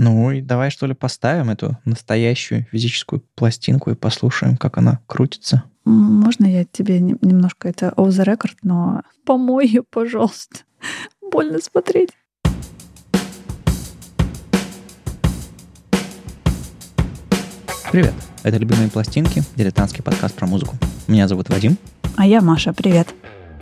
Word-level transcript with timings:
Ну 0.00 0.30
и 0.30 0.40
давай 0.40 0.70
что 0.70 0.86
ли 0.86 0.94
поставим 0.94 1.50
эту 1.50 1.76
настоящую 1.84 2.68
физическую 2.70 3.20
пластинку 3.34 3.90
и 3.90 3.96
послушаем, 3.96 4.56
как 4.56 4.78
она 4.78 5.00
крутится. 5.08 5.64
Можно 5.84 6.46
я 6.46 6.64
тебе 6.64 7.00
немножко 7.00 7.68
это 7.68 7.92
off 7.96 8.10
the 8.10 8.24
record, 8.24 8.54
но 8.62 9.02
помой 9.26 9.66
ее, 9.66 9.82
пожалуйста. 9.82 10.60
Больно 11.20 11.58
смотреть. 11.58 12.10
Привет, 17.90 18.14
это 18.44 18.56
«Любимые 18.56 18.90
пластинки», 18.90 19.42
дилетантский 19.56 20.04
подкаст 20.04 20.36
про 20.36 20.46
музыку. 20.46 20.76
Меня 21.08 21.26
зовут 21.26 21.48
Вадим. 21.48 21.76
А 22.16 22.24
я 22.24 22.40
Маша, 22.40 22.72
привет. 22.72 23.08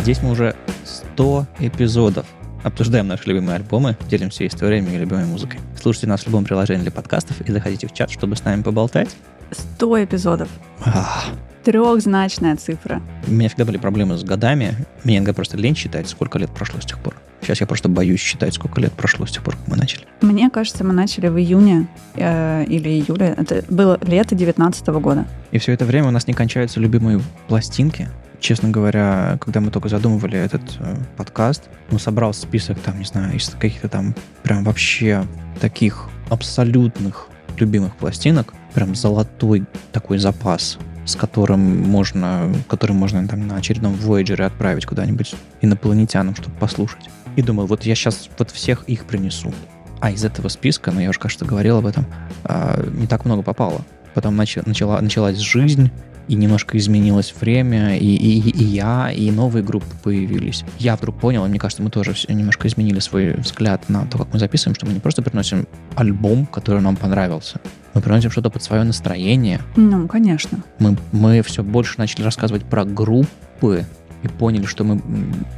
Здесь 0.00 0.20
мы 0.22 0.32
уже 0.32 0.54
100 0.84 1.46
эпизодов 1.60 2.26
обсуждаем 2.66 3.06
наши 3.06 3.28
любимые 3.28 3.56
альбомы, 3.56 3.96
делимся 4.08 4.46
историями 4.46 4.90
и 4.90 4.98
любимой 4.98 5.24
музыкой. 5.24 5.60
Слушайте 5.80 6.08
нас 6.08 6.22
в 6.22 6.26
любом 6.26 6.44
приложении 6.44 6.82
для 6.82 6.90
подкастов 6.90 7.40
и 7.40 7.52
заходите 7.52 7.86
в 7.86 7.92
чат, 7.92 8.10
чтобы 8.10 8.36
с 8.36 8.44
нами 8.44 8.62
поболтать. 8.62 9.08
100 9.52 10.04
эпизодов. 10.04 10.48
Ах. 10.84 11.26
Трехзначная 11.64 12.56
цифра. 12.56 13.00
У 13.26 13.30
меня 13.30 13.48
всегда 13.48 13.64
были 13.64 13.76
проблемы 13.76 14.18
с 14.18 14.24
годами. 14.24 14.74
Мне 15.04 15.18
иногда 15.18 15.32
просто 15.32 15.56
лень 15.56 15.76
считать, 15.76 16.08
сколько 16.08 16.38
лет 16.38 16.50
прошло 16.50 16.80
с 16.80 16.84
тех 16.84 16.98
пор. 16.98 17.14
Сейчас 17.40 17.60
я 17.60 17.66
просто 17.66 17.88
боюсь 17.88 18.20
считать, 18.20 18.54
сколько 18.54 18.80
лет 18.80 18.92
прошло 18.92 19.26
с 19.26 19.30
тех 19.30 19.42
пор, 19.42 19.56
как 19.56 19.68
мы 19.68 19.76
начали. 19.76 20.04
Мне 20.20 20.50
кажется, 20.50 20.82
мы 20.82 20.92
начали 20.92 21.28
в 21.28 21.38
июне 21.38 21.86
э, 22.14 22.64
или 22.64 22.88
июле. 22.88 23.34
Это 23.36 23.64
было 23.68 23.98
лето 24.02 24.34
2019 24.34 24.86
года. 24.88 25.26
И 25.52 25.58
все 25.58 25.72
это 25.72 25.84
время 25.84 26.08
у 26.08 26.10
нас 26.10 26.26
не 26.26 26.34
кончаются 26.34 26.80
любимые 26.80 27.20
пластинки. 27.46 28.08
Честно 28.40 28.68
говоря, 28.68 29.38
когда 29.40 29.60
мы 29.60 29.70
только 29.70 29.88
задумывали 29.88 30.38
этот 30.38 30.62
э, 30.78 30.96
подкаст, 31.16 31.64
ну, 31.90 31.98
собрал 31.98 32.34
список, 32.34 32.78
там, 32.80 32.98
не 32.98 33.04
знаю, 33.04 33.34
из 33.34 33.48
каких-то 33.48 33.88
там 33.88 34.14
прям 34.42 34.64
вообще 34.64 35.24
таких 35.60 36.08
абсолютных 36.28 37.28
любимых 37.58 37.96
пластинок, 37.96 38.54
прям 38.74 38.94
золотой 38.94 39.64
такой 39.92 40.18
запас, 40.18 40.78
с 41.06 41.16
которым 41.16 41.82
можно, 41.82 42.52
который 42.68 42.92
можно 42.92 43.26
там 43.26 43.46
на 43.46 43.56
очередном 43.56 43.94
Voyager 43.94 44.42
отправить 44.42 44.86
куда-нибудь 44.86 45.34
инопланетянам, 45.62 46.34
чтобы 46.34 46.56
послушать. 46.56 47.08
И 47.36 47.42
думал, 47.42 47.66
вот 47.66 47.84
я 47.84 47.94
сейчас 47.94 48.28
вот 48.38 48.50
всех 48.50 48.84
их 48.84 49.04
принесу. 49.04 49.52
А 50.00 50.10
из 50.10 50.24
этого 50.24 50.48
списка, 50.48 50.90
ну 50.90 51.00
я 51.00 51.08
уже, 51.08 51.18
кажется, 51.18 51.44
говорил 51.44 51.78
об 51.78 51.86
этом, 51.86 52.04
а, 52.44 52.84
не 52.90 53.06
так 53.06 53.24
много 53.24 53.42
попало. 53.42 53.82
Потом 54.14 54.36
начала, 54.36 55.00
началась 55.00 55.38
жизнь, 55.38 55.90
и 56.28 56.34
немножко 56.34 56.76
изменилось 56.78 57.34
время, 57.38 57.96
и, 57.96 58.04
и, 58.04 58.50
и 58.50 58.64
я, 58.64 59.10
и 59.10 59.30
новые 59.30 59.62
группы 59.62 59.86
появились. 60.02 60.64
Я 60.78 60.96
вдруг 60.96 61.18
понял, 61.18 61.44
и 61.44 61.48
мне 61.48 61.58
кажется, 61.58 61.82
мы 61.82 61.90
тоже 61.90 62.14
немножко 62.28 62.68
изменили 62.68 62.98
свой 63.00 63.34
взгляд 63.34 63.88
на 63.88 64.06
то, 64.06 64.18
как 64.18 64.32
мы 64.32 64.38
записываем, 64.38 64.74
что 64.74 64.86
мы 64.86 64.92
не 64.92 65.00
просто 65.00 65.22
приносим 65.22 65.66
альбом, 65.94 66.46
который 66.46 66.80
нам 66.80 66.96
понравился, 66.96 67.60
мы 67.94 68.02
приносим 68.02 68.30
что-то 68.30 68.50
под 68.50 68.62
свое 68.62 68.82
настроение. 68.82 69.60
Ну, 69.76 70.06
конечно. 70.06 70.58
Мы, 70.78 70.96
мы 71.12 71.42
все 71.42 71.62
больше 71.62 71.94
начали 71.98 72.22
рассказывать 72.22 72.64
про 72.64 72.84
группы, 72.84 73.86
и 74.26 74.28
поняли, 74.28 74.66
что 74.66 74.84
мы 74.84 75.00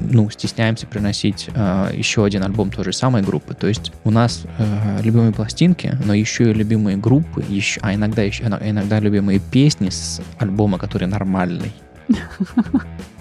ну, 0.01 0.31
стесняемся 0.31 0.87
приносить 0.87 1.49
э, 1.55 1.91
еще 1.95 2.25
один 2.25 2.43
альбом 2.45 2.71
той 2.71 2.85
же 2.85 2.93
самой 2.93 3.23
группы. 3.23 3.55
То 3.55 3.67
есть 3.67 3.93
у 4.05 4.11
нас 4.11 4.45
э, 4.59 5.01
любимые 5.03 5.33
пластинки, 5.33 5.97
но 6.05 6.15
еще 6.15 6.51
и 6.51 6.55
любимые 6.55 6.97
группы, 6.97 7.45
еще, 7.49 7.81
а 7.83 7.95
иногда, 7.95 8.23
еще, 8.23 8.45
иногда 8.45 9.01
любимые 9.01 9.41
песни 9.41 9.91
с 9.91 10.21
альбома, 10.39 10.79
который 10.79 11.09
нормальный. 11.09 11.73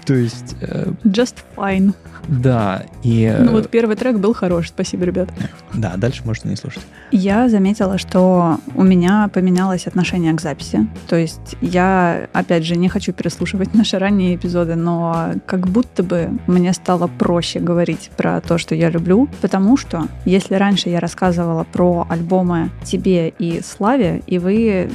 То 0.08 0.14
есть... 0.14 0.56
Э, 0.62 0.90
Just 1.04 1.36
fine. 1.56 1.94
Да, 2.30 2.84
и... 3.04 3.24
Э, 3.24 3.44
ну 3.44 3.52
вот 3.52 3.70
первый 3.70 3.98
трек 3.98 4.18
был 4.18 4.34
хорош, 4.34 4.70
спасибо, 4.70 5.04
ребят. 5.04 5.30
Да, 5.74 5.96
дальше 5.98 6.24
можете 6.26 6.48
не 6.48 6.56
слушать. 6.56 6.82
Я 7.12 7.50
заметила, 7.50 7.98
что 7.98 8.60
у 8.76 8.84
меня 8.84 9.30
поменялось 9.34 9.86
отношение 9.86 10.34
к 10.34 10.42
записи. 10.42 10.88
То 11.08 11.18
есть 11.18 11.58
я, 11.62 12.28
опять 12.32 12.64
же, 12.64 12.78
не 12.78 12.88
хочу 12.88 13.12
переслушивать 13.12 13.74
наши 13.74 14.00
ранние 14.00 14.36
эпизоды, 14.36 14.76
но 14.76 15.34
как 15.46 15.68
будто 15.68 16.04
бы 16.04 16.30
мне 16.48 16.72
стало 16.72 17.08
проще 17.08 17.60
говорить 17.60 18.10
про 18.16 18.40
то, 18.40 18.58
что 18.58 18.76
я 18.76 18.90
люблю, 18.90 19.28
потому 19.42 19.76
что 19.76 20.08
если 20.24 20.56
раньше 20.56 20.90
я 20.90 21.02
рассказывала 21.02 21.66
про 21.66 22.08
альбомы 22.10 22.72
тебе 22.84 23.30
и 23.30 23.62
Славе, 23.62 24.22
и 24.26 24.40
вы 24.40 24.90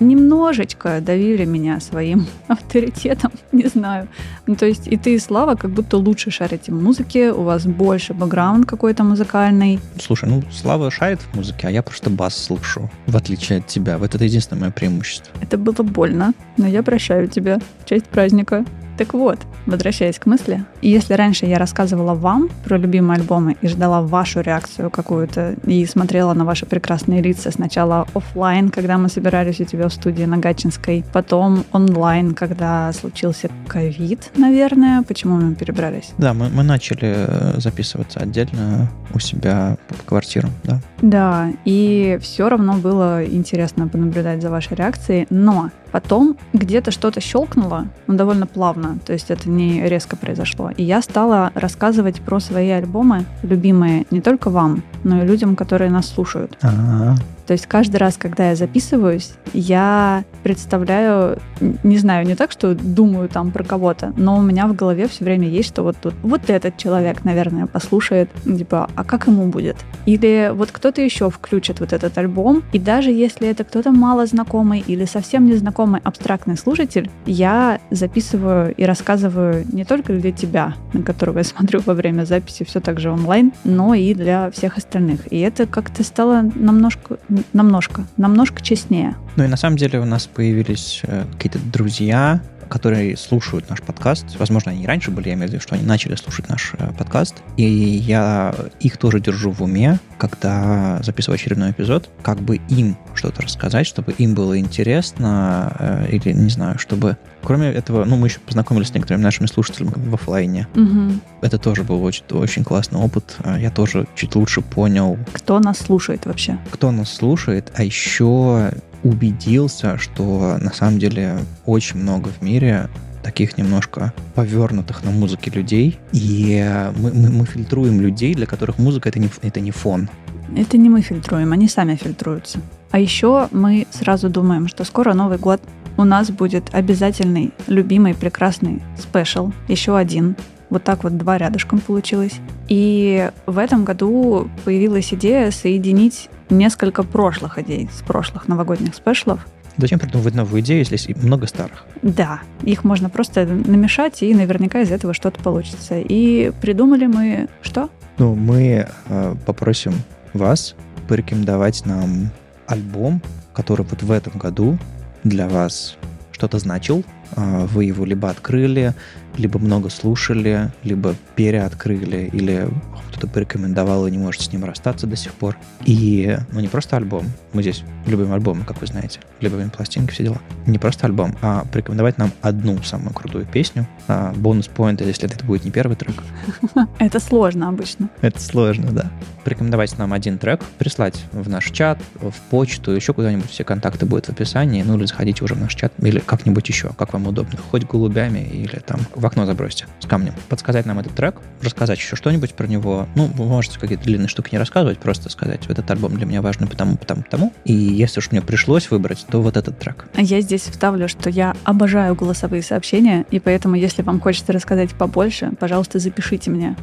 немножечко 0.00 1.00
давили 1.02 1.44
меня 1.44 1.80
своим 1.80 2.26
авторитетом, 2.48 3.32
не 3.52 3.66
знаю. 3.66 4.08
Ну, 4.54 4.58
то 4.58 4.66
есть 4.66 4.86
и 4.86 4.96
ты, 4.96 5.16
и 5.16 5.18
Слава, 5.18 5.56
как 5.56 5.72
будто 5.72 5.96
лучше 5.96 6.30
шарите 6.30 6.70
в 6.70 6.80
музыке, 6.80 7.32
у 7.32 7.42
вас 7.42 7.66
больше 7.66 8.14
бэкграунд 8.14 8.66
какой-то 8.66 9.02
музыкальный. 9.02 9.80
Слушай, 10.00 10.28
ну, 10.28 10.44
Слава 10.52 10.92
шарит 10.92 11.18
в 11.20 11.34
музыке, 11.34 11.66
а 11.66 11.70
я 11.72 11.82
просто 11.82 12.08
бас 12.08 12.36
слышу, 12.36 12.88
в 13.08 13.16
отличие 13.16 13.58
от 13.58 13.66
тебя. 13.66 13.98
Вот 13.98 14.14
это 14.14 14.22
единственное 14.22 14.60
мое 14.60 14.70
преимущество. 14.70 15.32
Это 15.40 15.58
было 15.58 15.82
больно, 15.82 16.34
но 16.56 16.68
я 16.68 16.84
прощаю 16.84 17.26
тебя 17.26 17.58
в 17.84 17.88
честь 17.88 18.04
праздника. 18.04 18.64
Так 18.96 19.12
вот, 19.12 19.38
возвращаясь 19.66 20.18
к 20.18 20.26
мысли, 20.26 20.64
если 20.80 21.14
раньше 21.14 21.46
я 21.46 21.58
рассказывала 21.58 22.14
вам 22.14 22.48
про 22.64 22.78
любимые 22.78 23.18
альбомы 23.18 23.56
и 23.60 23.66
ждала 23.66 24.02
вашу 24.02 24.40
реакцию 24.40 24.90
какую-то 24.90 25.56
и 25.66 25.84
смотрела 25.86 26.32
на 26.32 26.44
ваши 26.44 26.64
прекрасные 26.64 27.20
лица 27.20 27.50
сначала 27.50 28.06
офлайн, 28.14 28.70
когда 28.70 28.96
мы 28.96 29.08
собирались 29.08 29.60
у 29.60 29.64
тебя 29.64 29.88
в 29.88 29.92
студии 29.92 30.24
на 30.24 30.38
Гатчинской, 30.38 31.04
потом 31.12 31.64
онлайн, 31.72 32.34
когда 32.34 32.92
случился 32.92 33.50
ковид, 33.66 34.30
наверное. 34.36 35.02
Почему 35.02 35.36
мы 35.36 35.54
перебрались? 35.54 36.12
Да, 36.18 36.32
мы, 36.32 36.48
мы 36.50 36.62
начали 36.62 37.14
э, 37.26 37.60
записываться 37.60 38.20
отдельно 38.20 38.88
у 39.12 39.18
себя 39.18 39.76
по 39.88 39.94
квартирам, 40.06 40.50
да. 40.62 40.80
Да, 41.02 41.50
и 41.64 42.18
все 42.22 42.48
равно 42.48 42.74
было 42.74 43.24
интересно 43.24 43.88
понаблюдать 43.88 44.40
за 44.40 44.50
вашей 44.50 44.76
реакцией, 44.76 45.26
но 45.30 45.70
Потом 45.94 46.36
где-то 46.52 46.90
что-то 46.90 47.20
щелкнуло, 47.20 47.86
но 48.08 48.14
довольно 48.14 48.48
плавно, 48.48 48.98
то 49.06 49.12
есть 49.12 49.30
это 49.30 49.48
не 49.48 49.88
резко 49.88 50.16
произошло. 50.16 50.72
И 50.76 50.82
я 50.82 51.00
стала 51.00 51.52
рассказывать 51.54 52.20
про 52.20 52.40
свои 52.40 52.70
альбомы, 52.70 53.26
любимые 53.44 54.04
не 54.10 54.20
только 54.20 54.50
вам, 54.50 54.82
но 55.04 55.22
и 55.22 55.26
людям, 55.26 55.56
которые 55.56 55.90
нас 55.90 56.08
слушают. 56.08 56.58
А-а-а. 56.62 57.16
То 57.46 57.52
есть 57.52 57.66
каждый 57.66 57.96
раз, 57.96 58.16
когда 58.16 58.50
я 58.50 58.56
записываюсь, 58.56 59.32
я 59.52 60.24
представляю, 60.42 61.38
не 61.82 61.98
знаю, 61.98 62.26
не 62.26 62.34
так, 62.34 62.50
что 62.50 62.74
думаю 62.74 63.28
там 63.28 63.50
про 63.50 63.62
кого-то, 63.64 64.12
но 64.16 64.38
у 64.38 64.42
меня 64.42 64.66
в 64.66 64.74
голове 64.74 65.08
все 65.08 65.24
время 65.24 65.48
есть, 65.48 65.68
что 65.68 65.82
вот 65.82 65.96
тут 66.00 66.14
вот 66.22 66.48
этот 66.48 66.76
человек, 66.78 67.24
наверное, 67.24 67.66
послушает, 67.66 68.30
типа, 68.44 68.88
а 68.94 69.04
как 69.04 69.26
ему 69.26 69.48
будет? 69.48 69.76
Или 70.06 70.50
вот 70.54 70.70
кто-то 70.72 71.02
еще 71.02 71.28
включит 71.30 71.80
вот 71.80 71.92
этот 71.92 72.16
альбом, 72.16 72.62
и 72.72 72.78
даже 72.78 73.10
если 73.10 73.48
это 73.48 73.64
кто-то 73.64 73.90
мало 73.90 74.26
знакомый 74.26 74.82
или 74.86 75.04
совсем 75.04 75.46
незнакомый 75.46 76.00
абстрактный 76.02 76.56
слушатель, 76.56 77.10
я 77.26 77.78
записываю 77.90 78.74
и 78.74 78.84
рассказываю 78.84 79.66
не 79.70 79.84
только 79.84 80.14
для 80.14 80.32
тебя, 80.32 80.74
на 80.94 81.02
которого 81.02 81.38
я 81.38 81.44
смотрю 81.54 81.80
во 81.84 81.92
время 81.92 82.24
записи 82.24 82.64
все 82.64 82.80
так 82.80 83.00
же 83.00 83.10
онлайн, 83.10 83.52
но 83.64 83.94
и 83.94 84.14
для 84.14 84.50
всех 84.50 84.78
остальных. 84.78 84.93
И 85.30 85.40
это 85.40 85.66
как-то 85.66 86.04
стало 86.04 86.42
намножко 86.54 87.18
намножко, 87.52 88.04
намножко 88.16 88.62
честнее. 88.62 89.14
Ну 89.36 89.44
и 89.44 89.48
на 89.48 89.56
самом 89.56 89.76
деле 89.76 90.00
у 90.00 90.04
нас 90.04 90.26
появились 90.26 91.00
э, 91.04 91.24
какие-то 91.32 91.58
друзья, 91.72 92.40
которые 92.74 93.16
слушают 93.16 93.70
наш 93.70 93.80
подкаст. 93.82 94.36
Возможно, 94.36 94.72
они 94.72 94.84
раньше 94.84 95.12
были, 95.12 95.28
я 95.28 95.34
имею 95.34 95.48
в 95.48 95.52
виду, 95.52 95.62
что 95.62 95.76
они 95.76 95.84
начали 95.84 96.16
слушать 96.16 96.48
наш 96.48 96.72
э, 96.76 96.92
подкаст. 96.98 97.36
И 97.56 97.62
я 97.62 98.52
их 98.80 98.96
тоже 98.96 99.20
держу 99.20 99.52
в 99.52 99.62
уме, 99.62 100.00
когда 100.18 100.98
записываю 101.04 101.36
очередной 101.36 101.70
эпизод, 101.70 102.10
как 102.22 102.40
бы 102.40 102.56
им 102.68 102.98
что-то 103.14 103.42
рассказать, 103.42 103.86
чтобы 103.86 104.10
им 104.18 104.34
было 104.34 104.58
интересно, 104.58 105.72
э, 105.78 106.08
или, 106.16 106.32
не 106.32 106.50
знаю, 106.50 106.80
чтобы... 106.80 107.16
Кроме 107.44 107.68
этого, 107.68 108.04
ну, 108.04 108.16
мы 108.16 108.26
еще 108.26 108.40
познакомились 108.40 108.88
с 108.88 108.94
некоторыми 108.94 109.22
нашими 109.22 109.46
слушателями 109.46 109.92
в 109.94 110.14
офлайне. 110.14 110.66
Угу. 110.74 111.20
Это 111.42 111.58
тоже 111.58 111.84
был 111.84 112.02
очень, 112.02 112.24
очень 112.30 112.64
классный 112.64 112.98
опыт. 112.98 113.36
Э, 113.44 113.56
я 113.56 113.70
тоже 113.70 114.08
чуть 114.16 114.34
лучше 114.34 114.62
понял... 114.62 115.16
Кто 115.32 115.60
нас 115.60 115.78
слушает 115.78 116.26
вообще? 116.26 116.58
Кто 116.72 116.90
нас 116.90 117.12
слушает, 117.12 117.70
а 117.76 117.84
еще 117.84 118.72
убедился, 119.04 119.98
что 119.98 120.58
на 120.60 120.72
самом 120.72 120.98
деле 120.98 121.38
очень 121.66 121.98
много 121.98 122.28
в 122.28 122.42
мире 122.42 122.88
таких 123.22 123.56
немножко 123.56 124.12
повернутых 124.34 125.04
на 125.04 125.10
музыке 125.10 125.50
людей, 125.50 125.98
и 126.12 126.90
мы, 126.96 127.12
мы, 127.12 127.30
мы 127.30 127.46
фильтруем 127.46 128.00
людей, 128.00 128.34
для 128.34 128.46
которых 128.46 128.78
музыка 128.78 129.08
это 129.08 129.18
не, 129.18 129.28
это 129.42 129.60
не 129.60 129.70
фон. 129.70 130.08
Это 130.56 130.76
не 130.76 130.90
мы 130.90 131.00
фильтруем, 131.00 131.52
они 131.52 131.68
сами 131.68 131.96
фильтруются. 131.96 132.60
А 132.90 132.98
еще 132.98 133.48
мы 133.50 133.86
сразу 133.90 134.28
думаем, 134.28 134.68
что 134.68 134.84
скоро 134.84 135.14
Новый 135.14 135.38
год, 135.38 135.60
у 135.96 136.04
нас 136.04 136.30
будет 136.30 136.72
обязательный, 136.72 137.52
любимый, 137.66 138.14
прекрасный 138.14 138.82
спешл, 138.98 139.52
еще 139.68 139.96
один. 139.96 140.36
Вот 140.70 140.82
так 140.82 141.04
вот 141.04 141.16
два 141.16 141.38
рядышком 141.38 141.78
получилось. 141.78 142.40
И 142.68 143.30
в 143.46 143.58
этом 143.58 143.84
году 143.84 144.48
появилась 144.64 145.12
идея 145.14 145.50
соединить 145.50 146.28
несколько 146.50 147.02
прошлых 147.02 147.58
идей 147.58 147.88
с 147.92 148.02
прошлых 148.02 148.48
новогодних 148.48 148.94
спешлов. 148.94 149.46
Зачем 149.76 149.98
придумывать 149.98 150.34
новую 150.34 150.60
идею, 150.62 150.80
если 150.80 150.94
есть 150.94 151.22
много 151.22 151.46
старых? 151.46 151.84
Да, 152.02 152.40
их 152.62 152.84
можно 152.84 153.10
просто 153.10 153.44
намешать, 153.44 154.22
и 154.22 154.32
наверняка 154.32 154.80
из 154.80 154.92
этого 154.92 155.14
что-то 155.14 155.42
получится. 155.42 155.98
И 155.98 156.52
придумали 156.60 157.06
мы 157.06 157.48
что? 157.60 157.90
Ну, 158.18 158.36
мы 158.36 158.86
э, 159.08 159.34
попросим 159.44 159.94
вас 160.32 160.76
порекомендовать 161.08 161.84
нам 161.86 162.30
альбом, 162.66 163.20
который 163.52 163.84
вот 163.84 164.02
в 164.02 164.10
этом 164.12 164.38
году 164.38 164.78
для 165.24 165.48
вас 165.48 165.96
что-то 166.30 166.58
значил. 166.58 167.04
А, 167.36 167.66
вы 167.66 167.84
его 167.84 168.04
либо 168.04 168.30
открыли, 168.30 168.94
либо 169.36 169.58
много 169.58 169.90
слушали, 169.90 170.72
либо 170.82 171.14
переоткрыли, 171.34 172.30
или 172.32 172.68
кто-то 173.08 173.26
порекомендовал 173.28 174.06
и 174.06 174.10
не 174.10 174.18
может 174.18 174.42
с 174.42 174.52
ним 174.52 174.64
расстаться 174.64 175.06
до 175.06 175.16
сих 175.16 175.32
пор. 175.34 175.56
И, 175.84 176.36
ну, 176.52 176.60
не 176.60 176.68
просто 176.68 176.96
альбом. 176.96 177.26
Мы 177.52 177.62
здесь 177.62 177.84
любим 178.06 178.32
альбомы, 178.32 178.64
как 178.64 178.80
вы 178.80 178.86
знаете. 178.86 179.20
Любим 179.40 179.70
пластинки, 179.70 180.12
все 180.12 180.24
дела. 180.24 180.38
Не 180.66 180.78
просто 180.78 181.06
альбом, 181.06 181.36
а 181.40 181.64
порекомендовать 181.70 182.18
нам 182.18 182.32
одну 182.42 182.82
самую 182.82 183.12
крутую 183.14 183.46
песню. 183.46 183.86
А, 184.08 184.32
бонус 184.34 184.66
поинт, 184.66 185.00
если 185.00 185.32
это 185.32 185.44
будет 185.44 185.64
не 185.64 185.70
первый 185.70 185.96
трек. 185.96 186.14
Это 186.98 187.20
сложно 187.20 187.68
обычно. 187.68 188.08
Это 188.20 188.40
сложно, 188.40 188.90
да. 188.90 189.10
Порекомендовать 189.44 189.96
нам 189.98 190.12
один 190.12 190.38
трек, 190.38 190.62
прислать 190.78 191.24
в 191.32 191.48
наш 191.48 191.70
чат, 191.70 191.98
в 192.14 192.34
почту, 192.50 192.92
еще 192.92 193.12
куда-нибудь. 193.12 193.50
Все 193.50 193.64
контакты 193.64 194.06
будут 194.06 194.26
в 194.26 194.30
описании. 194.30 194.82
Ну, 194.82 194.96
или 194.96 195.04
заходите 195.04 195.44
уже 195.44 195.54
в 195.54 195.60
наш 195.60 195.74
чат, 195.74 195.92
или 195.98 196.18
как-нибудь 196.18 196.68
еще, 196.68 196.90
как 196.96 197.12
вам 197.12 197.23
удобно. 197.26 197.58
Хоть 197.70 197.84
голубями, 197.84 198.40
или 198.40 198.78
там 198.78 199.00
в 199.14 199.24
окно 199.24 199.46
забросьте 199.46 199.86
с 200.00 200.06
камнем. 200.06 200.34
Подсказать 200.48 200.86
нам 200.86 200.98
этот 200.98 201.14
трек, 201.14 201.36
рассказать 201.62 201.98
еще 201.98 202.16
что-нибудь 202.16 202.54
про 202.54 202.66
него. 202.66 203.08
Ну, 203.14 203.26
вы 203.26 203.44
можете 203.46 203.78
какие-то 203.78 204.04
длинные 204.04 204.28
штуки 204.28 204.50
не 204.52 204.58
рассказывать, 204.58 204.98
просто 204.98 205.30
сказать, 205.30 205.66
этот 205.68 205.90
альбом 205.90 206.16
для 206.16 206.26
меня 206.26 206.42
важный 206.42 206.66
потому, 206.66 206.96
потому, 206.96 207.22
потому. 207.22 207.52
И 207.64 207.72
если 207.72 208.20
уж 208.20 208.30
мне 208.30 208.42
пришлось 208.42 208.90
выбрать, 208.90 209.24
то 209.28 209.40
вот 209.40 209.56
этот 209.56 209.78
трек. 209.78 210.06
А 210.14 210.22
я 210.22 210.40
здесь 210.40 210.62
вставлю, 210.62 211.08
что 211.08 211.30
я 211.30 211.56
обожаю 211.64 212.14
голосовые 212.14 212.62
сообщения, 212.62 213.24
и 213.30 213.40
поэтому, 213.40 213.74
если 213.74 214.02
вам 214.02 214.20
хочется 214.20 214.52
рассказать 214.52 214.90
побольше, 214.90 215.52
пожалуйста, 215.58 215.98
запишите 215.98 216.50
мне. 216.50 216.76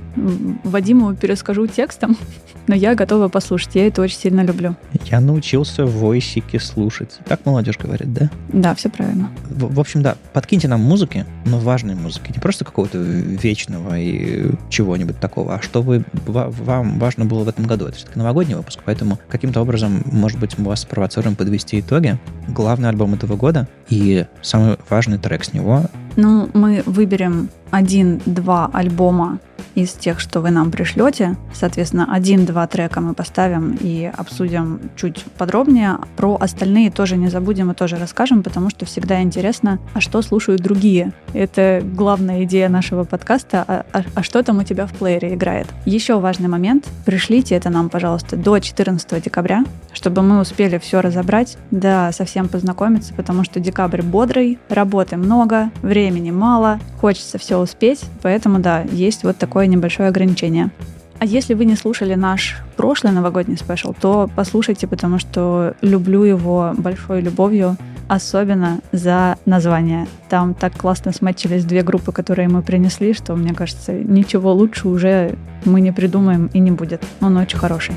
Вадиму 0.63 1.15
перескажу 1.15 1.67
текстом, 1.67 2.17
но 2.67 2.75
я 2.75 2.95
готова 2.95 3.27
послушать. 3.27 3.75
Я 3.75 3.87
это 3.87 4.01
очень 4.01 4.17
сильно 4.17 4.41
люблю. 4.41 4.75
Я 5.05 5.19
научился 5.19 5.85
войсики 5.85 6.57
слушать. 6.57 7.19
Так 7.25 7.45
молодежь 7.45 7.77
говорит, 7.77 8.13
да? 8.13 8.29
Да, 8.49 8.75
все 8.75 8.89
правильно. 8.89 9.29
В, 9.49 9.75
в 9.75 9.79
общем, 9.79 10.01
да, 10.01 10.15
подкиньте 10.33 10.67
нам 10.67 10.81
музыки, 10.81 11.25
но 11.45 11.59
важной 11.59 11.95
музыки. 11.95 12.31
Не 12.33 12.39
просто 12.39 12.65
какого-то 12.65 12.97
вечного 12.97 13.99
и 13.99 14.51
чего-нибудь 14.69 15.19
такого, 15.19 15.55
а 15.55 15.61
что 15.61 15.81
вы, 15.81 16.03
вам 16.25 16.99
важно 16.99 17.25
было 17.25 17.43
в 17.43 17.49
этом 17.49 17.65
году. 17.65 17.87
Это 17.87 17.97
все-таки 17.97 18.17
новогодний 18.17 18.55
выпуск, 18.55 18.79
поэтому 18.85 19.19
каким-то 19.29 19.61
образом, 19.61 20.03
может 20.05 20.39
быть, 20.39 20.57
мы 20.57 20.65
вас 20.65 20.81
спровоцируем 20.81 21.35
подвести 21.35 21.79
итоги. 21.79 22.17
Главный 22.47 22.89
альбом 22.89 23.13
этого 23.13 23.35
года 23.35 23.67
и 23.89 24.25
самый 24.41 24.77
важный 24.89 25.17
трек 25.17 25.43
с 25.43 25.53
него. 25.53 25.85
Ну, 26.15 26.49
мы 26.53 26.83
выберем 26.85 27.49
один-два 27.71 28.69
альбома 28.71 29.39
из 29.75 29.91
тех, 29.91 30.19
что 30.19 30.41
вы 30.41 30.51
нам 30.51 30.71
пришлете. 30.71 31.37
Соответственно, 31.53 32.07
один-два 32.11 32.67
трека 32.67 33.01
мы 33.01 33.13
поставим 33.13 33.77
и 33.79 34.11
обсудим 34.15 34.79
чуть 34.95 35.23
подробнее. 35.37 35.97
Про 36.17 36.35
остальные 36.39 36.91
тоже 36.91 37.17
не 37.17 37.29
забудем 37.29 37.71
и 37.71 37.73
тоже 37.73 37.97
расскажем, 37.97 38.43
потому 38.43 38.69
что 38.69 38.85
всегда 38.85 39.21
интересно, 39.21 39.79
а 39.93 40.01
что 40.01 40.21
слушают 40.21 40.61
другие. 40.61 41.13
Это 41.33 41.81
главная 41.83 42.43
идея 42.43 42.69
нашего 42.69 43.03
подкаста, 43.03 43.63
а, 43.67 43.85
а, 43.93 44.03
а 44.13 44.23
что 44.23 44.43
там 44.43 44.59
у 44.59 44.63
тебя 44.63 44.85
в 44.87 44.93
плеере 44.93 45.33
играет. 45.35 45.67
Еще 45.85 46.19
важный 46.19 46.49
момент. 46.49 46.87
Пришлите 47.05 47.55
это 47.55 47.69
нам, 47.69 47.89
пожалуйста, 47.89 48.35
до 48.35 48.59
14 48.59 49.23
декабря, 49.23 49.63
чтобы 49.93 50.21
мы 50.21 50.41
успели 50.41 50.77
все 50.77 51.01
разобрать, 51.01 51.57
да, 51.71 52.11
совсем 52.11 52.47
познакомиться, 52.49 53.13
потому 53.13 53.43
что 53.43 53.59
декабрь 53.59 54.01
бодрый, 54.01 54.59
работы 54.69 55.17
много, 55.17 55.71
времени 56.01 56.31
мало, 56.31 56.79
хочется 56.99 57.37
все 57.37 57.57
успеть, 57.57 58.03
поэтому, 58.23 58.59
да, 58.59 58.81
есть 58.91 59.23
вот 59.23 59.37
такое 59.37 59.67
небольшое 59.67 60.09
ограничение. 60.09 60.71
А 61.19 61.25
если 61.25 61.53
вы 61.53 61.65
не 61.65 61.75
слушали 61.75 62.15
наш 62.15 62.57
прошлый 62.75 63.13
новогодний 63.13 63.55
спешл, 63.55 63.93
то 63.93 64.27
послушайте, 64.35 64.87
потому 64.87 65.19
что 65.19 65.75
люблю 65.81 66.23
его 66.23 66.73
большой 66.75 67.21
любовью, 67.21 67.77
особенно 68.07 68.79
за 68.91 69.37
название. 69.45 70.07
Там 70.29 70.55
так 70.55 70.75
классно 70.75 71.13
сматчились 71.13 71.63
две 71.63 71.83
группы, 71.83 72.11
которые 72.11 72.47
мы 72.47 72.63
принесли, 72.63 73.13
что, 73.13 73.35
мне 73.35 73.53
кажется, 73.53 73.93
ничего 73.93 74.51
лучше 74.51 74.87
уже 74.87 75.35
мы 75.63 75.81
не 75.81 75.93
придумаем 75.93 76.49
и 76.53 76.59
не 76.59 76.71
будет. 76.71 77.03
Он 77.21 77.37
очень 77.37 77.59
хороший. 77.59 77.93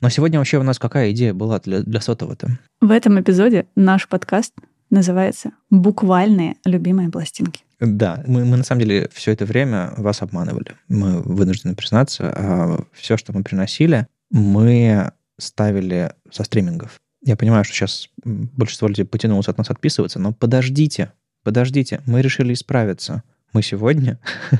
Но 0.00 0.08
сегодня 0.10 0.38
вообще 0.38 0.58
у 0.58 0.62
нас 0.62 0.78
какая 0.78 1.10
идея 1.10 1.34
была 1.34 1.58
для, 1.58 1.82
для 1.82 2.00
сотового-то? 2.00 2.58
В 2.80 2.90
этом 2.90 3.20
эпизоде 3.20 3.66
наш 3.74 4.08
подкаст 4.08 4.54
называется 4.90 5.50
«Буквальные 5.70 6.56
любимые 6.64 7.10
пластинки». 7.10 7.62
Да, 7.80 8.22
мы, 8.26 8.44
мы 8.44 8.56
на 8.56 8.64
самом 8.64 8.82
деле 8.82 9.08
все 9.12 9.32
это 9.32 9.44
время 9.44 9.92
вас 9.96 10.22
обманывали. 10.22 10.74
Мы 10.88 11.20
вынуждены 11.20 11.74
признаться. 11.74 12.32
А 12.34 12.84
все, 12.92 13.16
что 13.16 13.32
мы 13.32 13.42
приносили, 13.42 14.06
мы 14.30 15.12
ставили 15.38 16.12
со 16.30 16.44
стримингов. 16.44 16.98
Я 17.24 17.36
понимаю, 17.36 17.64
что 17.64 17.74
сейчас 17.74 18.08
большинство 18.24 18.88
людей 18.88 19.04
потянулось 19.04 19.48
от 19.48 19.58
нас 19.58 19.70
отписываться, 19.70 20.18
но 20.18 20.32
подождите, 20.32 21.12
подождите, 21.44 22.00
мы 22.06 22.22
решили 22.22 22.52
исправиться. 22.52 23.22
Мы 23.52 23.62
сегодня 23.62 24.18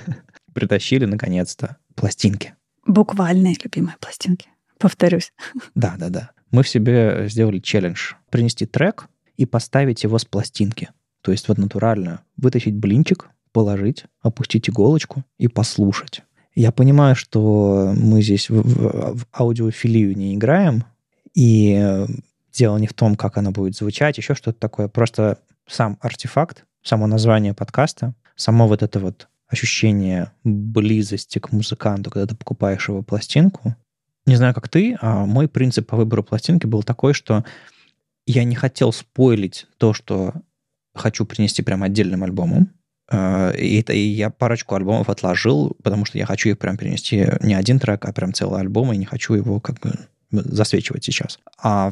притащили, 0.52 1.04
наконец-то, 1.04 1.76
пластинки. 1.94 2.54
Буквальные 2.86 3.56
любимые 3.62 3.96
пластинки 4.00 4.48
повторюсь. 4.78 5.32
Да, 5.74 5.96
да, 5.98 6.08
да. 6.08 6.30
Мы 6.50 6.62
в 6.62 6.68
себе 6.68 7.26
сделали 7.28 7.58
челлендж. 7.58 8.14
Принести 8.30 8.66
трек 8.66 9.08
и 9.36 9.46
поставить 9.46 10.02
его 10.04 10.18
с 10.18 10.24
пластинки. 10.24 10.90
То 11.22 11.32
есть 11.32 11.48
вот 11.48 11.58
натурально 11.58 12.22
вытащить 12.36 12.74
блинчик, 12.74 13.28
положить, 13.52 14.04
опустить 14.22 14.68
иголочку 14.68 15.24
и 15.38 15.48
послушать. 15.48 16.22
Я 16.54 16.72
понимаю, 16.72 17.14
что 17.14 17.92
мы 17.96 18.22
здесь 18.22 18.50
в, 18.50 18.62
в, 18.62 19.18
в 19.18 19.26
аудиофилию 19.32 20.16
не 20.16 20.34
играем, 20.34 20.84
и 21.34 22.06
дело 22.52 22.78
не 22.78 22.86
в 22.86 22.94
том, 22.94 23.14
как 23.14 23.36
она 23.36 23.50
будет 23.52 23.76
звучать, 23.76 24.18
еще 24.18 24.34
что-то 24.34 24.58
такое. 24.58 24.88
Просто 24.88 25.38
сам 25.68 25.98
артефакт, 26.00 26.64
само 26.82 27.06
название 27.06 27.54
подкаста, 27.54 28.14
само 28.34 28.66
вот 28.66 28.82
это 28.82 28.98
вот 28.98 29.28
ощущение 29.46 30.32
близости 30.44 31.38
к 31.38 31.52
музыканту, 31.52 32.10
когда 32.10 32.26
ты 32.26 32.36
покупаешь 32.36 32.88
его 32.88 33.02
пластинку, 33.02 33.76
не 34.28 34.36
знаю, 34.36 34.54
как 34.54 34.68
ты, 34.68 34.96
а 35.00 35.26
мой 35.26 35.48
принцип 35.48 35.88
по 35.88 35.96
выбору 35.96 36.22
пластинки 36.22 36.66
был 36.66 36.82
такой, 36.82 37.14
что 37.14 37.44
я 38.26 38.44
не 38.44 38.54
хотел 38.54 38.92
спойлить 38.92 39.66
то, 39.78 39.94
что 39.94 40.34
хочу 40.94 41.24
принести 41.24 41.62
прям 41.62 41.82
отдельным 41.82 42.22
альбомом. 42.24 42.70
А, 43.10 43.50
и, 43.50 43.80
и 43.80 43.98
я 43.98 44.30
парочку 44.30 44.74
альбомов 44.74 45.08
отложил, 45.08 45.76
потому 45.82 46.04
что 46.04 46.18
я 46.18 46.26
хочу 46.26 46.50
их 46.50 46.58
прям 46.58 46.76
перенести 46.76 47.26
не 47.40 47.54
один 47.54 47.78
трек, 47.78 48.04
а 48.04 48.12
прям 48.12 48.34
целый 48.34 48.60
альбом, 48.60 48.92
и 48.92 48.96
не 48.96 49.06
хочу 49.06 49.34
его 49.34 49.60
как 49.60 49.80
бы 49.80 49.92
засвечивать 50.30 51.04
сейчас. 51.04 51.38
А 51.62 51.90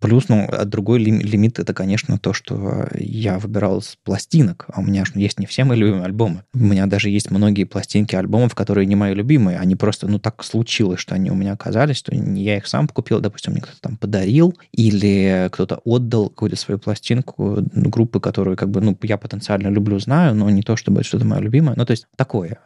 Плюс, 0.00 0.28
ну, 0.28 0.46
а 0.50 0.64
другой 0.66 0.98
лимит 0.98 1.58
это, 1.58 1.72
конечно, 1.72 2.18
то, 2.18 2.34
что 2.34 2.86
я 2.94 3.38
выбирал 3.38 3.80
с 3.80 3.96
пластинок, 3.96 4.66
а 4.68 4.80
у 4.80 4.82
меня 4.82 5.06
же 5.06 5.12
есть 5.14 5.38
не 5.38 5.46
все 5.46 5.64
мои 5.64 5.78
любимые 5.78 6.04
альбомы. 6.04 6.44
У 6.52 6.58
меня 6.58 6.86
даже 6.86 7.08
есть 7.08 7.30
многие 7.30 7.64
пластинки 7.64 8.14
альбомов, 8.14 8.54
которые 8.54 8.86
не 8.86 8.94
мои 8.94 9.14
любимые. 9.14 9.58
Они 9.58 9.74
просто, 9.74 10.06
ну, 10.06 10.18
так 10.18 10.44
случилось, 10.44 11.00
что 11.00 11.14
они 11.14 11.30
у 11.30 11.34
меня 11.34 11.52
оказались, 11.52 12.02
то 12.02 12.14
не 12.14 12.42
я 12.42 12.58
их 12.58 12.66
сам 12.66 12.88
купил, 12.88 13.20
допустим, 13.20 13.52
мне 13.52 13.62
кто-то 13.62 13.80
там 13.80 13.96
подарил, 13.96 14.54
или 14.72 15.48
кто-то 15.50 15.80
отдал 15.84 16.28
какую-то 16.28 16.56
свою 16.56 16.78
пластинку 16.78 17.64
ну, 17.72 17.88
группы, 17.88 18.20
которую, 18.20 18.56
как 18.56 18.70
бы, 18.70 18.82
ну, 18.82 18.98
я 19.02 19.16
потенциально 19.16 19.68
люблю, 19.68 19.98
знаю, 19.98 20.34
но 20.34 20.50
не 20.50 20.62
то, 20.62 20.76
чтобы 20.76 21.00
это 21.00 21.08
что-то 21.08 21.24
мое 21.24 21.40
любимое. 21.40 21.74
Ну, 21.74 21.86
то 21.86 21.92
есть 21.92 22.06
такое. 22.16 22.58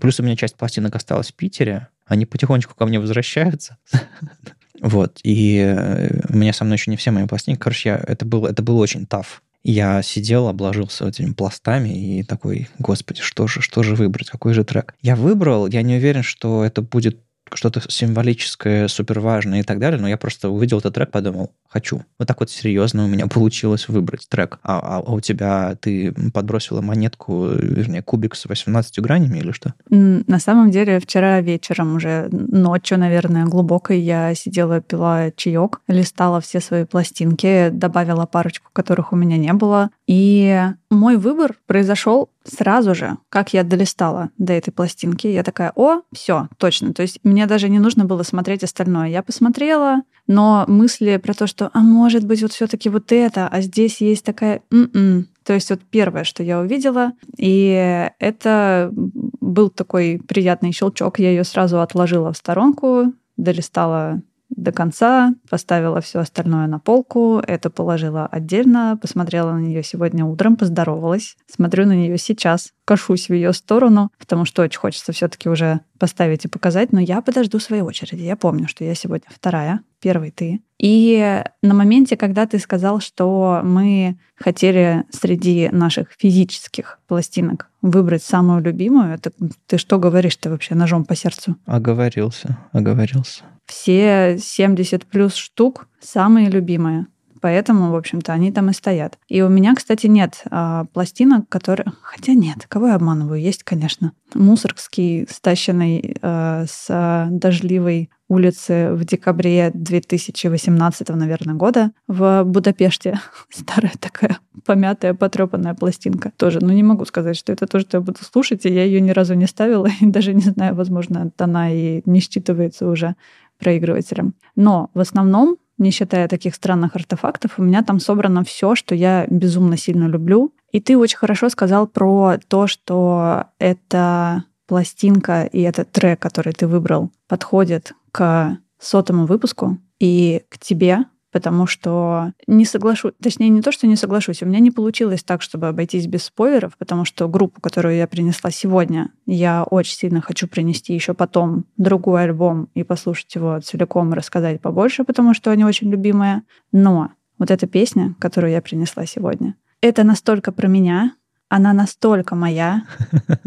Плюс 0.00 0.18
у 0.18 0.22
меня 0.22 0.34
часть 0.36 0.56
пластинок 0.56 0.96
осталась 0.96 1.28
в 1.28 1.34
Питере, 1.34 1.88
они 2.06 2.24
потихонечку 2.24 2.74
ко 2.74 2.86
мне 2.86 2.98
возвращаются. 2.98 3.76
Вот. 4.84 5.18
И 5.22 5.56
э, 5.56 6.20
у 6.28 6.36
меня 6.36 6.52
со 6.52 6.62
мной 6.62 6.76
еще 6.76 6.90
не 6.90 6.98
все 6.98 7.10
мои 7.10 7.26
пластинки. 7.26 7.58
Короче, 7.58 7.88
я, 7.88 8.04
это, 8.06 8.26
был, 8.26 8.44
это 8.44 8.62
был 8.62 8.78
очень 8.78 9.06
таф. 9.06 9.42
Я 9.62 10.02
сидел, 10.02 10.46
обложился 10.46 11.08
этими 11.08 11.32
пластами 11.32 12.18
и 12.18 12.22
такой, 12.22 12.68
господи, 12.78 13.22
что 13.22 13.46
же, 13.46 13.62
что 13.62 13.82
же 13.82 13.94
выбрать, 13.94 14.28
какой 14.28 14.52
же 14.52 14.62
трек? 14.62 14.94
Я 15.00 15.16
выбрал, 15.16 15.66
я 15.66 15.80
не 15.80 15.96
уверен, 15.96 16.22
что 16.22 16.62
это 16.62 16.82
будет 16.82 17.18
что-то 17.52 17.80
символическое, 17.88 18.88
супер 18.88 19.20
важное 19.20 19.60
и 19.60 19.62
так 19.62 19.78
далее, 19.78 20.00
но 20.00 20.08
я 20.08 20.16
просто 20.16 20.48
увидел 20.48 20.78
этот 20.78 20.94
трек, 20.94 21.10
подумал, 21.10 21.52
хочу. 21.68 22.02
Вот 22.18 22.28
так 22.28 22.40
вот 22.40 22.50
серьезно 22.50 23.04
у 23.04 23.08
меня 23.08 23.26
получилось 23.32 23.88
выбрать 23.88 24.28
трек. 24.28 24.58
А, 24.62 24.78
а, 24.78 25.02
а 25.04 25.12
у 25.12 25.20
тебя 25.20 25.76
ты 25.80 26.12
подбросила 26.32 26.80
монетку, 26.80 27.48
вернее, 27.48 28.02
кубик 28.02 28.34
с 28.34 28.46
18 28.46 29.00
гранями 29.00 29.38
или 29.38 29.52
что? 29.52 29.74
На 29.90 30.38
самом 30.38 30.70
деле, 30.70 31.00
вчера 31.00 31.40
вечером 31.40 31.96
уже 31.96 32.28
ночью, 32.30 32.98
наверное, 32.98 33.46
глубокой 33.46 34.00
я 34.00 34.34
сидела, 34.34 34.80
пила 34.80 35.30
чаек, 35.36 35.80
листала 35.88 36.40
все 36.40 36.60
свои 36.60 36.84
пластинки, 36.84 37.70
добавила 37.70 38.26
парочку, 38.26 38.70
которых 38.72 39.12
у 39.12 39.16
меня 39.16 39.36
не 39.36 39.52
было. 39.52 39.90
И 40.06 40.60
мой 40.90 41.16
выбор 41.16 41.56
произошел 41.66 42.30
сразу 42.44 42.94
же, 42.94 43.16
как 43.30 43.54
я 43.54 43.64
долистала 43.64 44.30
до 44.36 44.52
этой 44.52 44.70
пластинки. 44.70 45.26
Я 45.26 45.42
такая, 45.42 45.72
о, 45.74 46.02
все, 46.12 46.48
точно. 46.58 46.92
То 46.92 47.02
есть 47.02 47.20
мне 47.24 47.46
даже 47.46 47.68
не 47.68 47.78
нужно 47.78 48.04
было 48.04 48.22
смотреть 48.22 48.64
остальное. 48.64 49.08
Я 49.08 49.22
посмотрела, 49.22 50.02
но 50.26 50.64
мысли 50.68 51.16
про 51.16 51.32
то, 51.32 51.46
что, 51.46 51.70
а 51.72 51.80
может 51.80 52.26
быть, 52.26 52.42
вот 52.42 52.52
все-таки 52.52 52.90
вот 52.90 53.12
это, 53.12 53.48
а 53.48 53.60
здесь 53.62 54.00
есть 54.00 54.24
такая, 54.24 54.60
м-м, 54.70 55.28
То 55.42 55.54
есть 55.54 55.70
вот 55.70 55.80
первое, 55.90 56.24
что 56.24 56.42
я 56.42 56.60
увидела, 56.60 57.12
и 57.38 58.10
это 58.18 58.90
был 58.92 59.70
такой 59.70 60.20
приятный 60.26 60.72
щелчок. 60.72 61.18
Я 61.18 61.30
ее 61.30 61.44
сразу 61.44 61.80
отложила 61.80 62.32
в 62.32 62.36
сторонку, 62.36 63.12
долистала 63.36 64.22
до 64.50 64.72
конца, 64.72 65.34
поставила 65.48 66.00
все 66.00 66.20
остальное 66.20 66.66
на 66.66 66.78
полку, 66.78 67.40
это 67.46 67.70
положила 67.70 68.26
отдельно, 68.26 68.98
посмотрела 69.00 69.52
на 69.52 69.60
нее 69.60 69.82
сегодня 69.82 70.24
утром, 70.24 70.56
поздоровалась, 70.56 71.36
смотрю 71.50 71.86
на 71.86 71.92
нее 71.92 72.18
сейчас, 72.18 72.72
кашусь 72.84 73.28
в 73.28 73.34
ее 73.34 73.52
сторону, 73.52 74.10
потому 74.18 74.44
что 74.44 74.62
очень 74.62 74.78
хочется 74.78 75.12
все-таки 75.12 75.48
уже 75.48 75.80
поставить 75.98 76.44
и 76.44 76.48
показать, 76.48 76.92
но 76.92 77.00
я 77.00 77.20
подожду 77.22 77.58
своей 77.58 77.82
очереди. 77.82 78.22
Я 78.22 78.36
помню, 78.36 78.68
что 78.68 78.84
я 78.84 78.94
сегодня 78.94 79.26
вторая, 79.28 79.80
первый 80.00 80.30
ты. 80.30 80.60
И 80.78 81.42
на 81.62 81.72
моменте, 81.72 82.16
когда 82.16 82.46
ты 82.46 82.58
сказал, 82.58 83.00
что 83.00 83.60
мы 83.64 84.18
хотели 84.36 85.04
среди 85.10 85.70
наших 85.70 86.08
физических 86.18 86.98
пластинок 87.06 87.70
выбрать 87.80 88.22
самую 88.22 88.62
любимую, 88.62 89.14
это 89.14 89.32
ты 89.66 89.78
что 89.78 89.98
говоришь 89.98 90.36
ты 90.36 90.50
вообще 90.50 90.74
ножом 90.74 91.04
по 91.04 91.16
сердцу? 91.16 91.56
Оговорился, 91.64 92.58
оговорился 92.72 93.44
все 93.66 94.38
70 94.38 95.06
плюс 95.06 95.34
штук 95.34 95.88
самые 96.00 96.48
любимые. 96.50 97.06
Поэтому, 97.44 97.90
в 97.90 97.96
общем-то, 97.96 98.32
они 98.32 98.50
там 98.52 98.70
и 98.70 98.72
стоят. 98.72 99.18
И 99.28 99.42
у 99.42 99.50
меня, 99.50 99.74
кстати, 99.74 100.06
нет 100.06 100.44
а, 100.50 100.86
пластинок, 100.94 101.46
которые... 101.50 101.92
Хотя 102.00 102.32
нет, 102.32 102.64
кого 102.68 102.86
я 102.88 102.94
обманываю? 102.94 103.38
Есть, 103.38 103.64
конечно. 103.64 104.12
Мусоргский, 104.32 105.26
стащенный 105.30 106.16
а, 106.22 106.64
с 106.66 107.28
дождливой 107.30 108.08
улицы 108.28 108.92
в 108.92 109.04
декабре 109.04 109.70
2018, 109.74 111.08
наверное, 111.10 111.54
года 111.54 111.92
в 112.08 112.44
Будапеште. 112.44 113.20
Старая 113.50 113.92
такая 114.00 114.38
помятая, 114.64 115.14
потрепанная 115.14 115.74
пластинка. 115.74 116.32
Тоже, 116.36 116.60
ну 116.60 116.72
не 116.72 116.82
могу 116.82 117.04
сказать, 117.04 117.36
что 117.36 117.52
это 117.52 117.66
то, 117.66 117.80
что 117.80 117.98
я 117.98 118.00
буду 118.00 118.24
слушать, 118.24 118.64
и 118.64 118.72
я 118.72 118.84
ее 118.84 119.00
ни 119.00 119.10
разу 119.10 119.34
не 119.34 119.46
ставила, 119.46 119.88
и 120.00 120.06
даже 120.06 120.34
не 120.34 120.40
знаю, 120.40 120.74
возможно, 120.74 121.30
она 121.38 121.70
и 121.70 122.02
не 122.06 122.20
считывается 122.20 122.86
уже 122.88 123.16
проигрывателем. 123.64 124.34
Но 124.56 124.90
в 124.94 125.00
основном, 125.00 125.56
не 125.78 125.90
считая 125.90 126.28
таких 126.28 126.54
странных 126.54 126.94
артефактов, 126.94 127.58
у 127.58 127.62
меня 127.62 127.82
там 127.82 127.98
собрано 127.98 128.44
все, 128.44 128.74
что 128.74 128.94
я 128.94 129.26
безумно 129.30 129.76
сильно 129.76 130.06
люблю. 130.06 130.52
И 130.70 130.80
ты 130.80 130.98
очень 130.98 131.18
хорошо 131.18 131.48
сказал 131.48 131.86
про 131.86 132.34
то, 132.46 132.66
что 132.66 133.44
эта 133.58 134.44
пластинка 134.66 135.44
и 135.44 135.62
этот 135.62 135.90
трек, 135.90 136.20
который 136.20 136.52
ты 136.52 136.66
выбрал, 136.66 137.10
подходит 137.26 137.92
к 138.12 138.58
сотому 138.78 139.26
выпуску 139.26 139.78
и 139.98 140.42
к 140.50 140.58
тебе, 140.58 140.98
потому 141.34 141.66
что 141.66 142.32
не 142.46 142.64
соглашусь, 142.64 143.12
точнее 143.20 143.48
не 143.48 143.60
то, 143.60 143.72
что 143.72 143.88
не 143.88 143.96
соглашусь, 143.96 144.40
у 144.44 144.46
меня 144.46 144.60
не 144.60 144.70
получилось 144.70 145.24
так, 145.24 145.42
чтобы 145.42 145.66
обойтись 145.66 146.06
без 146.06 146.22
спойлеров, 146.22 146.76
потому 146.78 147.04
что 147.04 147.28
группу, 147.28 147.60
которую 147.60 147.96
я 147.96 148.06
принесла 148.06 148.52
сегодня, 148.52 149.10
я 149.26 149.64
очень 149.64 149.96
сильно 149.96 150.20
хочу 150.20 150.46
принести 150.46 150.94
еще 150.94 151.12
потом 151.12 151.64
другой 151.76 152.22
альбом 152.22 152.68
и 152.74 152.84
послушать 152.84 153.34
его 153.34 153.58
целиком 153.58 154.12
и 154.12 154.16
рассказать 154.16 154.60
побольше, 154.60 155.02
потому 155.02 155.34
что 155.34 155.50
они 155.50 155.64
очень 155.64 155.90
любимые. 155.90 156.42
Но 156.70 157.10
вот 157.40 157.50
эта 157.50 157.66
песня, 157.66 158.14
которую 158.20 158.52
я 158.52 158.62
принесла 158.62 159.04
сегодня, 159.04 159.56
это 159.80 160.04
настолько 160.04 160.52
про 160.52 160.68
меня, 160.68 161.16
она 161.48 161.72
настолько 161.72 162.36
моя, 162.36 162.84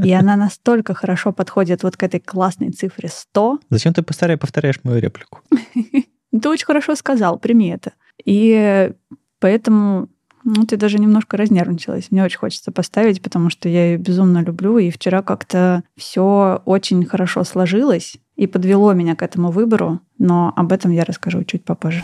и 0.04 0.12
она 0.12 0.36
настолько 0.36 0.94
хорошо 0.94 1.32
подходит 1.32 1.84
вот 1.84 1.96
к 1.96 2.04
этой 2.04 2.20
классной 2.20 2.72
цифре 2.72 3.08
100. 3.08 3.60
Зачем 3.70 3.94
ты 3.94 4.02
повторяешь, 4.02 4.42
повторяешь 4.42 4.80
мою 4.84 5.00
реплику? 5.00 5.40
Ты 6.42 6.50
очень 6.50 6.66
хорошо 6.66 6.96
сказал, 6.96 7.38
прими 7.40 7.70
это. 7.70 7.94
И 8.24 8.92
поэтому 9.40 10.10
ну, 10.44 10.66
ты 10.66 10.78
даже 10.78 10.98
немножко 10.98 11.36
разнервничалась. 11.36 12.10
Мне 12.10 12.24
очень 12.24 12.38
хочется 12.38 12.72
поставить, 12.72 13.22
потому 13.22 13.50
что 13.50 13.68
я 13.68 13.92
ее 13.92 13.98
безумно 13.98 14.42
люблю. 14.42 14.78
И 14.78 14.92
вчера 14.92 15.22
как-то 15.22 15.84
все 15.98 16.62
очень 16.66 17.06
хорошо 17.06 17.44
сложилось 17.44 18.18
и 18.38 18.48
подвело 18.48 18.94
меня 18.94 19.16
к 19.16 19.24
этому 19.24 19.52
выбору. 19.52 20.00
Но 20.18 20.54
об 20.56 20.72
этом 20.72 20.92
я 20.92 21.04
расскажу 21.04 21.44
чуть 21.44 21.66
попозже. 21.66 22.04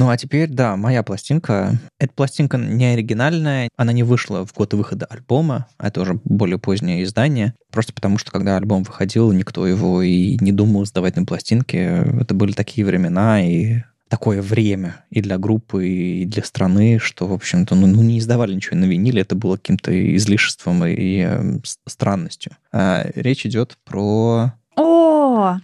Ну 0.00 0.08
а 0.08 0.16
теперь, 0.16 0.48
да, 0.48 0.78
моя 0.78 1.02
пластинка. 1.02 1.78
Эта 1.98 2.14
пластинка 2.14 2.56
не 2.56 2.86
оригинальная, 2.86 3.68
она 3.76 3.92
не 3.92 4.02
вышла 4.02 4.46
в 4.46 4.54
год 4.54 4.72
выхода 4.72 5.04
альбома, 5.04 5.66
это 5.78 6.00
уже 6.00 6.18
более 6.24 6.56
позднее 6.56 7.04
издание. 7.04 7.52
Просто 7.70 7.92
потому, 7.92 8.16
что 8.16 8.30
когда 8.30 8.56
альбом 8.56 8.82
выходил, 8.82 9.30
никто 9.32 9.66
его 9.66 10.00
и 10.00 10.38
не 10.40 10.52
думал 10.52 10.86
сдавать 10.86 11.16
на 11.16 11.26
пластинке. 11.26 12.02
Это 12.18 12.32
были 12.32 12.52
такие 12.52 12.86
времена, 12.86 13.46
и 13.46 13.82
такое 14.08 14.40
время 14.40 15.04
и 15.10 15.20
для 15.20 15.36
группы, 15.36 15.86
и 15.86 16.24
для 16.24 16.44
страны, 16.44 16.98
что, 16.98 17.26
в 17.26 17.34
общем-то, 17.34 17.74
ну, 17.74 17.86
ну 17.86 18.02
не 18.02 18.20
издавали 18.20 18.54
ничего 18.54 18.78
на 18.78 18.86
виниле, 18.86 19.20
это 19.20 19.34
было 19.34 19.58
каким-то 19.58 20.16
излишеством 20.16 20.82
и, 20.82 20.94
и 20.94 21.26
э, 21.28 21.58
странностью. 21.86 22.52
А, 22.72 23.06
речь 23.14 23.44
идет 23.44 23.76
про... 23.84 24.54
О! 24.76 25.58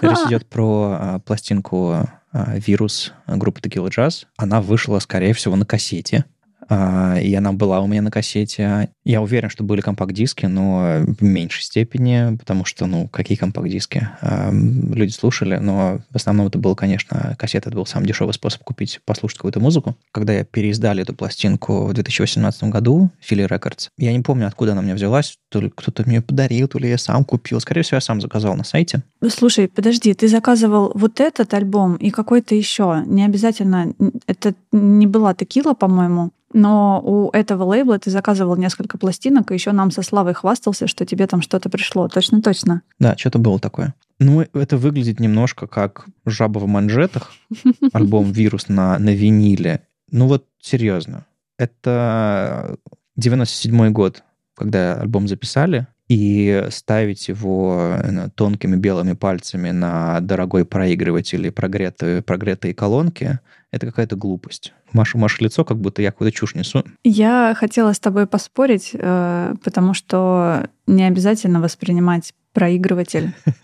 Речь 0.00 0.26
идет 0.26 0.46
про 0.46 0.96
а, 0.98 1.18
пластинку 1.18 2.08
вирус 2.34 3.12
группы 3.26 3.60
Tequila 3.60 3.88
Jazz. 3.88 4.26
Она 4.36 4.60
вышла, 4.60 4.98
скорее 4.98 5.32
всего, 5.32 5.56
на 5.56 5.64
кассете. 5.64 6.24
А, 6.68 7.18
и 7.20 7.34
она 7.34 7.52
была 7.52 7.80
у 7.80 7.86
меня 7.86 8.02
на 8.02 8.10
кассете. 8.10 8.90
Я 9.04 9.20
уверен, 9.20 9.50
что 9.50 9.64
были 9.64 9.80
компакт-диски, 9.80 10.46
но 10.46 11.04
в 11.06 11.22
меньшей 11.22 11.62
степени, 11.62 12.36
потому 12.36 12.64
что, 12.64 12.86
ну, 12.86 13.08
какие 13.08 13.36
компакт-диски? 13.36 14.08
А, 14.20 14.50
люди 14.52 15.12
слушали, 15.12 15.56
но 15.56 16.00
в 16.10 16.16
основном 16.16 16.46
это 16.46 16.58
был, 16.58 16.74
конечно, 16.74 17.34
кассета, 17.38 17.68
это 17.68 17.76
был 17.76 17.86
самый 17.86 18.06
дешевый 18.06 18.34
способ 18.34 18.62
купить, 18.62 19.00
послушать 19.04 19.38
какую-то 19.38 19.60
музыку. 19.60 19.96
Когда 20.12 20.32
я 20.32 20.44
переиздали 20.44 21.02
эту 21.02 21.14
пластинку 21.14 21.86
в 21.86 21.92
2018 21.92 22.64
году, 22.64 23.10
Philly 23.28 23.48
Records, 23.48 23.88
я 23.98 24.12
не 24.12 24.20
помню, 24.20 24.46
откуда 24.46 24.72
она 24.72 24.82
мне 24.82 24.94
взялась, 24.94 25.38
то 25.50 25.60
ли 25.60 25.70
кто-то 25.74 26.04
мне 26.06 26.20
подарил, 26.20 26.68
то 26.68 26.78
ли 26.78 26.88
я 26.88 26.98
сам 26.98 27.24
купил. 27.24 27.60
Скорее 27.60 27.82
всего, 27.82 27.96
я 27.96 28.00
сам 28.00 28.20
заказал 28.20 28.56
на 28.56 28.64
сайте. 28.64 29.02
Слушай, 29.28 29.68
подожди, 29.68 30.14
ты 30.14 30.28
заказывал 30.28 30.92
вот 30.94 31.20
этот 31.20 31.54
альбом 31.54 31.96
и 31.96 32.10
какой-то 32.10 32.54
еще. 32.54 33.02
Не 33.06 33.24
обязательно, 33.24 33.94
это 34.26 34.54
не 34.72 35.06
была 35.06 35.34
текила, 35.34 35.74
по-моему. 35.74 36.30
Но 36.54 37.02
у 37.04 37.30
этого 37.30 37.64
лейбла 37.64 37.98
ты 37.98 38.10
заказывал 38.10 38.56
несколько 38.56 38.96
пластинок, 38.96 39.50
и 39.50 39.54
еще 39.54 39.72
нам 39.72 39.90
со 39.90 40.02
Славой 40.02 40.34
хвастался, 40.34 40.86
что 40.86 41.04
тебе 41.04 41.26
там 41.26 41.42
что-то 41.42 41.68
пришло. 41.68 42.06
Точно-точно. 42.08 42.82
Да, 43.00 43.16
что-то 43.18 43.40
было 43.40 43.58
такое. 43.58 43.94
Ну, 44.20 44.40
это 44.40 44.76
выглядит 44.76 45.18
немножко 45.18 45.66
как 45.66 46.06
«Жаба 46.24 46.60
в 46.60 46.68
манжетах», 46.68 47.32
альбом 47.92 48.30
«Вирус» 48.30 48.68
на, 48.68 48.96
на 49.00 49.12
виниле. 49.12 49.82
Ну 50.12 50.28
вот, 50.28 50.46
серьезно. 50.60 51.26
Это 51.58 52.76
97 53.16 53.90
год, 53.90 54.22
когда 54.56 55.00
альбом 55.00 55.26
записали, 55.26 55.88
и 56.08 56.66
ставить 56.70 57.28
его 57.28 57.96
э, 58.02 58.28
тонкими 58.34 58.76
белыми 58.76 59.14
пальцами 59.14 59.70
на 59.70 60.20
дорогой 60.20 60.64
проигрыватель 60.64 61.46
и 61.46 61.50
прогретые, 61.50 62.22
прогретые 62.22 62.74
колонки, 62.74 63.38
это 63.70 63.86
какая-то 63.86 64.16
глупость. 64.16 64.72
Машу, 64.92 65.18
машу 65.18 65.42
лицо, 65.44 65.64
как 65.64 65.78
будто 65.78 66.02
я 66.02 66.12
какую-то 66.12 66.36
чушь 66.36 66.54
несу. 66.54 66.84
Я 67.02 67.54
хотела 67.56 67.92
с 67.92 67.98
тобой 67.98 68.26
поспорить, 68.26 68.90
э, 68.92 69.54
потому 69.64 69.94
что 69.94 70.68
не 70.86 71.04
обязательно 71.04 71.60
воспринимать 71.60 72.34
проигрыватель 72.52 73.32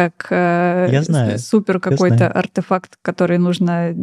как 0.00 0.28
э, 0.30 0.88
я 0.90 1.02
знаю, 1.02 1.38
супер 1.38 1.78
какой-то 1.78 2.28
артефакт, 2.28 2.96
который 3.02 3.36
нужно 3.36 3.94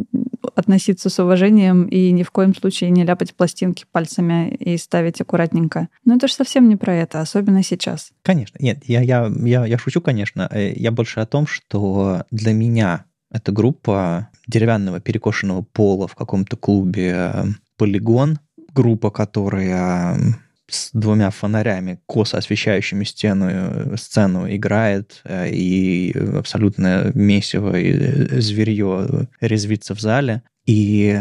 относиться 0.55 1.09
с 1.09 1.17
уважением 1.17 1.85
и 1.85 2.11
ни 2.11 2.21
в 2.21 2.29
коем 2.29 2.53
случае 2.53 2.91
не 2.91 3.03
ляпать 3.03 3.33
пластинки 3.33 3.85
пальцами 3.91 4.49
и 4.49 4.77
ставить 4.77 5.19
аккуратненько. 5.21 5.87
Но 6.05 6.15
это 6.15 6.27
же 6.27 6.33
совсем 6.33 6.69
не 6.69 6.75
про 6.75 6.93
это, 6.93 7.19
особенно 7.19 7.63
сейчас. 7.63 8.11
Конечно. 8.21 8.57
Нет, 8.61 8.83
я, 8.85 9.01
я, 9.01 9.31
я, 9.43 9.65
я 9.65 9.77
шучу, 9.79 9.99
конечно. 10.01 10.47
Э, 10.51 10.71
я 10.75 10.91
больше 10.91 11.19
о 11.19 11.25
том, 11.25 11.47
что 11.47 12.23
для 12.29 12.53
меня 12.53 13.05
эта 13.31 13.51
группа 13.51 14.29
деревянного 14.45 14.99
перекошенного 14.99 15.63
пола 15.63 16.07
в 16.07 16.13
каком-то 16.13 16.57
клубе 16.57 17.31
э, 17.33 17.43
«Полигон», 17.75 18.37
группа, 18.71 19.09
которая 19.09 20.37
с 20.69 20.89
двумя 20.93 21.29
фонарями, 21.29 21.99
косо 22.05 22.37
освещающими 22.37 23.03
стену, 23.03 23.47
э, 23.49 23.97
сцену, 23.97 24.47
играет, 24.53 25.21
э, 25.23 25.49
и 25.49 26.13
абсолютно 26.35 27.11
месиво 27.13 27.77
и 27.77 27.91
э, 27.91 28.41
зверье 28.41 29.27
резвится 29.41 29.95
в 29.95 29.99
зале. 29.99 30.43
И 30.65 31.17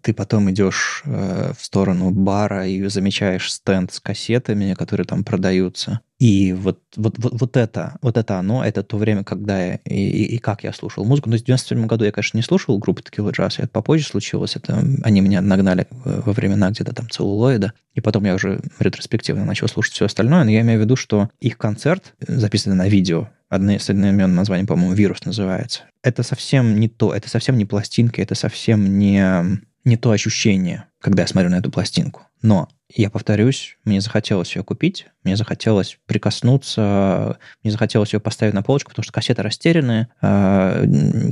ты 0.00 0.14
потом 0.14 0.50
идешь 0.50 1.02
в 1.04 1.58
сторону 1.60 2.10
бара 2.12 2.66
и 2.66 2.82
замечаешь 2.88 3.52
стенд 3.52 3.92
с 3.92 4.00
кассетами, 4.00 4.72
которые 4.72 5.04
там 5.04 5.22
продаются. 5.22 6.00
И 6.18 6.54
вот, 6.54 6.80
вот, 6.96 7.18
вот, 7.18 7.40
вот 7.40 7.56
это, 7.56 7.96
вот 8.00 8.16
это 8.16 8.38
оно, 8.38 8.64
это 8.64 8.82
то 8.82 8.96
время, 8.96 9.22
когда 9.22 9.62
я 9.62 9.74
и, 9.84 9.94
и, 9.94 10.36
и 10.36 10.38
как 10.38 10.64
я 10.64 10.72
слушал 10.72 11.04
музыку. 11.04 11.28
Но 11.28 11.36
в 11.36 11.42
97 11.42 11.86
году 11.86 12.04
я, 12.04 12.12
конечно, 12.12 12.38
не 12.38 12.42
слушал 12.42 12.78
группу 12.78 13.02
Tequila 13.02 13.32
Jazz, 13.32 13.56
это 13.58 13.68
попозже 13.68 14.06
случилось. 14.06 14.56
Это 14.56 14.82
они 15.02 15.20
меня 15.20 15.42
нагнали 15.42 15.86
во 15.90 16.32
времена 16.32 16.70
где-то 16.70 16.94
там 16.94 17.10
целлулоида. 17.10 17.74
И 17.94 18.00
потом 18.00 18.24
я 18.24 18.34
уже 18.34 18.60
ретроспективно 18.78 19.44
начал 19.44 19.68
слушать 19.68 19.92
все 19.92 20.06
остальное. 20.06 20.44
Но 20.44 20.50
я 20.50 20.62
имею 20.62 20.80
в 20.80 20.82
виду, 20.82 20.96
что 20.96 21.28
их 21.40 21.58
концерт, 21.58 22.14
записанный 22.20 22.76
на 22.76 22.88
видео, 22.88 23.28
одно 23.50 23.72
с 23.72 23.90
одноименным 23.90 24.36
названием, 24.36 24.66
по-моему, 24.66 24.94
«Вирус» 24.94 25.24
называется, 25.24 25.82
это 26.02 26.22
совсем 26.22 26.80
не 26.80 26.88
то, 26.88 27.14
это 27.14 27.28
совсем 27.28 27.56
не 27.58 27.64
пластинка, 27.64 28.22
это 28.22 28.34
совсем 28.34 28.98
не 28.98 29.60
не 29.84 29.96
то 29.96 30.10
ощущение, 30.10 30.86
когда 31.00 31.22
я 31.22 31.28
смотрю 31.28 31.48
на 31.48 31.58
эту 31.58 31.70
пластинку. 31.70 32.22
Но 32.42 32.68
я 32.94 33.10
повторюсь, 33.10 33.76
мне 33.84 34.00
захотелось 34.00 34.54
ее 34.54 34.62
купить, 34.62 35.06
мне 35.24 35.36
захотелось 35.36 35.98
прикоснуться, 36.06 37.38
мне 37.62 37.72
захотелось 37.72 38.12
ее 38.12 38.20
поставить 38.20 38.54
на 38.54 38.62
полочку, 38.62 38.90
потому 38.90 39.04
что 39.04 39.12
кассеты 39.12 39.42
растерянные, 39.42 40.08
а, 40.20 40.84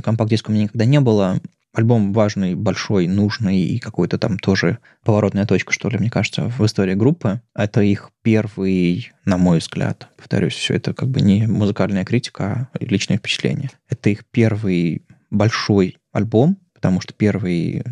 компакт-диска 0.03 0.49
у 0.49 0.53
меня 0.53 0.63
никогда 0.63 0.85
не 0.85 0.99
было, 0.99 1.39
альбом 1.73 2.13
важный, 2.13 2.55
большой, 2.55 3.07
нужный 3.07 3.59
и 3.59 3.79
какой-то 3.79 4.17
там 4.17 4.39
тоже 4.39 4.79
поворотная 5.03 5.45
точка, 5.45 5.73
что 5.73 5.89
ли, 5.89 5.97
мне 5.97 6.09
кажется, 6.09 6.49
в 6.49 6.65
истории 6.65 6.93
группы. 6.93 7.41
Это 7.53 7.81
их 7.81 8.11
первый, 8.21 9.11
на 9.25 9.37
мой 9.37 9.59
взгляд, 9.59 10.07
повторюсь, 10.17 10.53
все 10.53 10.75
это 10.75 10.93
как 10.93 11.09
бы 11.09 11.21
не 11.21 11.47
музыкальная 11.47 12.05
критика, 12.05 12.69
а 12.73 12.83
личное 12.83 13.17
впечатление. 13.17 13.69
Это 13.89 14.09
их 14.09 14.25
первый 14.31 15.03
большой 15.29 15.97
альбом, 16.11 16.57
потому 16.73 17.01
что 17.01 17.13
первый, 17.13 17.83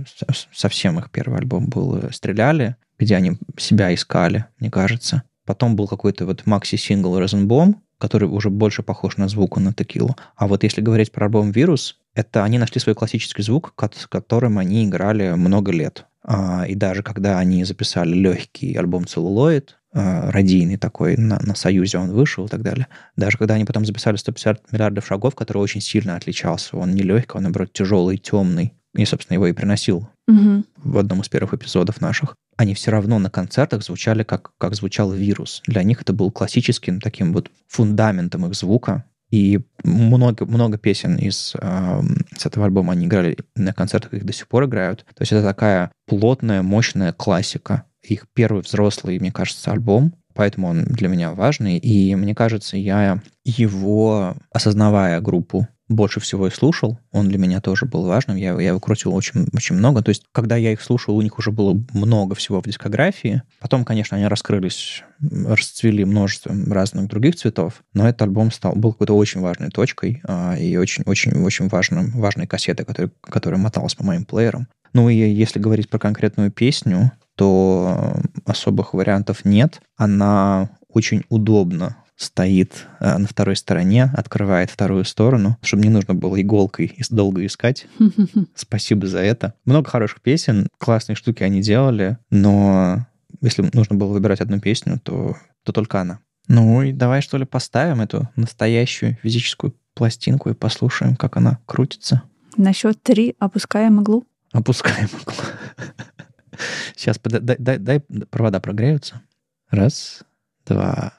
совсем 0.51 0.99
их 0.99 1.11
первый 1.11 1.39
альбом 1.39 1.67
был 1.67 2.09
«Стреляли», 2.11 2.77
где 2.97 3.15
они 3.15 3.37
себя 3.57 3.93
искали, 3.93 4.45
мне 4.59 4.69
кажется. 4.69 5.23
Потом 5.45 5.75
был 5.75 5.87
какой-то 5.87 6.25
вот 6.25 6.45
макси-сингл 6.45 7.17
«Розенбом», 7.19 7.81
который 7.97 8.27
уже 8.27 8.49
больше 8.49 8.83
похож 8.83 9.17
на 9.17 9.27
звук, 9.27 9.57
на 9.57 9.73
текилу. 9.73 10.15
А 10.35 10.47
вот 10.47 10.63
если 10.63 10.81
говорить 10.81 11.11
про 11.11 11.25
альбом 11.25 11.51
«Вирус», 11.51 11.99
это 12.15 12.43
они 12.43 12.57
нашли 12.57 12.79
свой 12.79 12.95
классический 12.95 13.43
звук, 13.43 13.73
с 13.93 14.07
которым 14.07 14.57
они 14.57 14.85
играли 14.85 15.33
много 15.33 15.71
лет. 15.71 16.05
А, 16.23 16.65
и 16.67 16.75
даже 16.75 17.03
когда 17.03 17.39
они 17.39 17.63
записали 17.63 18.13
легкий 18.13 18.75
альбом 18.75 19.05
«Целлулоид», 19.05 19.77
а, 19.95 20.31
радийный 20.31 20.77
такой, 20.77 21.17
на, 21.17 21.39
на 21.39 21.55
Союзе 21.55 21.97
он 21.97 22.11
вышел 22.11 22.45
и 22.45 22.49
так 22.49 22.61
далее. 22.61 22.87
Даже 23.15 23.37
когда 23.37 23.53
они 23.53 23.65
потом 23.65 23.85
записали 23.85 24.15
150 24.15 24.71
миллиардов 24.71 25.05
шагов, 25.05 25.35
который 25.35 25.59
очень 25.59 25.81
сильно 25.81 26.15
отличался. 26.15 26.77
Он 26.77 26.95
не 26.95 27.03
легкий, 27.03 27.37
он, 27.37 27.43
наоборот, 27.43 27.73
тяжелый, 27.73 28.17
темный. 28.17 28.73
И, 28.95 29.05
собственно, 29.05 29.35
его 29.35 29.47
и 29.47 29.53
приносил 29.53 30.07
угу. 30.27 30.63
в 30.77 30.97
одном 30.97 31.21
из 31.21 31.29
первых 31.29 31.53
эпизодов 31.53 31.99
наших. 32.01 32.35
Они 32.57 32.75
все 32.75 32.91
равно 32.91 33.17
на 33.17 33.29
концертах 33.29 33.83
звучали, 33.83 34.23
как, 34.23 34.51
как 34.57 34.75
звучал 34.75 35.11
вирус. 35.11 35.63
Для 35.65 35.83
них 35.83 36.01
это 36.01 36.13
был 36.13 36.31
классическим 36.31 37.01
таким 37.01 37.33
вот 37.33 37.49
фундаментом 37.67 38.45
их 38.45 38.53
звука. 38.53 39.05
И 39.31 39.61
много, 39.83 40.45
много 40.45 40.77
песен 40.77 41.15
из 41.15 41.55
э, 41.59 42.01
с 42.37 42.45
этого 42.45 42.67
альбома 42.67 42.93
они 42.93 43.07
играли 43.07 43.37
на 43.55 43.73
концертах, 43.73 44.13
их 44.13 44.25
до 44.25 44.33
сих 44.33 44.47
пор 44.47 44.65
играют. 44.65 45.05
То 45.15 45.21
есть 45.23 45.31
это 45.31 45.41
такая 45.41 45.91
плотная, 46.05 46.61
мощная 46.61 47.13
классика. 47.13 47.85
Их 48.03 48.27
первый 48.35 48.61
взрослый, 48.61 49.17
мне 49.17 49.31
кажется, 49.31 49.71
альбом, 49.71 50.13
поэтому 50.35 50.67
он 50.67 50.83
для 50.83 51.07
меня 51.07 51.31
важный. 51.31 51.79
И 51.79 52.13
мне 52.13 52.35
кажется, 52.35 52.77
я 52.77 53.23
его, 53.43 54.35
осознавая 54.51 55.19
группу 55.19 55.67
больше 55.89 56.19
всего 56.19 56.47
и 56.47 56.51
слушал. 56.51 56.99
Он 57.11 57.27
для 57.27 57.37
меня 57.37 57.61
тоже 57.61 57.85
был 57.85 58.05
важным. 58.05 58.37
Я, 58.37 58.59
я 58.59 58.69
его 58.69 58.79
крутил 58.79 59.13
очень, 59.13 59.47
очень 59.53 59.75
много. 59.75 60.01
То 60.01 60.09
есть, 60.09 60.23
когда 60.31 60.55
я 60.55 60.71
их 60.71 60.81
слушал, 60.81 61.15
у 61.15 61.21
них 61.21 61.37
уже 61.39 61.51
было 61.51 61.77
много 61.93 62.35
всего 62.35 62.61
в 62.61 62.65
дискографии. 62.65 63.43
Потом, 63.59 63.83
конечно, 63.83 64.17
они 64.17 64.27
раскрылись, 64.27 65.03
расцвели 65.19 66.05
множеством 66.05 66.71
разных 66.71 67.07
других 67.07 67.35
цветов. 67.35 67.83
Но 67.93 68.07
этот 68.07 68.23
альбом 68.23 68.51
стал, 68.51 68.75
был 68.75 68.93
какой-то 68.93 69.15
очень 69.15 69.41
важной 69.41 69.69
точкой 69.69 70.21
а, 70.23 70.55
и 70.57 70.75
очень-очень-очень 70.77 71.67
важным, 71.67 72.11
важной 72.11 72.47
кассетой, 72.47 72.85
которая, 72.85 73.11
которая 73.21 73.59
моталась 73.59 73.95
по 73.95 74.05
моим 74.05 74.25
плеерам. 74.25 74.67
Ну 74.93 75.09
и 75.09 75.15
если 75.15 75.59
говорить 75.59 75.89
про 75.89 75.99
конкретную 75.99 76.51
песню, 76.51 77.11
то 77.35 78.15
особых 78.45 78.93
вариантов 78.93 79.43
нет. 79.43 79.81
Она 79.97 80.69
очень 80.87 81.23
удобно 81.29 81.97
стоит 82.15 82.87
э, 82.99 83.17
на 83.17 83.27
второй 83.27 83.55
стороне, 83.55 84.11
открывает 84.15 84.69
вторую 84.69 85.05
сторону, 85.05 85.57
чтобы 85.61 85.83
не 85.83 85.89
нужно 85.89 86.13
было 86.13 86.41
иголкой 86.41 86.95
долго 87.09 87.45
искать. 87.45 87.87
Спасибо 88.55 89.07
за 89.07 89.19
это. 89.19 89.55
Много 89.65 89.89
хороших 89.89 90.21
песен, 90.21 90.67
классные 90.77 91.15
штуки 91.15 91.43
они 91.43 91.61
делали, 91.61 92.17
но 92.29 93.07
если 93.41 93.69
нужно 93.73 93.95
было 93.95 94.13
выбирать 94.13 94.41
одну 94.41 94.59
песню, 94.59 94.99
то, 94.99 95.35
то 95.63 95.71
только 95.71 96.01
она. 96.01 96.19
Ну 96.47 96.81
и 96.81 96.91
давай, 96.91 97.21
что 97.21 97.37
ли, 97.37 97.45
поставим 97.45 98.01
эту 98.01 98.29
настоящую 98.35 99.17
физическую 99.21 99.75
пластинку 99.93 100.49
и 100.49 100.53
послушаем, 100.53 101.15
как 101.15 101.37
она 101.37 101.59
крутится. 101.65 102.23
На 102.57 102.73
счет 102.73 103.01
три 103.01 103.35
опускаем 103.39 104.01
иглу. 104.01 104.25
Опускаем 104.51 105.07
иглу. 105.07 105.33
Сейчас, 106.95 107.19
дай, 107.23 107.57
дай, 107.57 107.77
дай 107.77 107.99
провода 107.99 108.59
прогреются. 108.59 109.21
Раз, 109.69 110.23
два, 110.65 111.13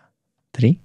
три. 0.53 0.81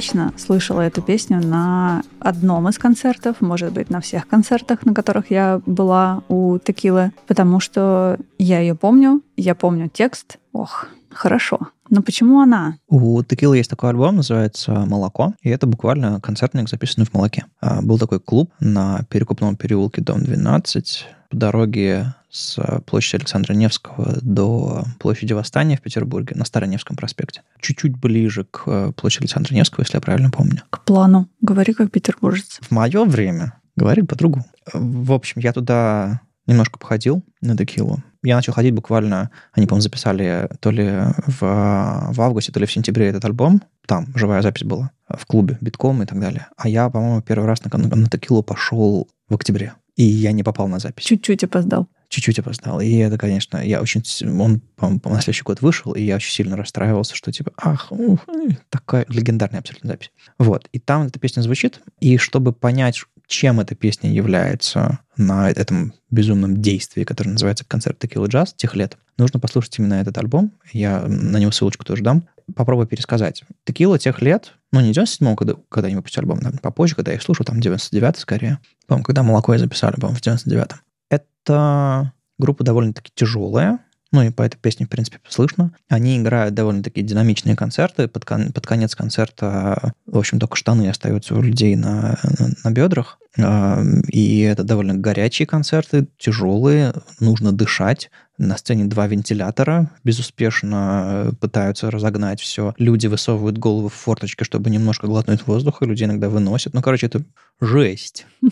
Точно 0.00 0.32
слышала 0.38 0.80
эту 0.80 1.02
песню 1.02 1.46
на 1.46 2.02
одном 2.20 2.66
из 2.70 2.78
концертов, 2.78 3.42
может 3.42 3.74
быть, 3.74 3.90
на 3.90 4.00
всех 4.00 4.26
концертах, 4.26 4.86
на 4.86 4.94
которых 4.94 5.30
я 5.30 5.60
была 5.66 6.22
у 6.28 6.56
Текилы, 6.58 7.12
потому 7.26 7.60
что 7.60 8.16
я 8.38 8.60
ее 8.60 8.74
помню, 8.74 9.20
я 9.36 9.54
помню 9.54 9.90
текст. 9.92 10.38
Ох, 10.54 10.86
хорошо. 11.10 11.58
Но 11.90 12.02
почему 12.02 12.40
она? 12.40 12.78
У 12.88 13.22
Текилы 13.22 13.58
есть 13.58 13.68
такой 13.68 13.90
альбом, 13.90 14.16
называется 14.16 14.72
«Молоко», 14.86 15.34
и 15.42 15.50
это 15.50 15.66
буквально 15.66 16.20
концертник, 16.20 16.68
записанный 16.68 17.06
в 17.06 17.12
молоке. 17.12 17.46
А, 17.60 17.82
был 17.82 17.98
такой 17.98 18.20
клуб 18.20 18.52
на 18.60 19.02
Перекупном 19.10 19.56
переулке, 19.56 20.00
дом 20.00 20.22
12, 20.22 21.06
по 21.30 21.36
дороге 21.36 22.14
с 22.30 22.56
площади 22.86 23.22
Александра 23.22 23.54
Невского 23.54 24.18
до 24.22 24.84
площади 24.98 25.32
Восстания 25.32 25.76
в 25.76 25.80
Петербурге 25.80 26.36
на 26.36 26.44
Староневском 26.44 26.96
проспекте. 26.96 27.42
Чуть-чуть 27.60 27.96
ближе 27.96 28.44
к 28.44 28.62
э, 28.66 28.92
площади 28.94 29.24
Александра 29.24 29.54
Невского, 29.54 29.82
если 29.82 29.96
я 29.96 30.00
правильно 30.00 30.30
помню. 30.30 30.62
К 30.70 30.84
плану. 30.84 31.28
Говори 31.40 31.72
как 31.72 31.90
петербуржец. 31.90 32.60
В 32.62 32.70
мое 32.70 33.04
время 33.04 33.54
говорили 33.74 34.06
по-другому. 34.06 34.44
В 34.72 35.12
общем, 35.12 35.40
я 35.40 35.52
туда 35.52 36.20
немножко 36.46 36.78
походил 36.78 37.24
на 37.40 37.56
текилу. 37.56 38.02
Я 38.22 38.36
начал 38.36 38.52
ходить 38.52 38.74
буквально, 38.74 39.30
они, 39.52 39.66
по-моему, 39.66 39.82
записали 39.82 40.48
то 40.60 40.70
ли 40.70 40.90
в, 41.26 41.40
в 41.40 42.20
августе, 42.20 42.52
то 42.52 42.60
ли 42.60 42.66
в 42.66 42.72
сентябре 42.72 43.06
этот 43.08 43.24
альбом. 43.24 43.62
Там 43.86 44.06
живая 44.14 44.42
запись 44.42 44.64
была 44.64 44.90
в 45.08 45.24
клубе 45.26 45.56
битком 45.60 46.02
и 46.02 46.06
так 46.06 46.20
далее. 46.20 46.48
А 46.56 46.68
я, 46.68 46.90
по-моему, 46.90 47.22
первый 47.22 47.46
раз 47.46 47.64
на, 47.64 47.78
на, 47.78 47.96
на 47.96 48.08
текилу 48.08 48.42
пошел 48.42 49.08
в 49.28 49.34
октябре. 49.34 49.74
И 49.96 50.02
я 50.02 50.32
не 50.32 50.42
попал 50.42 50.68
на 50.68 50.78
запись. 50.78 51.04
Чуть-чуть 51.04 51.44
опоздал 51.44 51.88
чуть-чуть 52.10 52.40
опоздал. 52.40 52.80
И 52.80 52.96
это, 52.96 53.16
конечно, 53.16 53.56
я 53.56 53.80
очень... 53.80 54.02
Он, 54.40 54.60
по-моему, 54.76 55.00
на 55.04 55.22
следующий 55.22 55.44
год 55.44 55.62
вышел, 55.62 55.92
и 55.92 56.02
я 56.02 56.16
очень 56.16 56.32
сильно 56.32 56.56
расстраивался, 56.56 57.14
что 57.14 57.32
типа, 57.32 57.52
ах, 57.56 57.90
ух, 57.90 58.26
такая 58.68 59.06
легендарная 59.08 59.60
абсолютно 59.60 59.90
запись. 59.90 60.10
Вот. 60.38 60.68
И 60.72 60.80
там 60.80 61.06
эта 61.06 61.18
песня 61.18 61.40
звучит, 61.40 61.80
и 62.00 62.18
чтобы 62.18 62.52
понять, 62.52 62.96
чем 63.30 63.60
эта 63.60 63.76
песня 63.76 64.10
является 64.10 64.98
на 65.16 65.48
этом 65.48 65.94
безумном 66.10 66.60
действии, 66.60 67.04
которое 67.04 67.30
называется 67.30 67.64
концерт 67.64 67.98
Текила 67.98 68.26
Джаз 68.26 68.52
тех 68.54 68.74
лет, 68.74 68.98
нужно 69.18 69.38
послушать 69.38 69.78
именно 69.78 69.94
этот 69.94 70.18
альбом. 70.18 70.52
Я 70.72 71.02
на 71.02 71.38
него 71.38 71.52
ссылочку 71.52 71.84
тоже 71.84 72.02
дам. 72.02 72.24
Попробую 72.56 72.88
пересказать. 72.88 73.44
Текила 73.64 74.00
тех 74.00 74.20
лет, 74.20 74.54
ну, 74.72 74.80
не 74.80 74.90
97-го, 74.90 75.36
когда, 75.36 75.54
когда 75.68 75.86
они 75.86 75.94
выпустили 75.94 76.22
альбом, 76.22 76.38
наверное, 76.38 76.58
попозже, 76.58 76.96
когда 76.96 77.12
я 77.12 77.18
их 77.18 77.22
слушал, 77.22 77.44
там 77.44 77.60
99-й 77.60 78.18
скорее. 78.18 78.58
По-моему, 78.88 79.04
когда 79.04 79.22
«Молоко» 79.22 79.52
я 79.52 79.60
записали, 79.60 79.94
по-моему, 79.94 80.18
в 80.18 80.22
99-м. 80.22 80.80
Это 81.08 82.12
группа 82.36 82.64
довольно-таки 82.64 83.12
тяжелая, 83.14 83.78
ну 84.12 84.22
и 84.22 84.30
по 84.30 84.42
этой 84.42 84.58
песне, 84.58 84.86
в 84.86 84.88
принципе, 84.88 85.20
слышно. 85.28 85.72
Они 85.88 86.18
играют 86.18 86.54
довольно-таки 86.54 87.02
динамичные 87.02 87.54
концерты. 87.54 88.08
Под, 88.08 88.24
кон- 88.24 88.52
под 88.52 88.66
конец 88.66 88.96
концерта, 88.96 89.92
в 90.06 90.18
общем, 90.18 90.40
только 90.40 90.56
штаны 90.56 90.88
остаются 90.88 91.36
у 91.36 91.42
людей 91.42 91.76
на, 91.76 92.18
на, 92.24 92.50
на 92.64 92.70
бедрах. 92.72 93.19
И 93.36 94.40
это 94.40 94.64
довольно 94.64 94.94
горячие 94.94 95.46
концерты, 95.46 96.08
тяжелые, 96.18 96.92
нужно 97.20 97.52
дышать. 97.52 98.10
На 98.38 98.56
сцене 98.56 98.86
два 98.86 99.06
вентилятора 99.06 99.90
безуспешно 100.02 101.32
пытаются 101.40 101.90
разогнать 101.90 102.40
все. 102.40 102.74
Люди 102.78 103.06
высовывают 103.06 103.58
головы 103.58 103.90
в 103.90 103.94
форточке, 103.94 104.44
чтобы 104.44 104.70
немножко 104.70 105.06
глотнуть 105.06 105.46
воздуха. 105.46 105.84
Люди 105.84 106.04
иногда 106.04 106.30
выносят. 106.30 106.72
Ну, 106.72 106.80
короче, 106.80 107.06
это 107.06 107.22
жесть, 107.60 108.26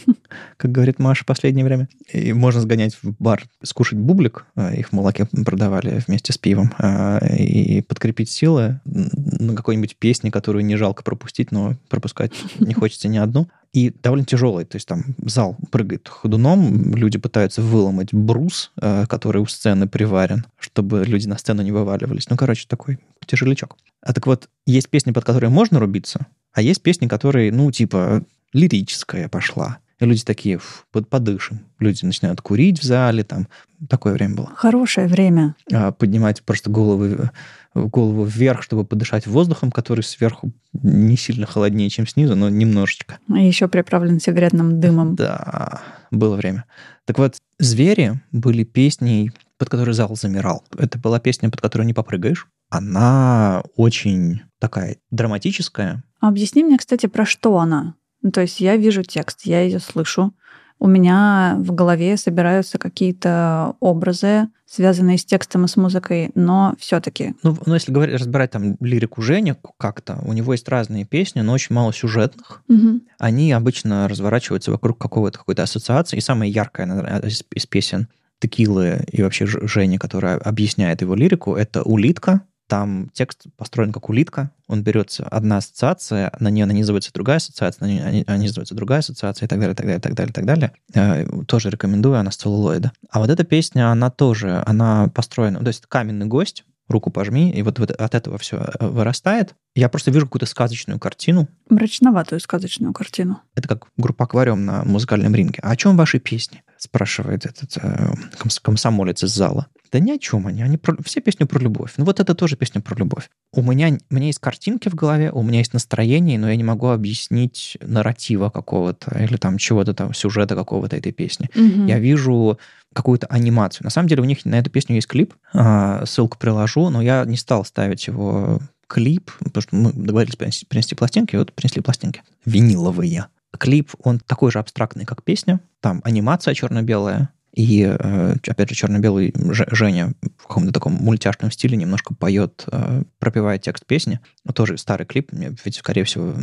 как 0.59 0.73
говорит 0.73 0.99
Маша 0.99 1.23
в 1.23 1.27
последнее 1.27 1.65
время. 1.65 1.89
И 2.13 2.35
можно 2.35 2.61
сгонять 2.61 2.99
в 3.03 3.15
бар, 3.19 3.45
скушать 3.63 3.99
бублик. 3.99 4.45
А, 4.55 4.75
их 4.75 4.91
в 4.91 4.93
молоке 4.93 5.25
продавали 5.25 6.03
вместе 6.07 6.35
с 6.35 6.39
пивом. 6.39 6.75
А, 6.79 7.19
и 7.27 7.81
подкрепить 7.81 8.31
силы 8.31 8.81
на 8.85 9.55
какой-нибудь 9.55 9.97
песне, 9.97 10.31
которую 10.31 10.67
не 10.67 10.77
жалко 10.77 11.03
пропустить, 11.03 11.51
но 11.51 11.77
пропускать 11.89 12.33
не 12.59 12.75
хочется 12.75 13.09
ни 13.09 13.17
одну 13.17 13.49
и 13.73 13.93
довольно 14.03 14.25
тяжелый. 14.25 14.65
То 14.65 14.77
есть 14.77 14.89
там 14.89 15.05
зал 15.25 15.57
прыгает 15.71 16.09
ходуном, 16.09 16.95
люди 16.95 17.19
пытаются 17.19 17.63
выломать 17.63 18.13
брус, 18.13 18.73
э, 18.81 19.07
который 19.07 19.43
у 19.43 19.47
сцены 19.47 19.87
приварен, 19.87 20.47
чтобы 20.59 21.05
люди 21.05 21.27
на 21.27 21.39
сцену 21.39 21.63
не 21.63 21.73
вываливались. 21.73 22.29
Ну, 22.31 22.37
короче, 22.37 22.67
такой 22.69 22.99
тяжелячок. 23.27 23.77
А 24.03 24.13
так 24.13 24.27
вот, 24.27 24.49
есть 24.67 24.89
песни, 24.89 25.13
под 25.13 25.25
которые 25.25 25.51
можно 25.51 25.79
рубиться, 25.79 26.27
а 26.53 26.63
есть 26.63 26.83
песни, 26.83 27.07
которые, 27.07 27.53
ну, 27.53 27.71
типа, 27.71 28.25
лирическая 28.53 29.29
пошла. 29.29 29.79
И 30.01 30.05
люди 30.05 30.25
такие, 30.25 30.61
под 30.93 31.09
подышим. 31.09 31.61
Люди 31.81 32.05
начинают 32.05 32.41
курить 32.41 32.81
в 32.81 32.85
зале, 32.85 33.25
там 33.25 33.49
такое 33.89 34.13
время 34.13 34.37
было. 34.37 34.53
Хорошее 34.55 35.09
время. 35.09 35.57
А, 35.73 35.91
поднимать 35.91 36.43
просто 36.43 36.71
головы, 36.71 37.31
голову 37.75 38.25
вверх, 38.25 38.63
чтобы 38.63 38.85
подышать 38.85 39.27
воздухом, 39.27 39.71
который 39.71 40.03
сверху 40.03 40.53
не 40.73 41.17
сильно 41.17 41.47
холоднее, 41.47 41.91
чем 41.91 42.07
снизу, 42.07 42.35
но 42.35 42.49
немножечко. 42.49 43.19
И 43.29 43.47
еще 43.47 43.69
приправлен 43.69 44.21
сигаретным 44.21 44.81
дымом. 44.81 45.15
Да, 45.15 45.81
было 46.11 46.37
время. 46.37 46.65
Так 47.05 47.19
вот, 47.19 47.37
«Звери» 47.59 48.21
были 48.33 48.65
песней, 48.65 49.33
под 49.59 49.69
которой 49.69 49.93
зал 49.93 50.15
замирал. 50.17 50.65
Это 50.77 50.99
была 50.99 51.19
песня, 51.21 51.51
под 51.51 51.61
которую 51.61 51.87
не 51.87 51.95
попрыгаешь. 51.95 52.47
Она 52.71 53.63
очень 53.77 54.43
такая 54.59 54.97
драматическая. 55.11 56.05
Объясни 56.21 56.63
мне, 56.63 56.79
кстати, 56.79 57.07
про 57.07 57.25
что 57.25 57.59
она? 57.59 57.95
Ну, 58.23 58.31
то 58.31 58.41
есть 58.41 58.61
я 58.61 58.77
вижу 58.77 59.03
текст, 59.03 59.43
я 59.45 59.63
ее 59.63 59.79
слышу. 59.79 60.35
У 60.81 60.87
меня 60.87 61.57
в 61.59 61.75
голове 61.75 62.17
собираются 62.17 62.79
какие-то 62.79 63.75
образы, 63.81 64.49
связанные 64.67 65.19
с 65.19 65.25
текстом 65.25 65.65
и 65.65 65.69
с 65.69 65.77
музыкой, 65.77 66.31
но 66.35 66.75
все-таки. 66.79 67.35
Ну, 67.43 67.57
ну, 67.67 67.75
если 67.75 67.91
говорить, 67.91 68.21
разбирать 68.21 68.51
там 68.53 68.77
лирику 68.81 69.23
Жени 69.23 69.55
как-то, 69.79 70.21
у 70.25 70.33
него 70.33 70.53
есть 70.53 70.69
разные 70.69 71.05
песни, 71.05 71.41
но 71.41 71.53
очень 71.53 71.75
мало 71.75 71.93
сюжетных. 71.93 72.63
Угу. 72.69 73.01
Они 73.19 73.53
обычно 73.53 74.09
разворачиваются 74.09 74.71
вокруг 74.71 74.99
какого-то 74.99 75.39
какой-то 75.39 75.63
ассоциации. 75.63 76.19
И 76.19 76.21
самая 76.21 76.49
яркая 76.49 76.87
наверное, 76.87 77.21
из, 77.21 77.43
из 77.55 77.67
песен 77.67 78.09
Текилы 78.41 79.05
и 79.11 79.23
вообще 79.23 79.47
Жени, 79.47 79.99
которая 79.99 80.39
объясняет 80.39 81.01
его 81.01 81.15
лирику, 81.15 81.57
это 81.57 81.83
«Улитка», 81.83 82.43
там 82.69 83.11
текст 83.13 83.47
построен 83.57 83.93
как 83.93 84.09
улитка. 84.09 84.51
Он 84.69 84.83
берется 84.83 85.25
одна 85.25 85.57
ассоциация, 85.57 86.31
на 86.39 86.49
нее 86.49 86.67
нанизывается 86.67 87.13
другая 87.13 87.39
ассоциация, 87.39 87.87
на 87.87 87.91
нее 87.91 88.25
нанизывается 88.27 88.75
другая 88.75 89.01
ассоциация 89.01 89.47
и 89.47 89.49
так 89.49 89.59
далее, 89.59 89.75
так 89.75 89.87
далее, 89.87 90.01
так 90.01 90.15
далее, 90.15 90.33
так 90.33 90.45
далее. 90.45 90.73
Э, 90.95 91.27
тоже 91.47 91.71
рекомендую, 91.71 92.19
она 92.19 92.31
с 92.31 92.37
целлулоида. 92.37 92.93
А 93.11 93.19
вот 93.19 93.31
эта 93.31 93.45
песня, 93.45 93.91
она 93.91 94.11
тоже, 94.11 94.63
она 94.67 95.09
построена, 95.09 95.61
то 95.61 95.69
есть 95.69 95.87
каменный 95.87 96.27
гость, 96.27 96.65
руку 96.89 97.11
пожми, 97.11 97.51
и 97.51 97.63
вот, 97.63 97.79
вот 97.79 97.91
от 97.91 98.15
этого 98.15 98.39
все 98.39 98.57
э, 98.57 98.87
вырастает. 98.87 99.55
Я 99.75 99.89
просто 99.89 100.11
вижу 100.11 100.27
какую-то 100.27 100.47
сказочную 100.47 100.99
картину. 100.99 101.49
Мрачноватую 101.69 102.41
сказочную 102.41 102.93
картину. 102.93 103.41
Это 103.55 103.69
как 103.69 103.87
группа 103.97 104.25
«Аквариум» 104.25 104.65
на 104.65 104.85
музыкальном 104.85 105.35
ринге. 105.35 105.61
А 105.63 105.71
о 105.71 105.77
чем 105.77 105.97
ваши 105.97 106.19
песни? 106.19 106.63
Спрашивает 106.79 107.45
этот 107.45 107.77
э, 107.77 108.15
комсомолец 108.63 109.23
из 109.23 109.31
зала. 109.31 109.67
Да 109.91 109.99
ни 109.99 110.11
о 110.11 110.19
чем 110.19 110.47
они. 110.47 110.63
они 110.63 110.77
про... 110.77 110.97
Все 111.03 111.21
песни 111.21 111.45
про 111.45 111.59
любовь. 111.59 111.93
Ну 111.97 112.05
вот 112.05 112.21
это 112.21 112.35
тоже 112.35 112.57
песня 112.57 112.81
про 112.81 112.97
любовь. 112.97 113.31
У 113.53 113.63
меня, 113.63 113.97
у 114.11 114.15
меня 114.15 114.27
есть 114.27 114.39
картинки 114.39 114.89
в 114.89 114.95
голове, 114.95 115.31
у 115.31 115.43
меня 115.43 115.59
есть 115.59 115.73
настроение, 115.73 116.39
но 116.39 116.51
я 116.51 116.57
не 116.57 116.65
могу 116.65 116.89
объяснить 116.89 117.77
нарратива 117.81 118.51
какого-то 118.51 119.19
или 119.19 119.37
там 119.37 119.59
чего-то 119.59 119.95
там, 119.95 120.15
сюжета 120.15 120.55
какого-то 120.55 120.97
этой 120.97 121.13
песни. 121.13 121.49
Угу. 121.55 121.87
Я 121.87 121.99
вижу 121.99 122.59
какую-то 122.93 123.27
анимацию. 123.27 123.85
На 123.85 123.91
самом 123.91 124.09
деле 124.09 124.23
у 124.23 124.27
них 124.27 124.45
на 124.45 124.59
эту 124.59 124.71
песню 124.71 124.97
есть 124.97 125.09
клип, 125.09 125.35
а, 125.53 126.05
ссылку 126.07 126.39
приложу, 126.39 126.89
но 126.91 127.03
я 127.03 127.25
не 127.25 127.37
стал 127.37 127.65
ставить 127.65 128.07
его 128.07 128.61
клип, 128.89 129.31
потому 129.39 129.63
что 129.63 129.77
мы 129.77 129.93
договорились 129.93 130.37
принести, 130.37 130.67
принести 130.67 130.95
пластинки, 130.95 131.35
и 131.35 131.39
вот 131.39 131.53
принесли 131.53 131.83
пластинки. 131.83 132.23
Виниловые. 132.45 133.27
Клип, 133.59 133.91
он 134.03 134.19
такой 134.19 134.51
же 134.51 134.59
абстрактный, 134.59 135.05
как 135.05 135.23
песня. 135.23 135.61
Там 135.81 136.01
анимация 136.05 136.55
черно-белая, 136.55 137.31
и, 137.59 137.83
э, 137.83 138.37
опять 138.47 138.69
же, 138.69 138.77
черно-белый 138.77 139.35
Женя 139.73 140.13
в 140.37 140.47
каком-то 140.47 140.73
таком 140.73 140.93
мультяшном 140.93 141.51
стиле 141.51 141.77
немножко 141.77 142.15
поет, 142.15 142.65
э, 142.71 143.03
пропевает 143.19 143.63
текст 143.63 143.85
песни. 143.85 144.21
Тоже 144.55 144.79
старый 144.79 145.05
клип, 145.05 145.31
ведь, 145.33 145.75
скорее 145.75 146.05
всего, 146.05 146.35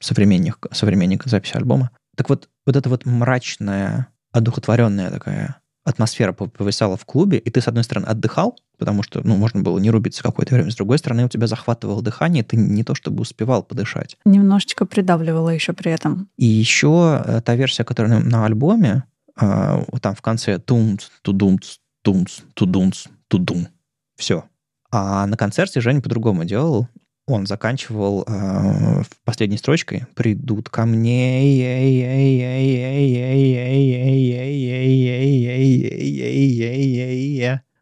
современник, 0.00 0.66
современник 0.72 1.26
записи 1.26 1.56
альбома. 1.56 1.90
Так 2.16 2.28
вот, 2.28 2.48
вот 2.66 2.74
эта 2.74 2.88
вот 2.88 3.06
мрачная, 3.06 4.08
одухотворенная 4.32 5.12
такая 5.12 5.60
атмосфера 5.84 6.32
повисала 6.32 6.96
в 6.96 7.04
клубе, 7.04 7.38
и 7.38 7.50
ты, 7.50 7.60
с 7.60 7.68
одной 7.68 7.84
стороны, 7.84 8.06
отдыхал, 8.06 8.58
потому 8.76 9.04
что, 9.04 9.20
ну, 9.22 9.36
можно 9.36 9.60
было 9.60 9.78
не 9.78 9.92
рубиться 9.92 10.24
какое-то 10.24 10.56
время, 10.56 10.72
с 10.72 10.76
другой 10.76 10.98
стороны, 10.98 11.24
у 11.24 11.28
тебя 11.28 11.46
захватывало 11.46 12.02
дыхание, 12.02 12.42
ты 12.42 12.56
не 12.56 12.82
то 12.82 12.96
чтобы 12.96 13.20
успевал 13.20 13.62
подышать. 13.62 14.16
Немножечко 14.24 14.86
придавливало 14.86 15.50
еще 15.50 15.72
при 15.72 15.92
этом. 15.92 16.28
И 16.36 16.46
еще 16.46 17.22
э, 17.24 17.40
та 17.44 17.54
версия, 17.54 17.84
которая 17.84 18.18
на 18.18 18.44
альбоме, 18.44 19.04
а, 19.36 19.84
там 20.00 20.14
в 20.14 20.22
конце 20.22 20.58
тумц, 20.58 21.08
тудумц, 21.22 21.78
тумц, 22.02 22.40
тудумц, 22.54 23.06
тудум. 23.28 23.68
Все. 24.16 24.44
А 24.90 25.26
на 25.26 25.36
концерте 25.36 25.80
Женя 25.80 26.00
по-другому 26.00 26.44
делал. 26.44 26.88
Он 27.26 27.46
заканчивал 27.46 28.24
э, 28.28 29.02
последней 29.24 29.56
строчкой 29.56 30.04
«Придут 30.14 30.68
ко 30.68 30.84
мне, 30.84 31.56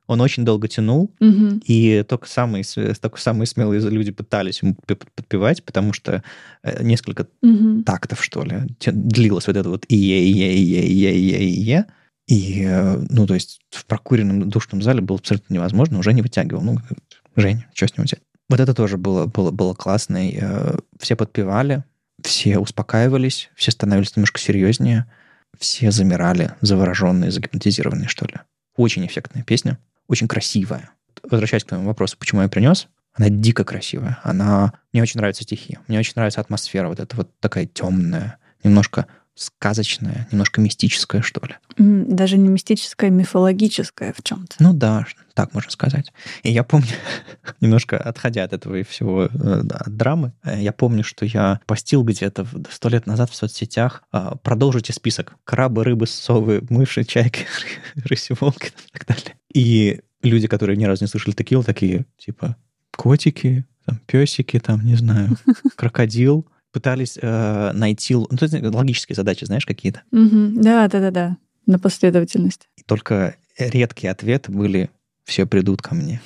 Он 0.06 0.20
очень 0.20 0.44
долго 0.44 0.68
тянул, 0.68 1.14
Мгм. 1.20 1.62
и 1.64 2.02
только 2.08 2.28
самые, 2.28 2.64
только 3.00 3.18
самые 3.20 3.46
смелые 3.46 3.80
люди 3.88 4.10
пытались 4.10 4.62
ему 4.62 4.74
подпевать, 4.86 5.64
потому 5.64 5.92
что 5.92 6.22
э, 6.62 6.82
несколько 6.82 7.26
Мгм. 7.40 7.84
тактов, 7.84 8.22
что 8.24 8.42
ли, 8.44 8.62
длилось 8.84 9.46
вот 9.46 9.56
это 9.56 9.68
вот 9.68 9.84
ие 9.88 10.22
ие 10.30 10.56
ие 10.56 10.86
ие 10.86 11.14
ие 11.14 11.54
ие 11.54 11.86
и, 12.28 12.66
ну, 13.10 13.26
то 13.26 13.34
есть 13.34 13.60
в 13.70 13.84
прокуренном 13.86 14.48
душном 14.48 14.80
зале 14.82 15.00
было 15.00 15.18
абсолютно 15.18 15.54
невозможно, 15.54 15.98
уже 15.98 16.12
не 16.12 16.22
вытягивал. 16.22 16.62
Ну, 16.62 16.78
Жень, 17.36 17.64
что 17.74 17.86
с 17.88 17.92
него 17.96 18.04
взять? 18.04 18.20
Вот 18.48 18.60
это 18.60 18.74
тоже 18.74 18.96
было, 18.98 19.26
было, 19.26 19.50
было 19.50 19.74
классно. 19.74 20.28
и, 20.28 20.38
э, 20.40 20.76
все 21.00 21.16
подпевали, 21.16 21.84
все 22.22 22.58
успокаивались, 22.58 23.50
все 23.54 23.70
становились 23.70 24.14
немножко 24.16 24.38
серьезнее, 24.40 25.06
все 25.58 25.90
замирали, 25.90 26.52
завороженные, 26.60 27.30
загипнотизированные, 27.30 28.08
что 28.08 28.26
ли. 28.26 28.34
Очень 28.76 29.04
эффектная 29.06 29.42
песня, 29.42 29.78
очень 30.12 30.28
красивая. 30.28 30.90
Возвращаясь 31.22 31.64
к 31.64 31.68
твоему 31.68 31.86
вопросу, 31.86 32.16
почему 32.18 32.42
я 32.42 32.48
принес, 32.48 32.88
она 33.14 33.28
дико 33.28 33.64
красивая. 33.64 34.18
Она... 34.22 34.72
Мне 34.92 35.02
очень 35.02 35.18
нравятся 35.18 35.42
стихи. 35.42 35.78
Мне 35.88 35.98
очень 35.98 36.12
нравится 36.16 36.40
атмосфера. 36.40 36.88
Вот 36.88 37.00
эта 37.00 37.16
вот 37.16 37.30
такая 37.40 37.66
темная, 37.66 38.38
немножко 38.62 39.06
сказочная, 39.34 40.28
немножко 40.30 40.60
мистическая, 40.60 41.22
что 41.22 41.40
ли. 41.46 41.54
Даже 41.78 42.36
не 42.36 42.48
мистическое, 42.48 43.10
мифологическое 43.10 44.12
в 44.12 44.22
чем-то. 44.22 44.56
Ну 44.58 44.72
да, 44.74 45.06
так 45.34 45.54
можно 45.54 45.70
сказать. 45.70 46.12
И 46.42 46.52
я 46.52 46.64
помню, 46.64 46.88
немножко 47.60 47.96
отходя 47.96 48.44
от 48.44 48.52
этого 48.52 48.76
и 48.76 48.82
всего, 48.82 49.24
э, 49.24 49.62
от 49.70 49.96
драмы, 49.96 50.32
э, 50.44 50.60
я 50.60 50.72
помню, 50.72 51.02
что 51.02 51.24
я 51.24 51.60
постил 51.66 52.04
где-то 52.04 52.46
сто 52.70 52.88
лет 52.90 53.06
назад 53.06 53.30
в 53.30 53.34
соцсетях 53.34 54.02
а, 54.12 54.36
«Продолжите 54.36 54.92
список. 54.92 55.34
Крабы, 55.44 55.84
рыбы, 55.84 56.06
совы, 56.06 56.62
мыши, 56.68 57.04
чайки, 57.04 57.46
рыси, 58.04 58.34
волки» 58.38 58.66
и 58.66 58.98
так 58.98 59.06
далее. 59.06 59.34
И 59.52 60.00
люди, 60.22 60.48
которые 60.48 60.76
ни 60.76 60.84
разу 60.84 61.04
не 61.04 61.08
слышали 61.08 61.34
текил, 61.34 61.62
такие, 61.62 62.06
типа, 62.18 62.56
котики, 62.96 63.66
там, 63.84 64.00
песики, 64.06 64.58
там, 64.58 64.84
не 64.84 64.94
знаю, 64.94 65.36
крокодил, 65.76 66.46
пытались 66.72 67.18
э, 67.20 67.72
найти... 67.72 68.14
Ну, 68.14 68.26
то 68.26 68.44
есть 68.44 68.54
логические 68.62 69.16
задачи, 69.16 69.44
знаешь, 69.44 69.66
какие-то. 69.66 70.02
Да, 70.10 70.88
да, 70.88 71.00
да, 71.00 71.10
да. 71.10 71.36
На 71.66 71.78
последовательность. 71.78 72.68
И 72.76 72.82
только 72.82 73.36
редкие 73.58 74.10
ответы 74.10 74.50
были 74.50 74.90
«все 75.24 75.46
придут 75.46 75.82
ко 75.82 75.94
мне». 75.94 76.20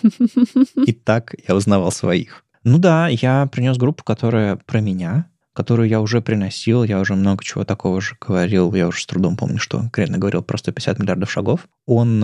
И 0.86 0.92
так 1.04 1.34
я 1.46 1.54
узнавал 1.54 1.90
своих. 1.90 2.44
Ну 2.64 2.78
да, 2.78 3.08
я 3.08 3.46
принес 3.46 3.76
группу, 3.76 4.02
которая 4.02 4.56
про 4.56 4.80
меня, 4.80 5.28
которую 5.52 5.88
я 5.88 6.00
уже 6.00 6.20
приносил, 6.20 6.84
я 6.84 7.00
уже 7.00 7.14
много 7.14 7.42
чего 7.44 7.64
такого 7.64 8.00
же 8.00 8.16
говорил, 8.20 8.72
я 8.74 8.88
уже 8.88 9.02
с 9.02 9.06
трудом 9.06 9.36
помню, 9.36 9.58
что 9.58 9.78
конкретно 9.78 10.18
говорил 10.18 10.42
про 10.42 10.58
150 10.58 10.98
миллиардов 10.98 11.30
шагов. 11.30 11.68
Он 11.86 12.22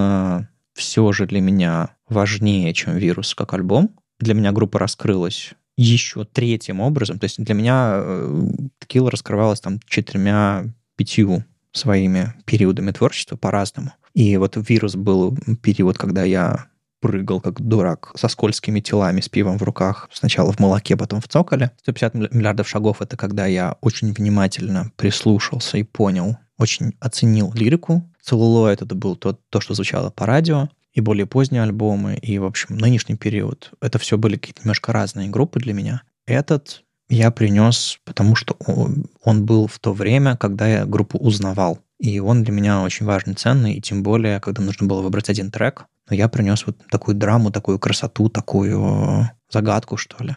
все 0.75 1.13
же 1.13 1.27
для 1.27 1.41
меня 1.41 1.91
важнее, 2.09 2.73
чем 2.75 2.97
вирус 2.97 3.35
как 3.35 3.55
альбом. 3.55 3.97
Для 4.21 4.35
меня 4.35 4.53
группа 4.53 4.79
раскрылась 4.79 5.53
еще 5.77 6.25
третьим 6.25 6.81
образом. 6.81 7.19
То 7.19 7.25
есть 7.25 7.43
для 7.43 7.55
меня 7.55 7.93
э, 7.95 8.49
Текила 8.81 9.11
раскрывалась 9.11 9.61
там 9.61 9.81
четырьмя-пятью 9.87 11.45
своими 11.73 12.35
периодами 12.45 12.91
творчества 12.91 13.37
по-разному. 13.37 13.93
И 14.15 14.37
вот 14.37 14.57
вирус 14.57 14.95
был 14.95 15.37
период, 15.63 15.97
когда 15.97 16.23
я 16.25 16.67
прыгал 17.01 17.41
как 17.41 17.61
дурак 17.61 18.13
со 18.15 18.29
скользкими 18.29 18.81
телами, 18.81 19.21
с 19.21 19.29
пивом 19.29 19.59
в 19.59 19.63
руках. 19.63 20.09
Сначала 20.13 20.53
в 20.53 20.61
молоке, 20.61 20.97
потом 20.97 21.21
в 21.21 21.29
цоколе. 21.29 21.73
150 21.81 22.15
милли- 22.15 22.29
миллиардов 22.31 22.69
шагов— 22.69 22.99
это 23.03 23.17
когда 23.17 23.47
я 23.47 23.77
очень 23.81 24.13
внимательно 24.13 24.93
прислушался 24.97 25.79
и 25.79 25.83
понял, 25.83 26.37
очень 26.59 26.95
оценил 27.01 27.53
лирику. 27.55 28.09
Целлулоид— 28.23 28.83
это 28.83 28.95
был 28.95 29.17
то, 29.17 29.39
то, 29.51 29.61
что 29.61 29.75
звучало 29.75 30.11
по 30.11 30.27
радио. 30.27 30.69
И 30.95 31.01
более 31.01 31.25
поздние 31.25 31.63
альбомы, 31.63 32.17
и, 32.17 32.39
в 32.39 32.45
общем, 32.45 32.77
нынешний 32.77 33.17
период. 33.17 33.73
Это 33.81 33.99
все 33.99 34.19
были 34.19 34.37
какие-то 34.37 34.61
немножко 34.61 34.93
разные 34.93 35.31
группы 35.31 35.59
для 35.59 35.73
меня. 35.73 36.03
Этот 36.27 36.85
я 37.09 37.31
принес, 37.31 37.99
потому 38.05 38.37
что 38.37 38.57
он, 39.25 39.45
был 39.47 39.67
в 39.67 39.79
то 39.79 39.93
время, 39.93 40.37
когда 40.37 40.69
я 40.69 40.85
группу 40.85 41.19
узнавал. 41.19 41.79
И 41.99 42.21
он 42.21 42.43
для 42.43 42.53
меня 42.53 42.83
очень 42.83 43.07
важный, 43.07 43.35
ценный, 43.35 43.75
и 43.75 43.81
тем 43.81 44.03
более, 44.03 44.39
когда 44.41 44.63
нужно 44.63 44.87
было 44.87 45.03
выбрать 45.03 45.31
один 45.31 45.51
трек, 45.51 45.87
но 46.11 46.17
я 46.17 46.29
принес 46.29 46.67
вот 46.67 46.77
такую 46.91 47.17
драму, 47.17 47.51
такую 47.51 47.79
красоту, 47.79 48.29
такую 48.29 49.31
загадку, 49.51 49.97
что 49.97 50.23
ли. 50.23 50.37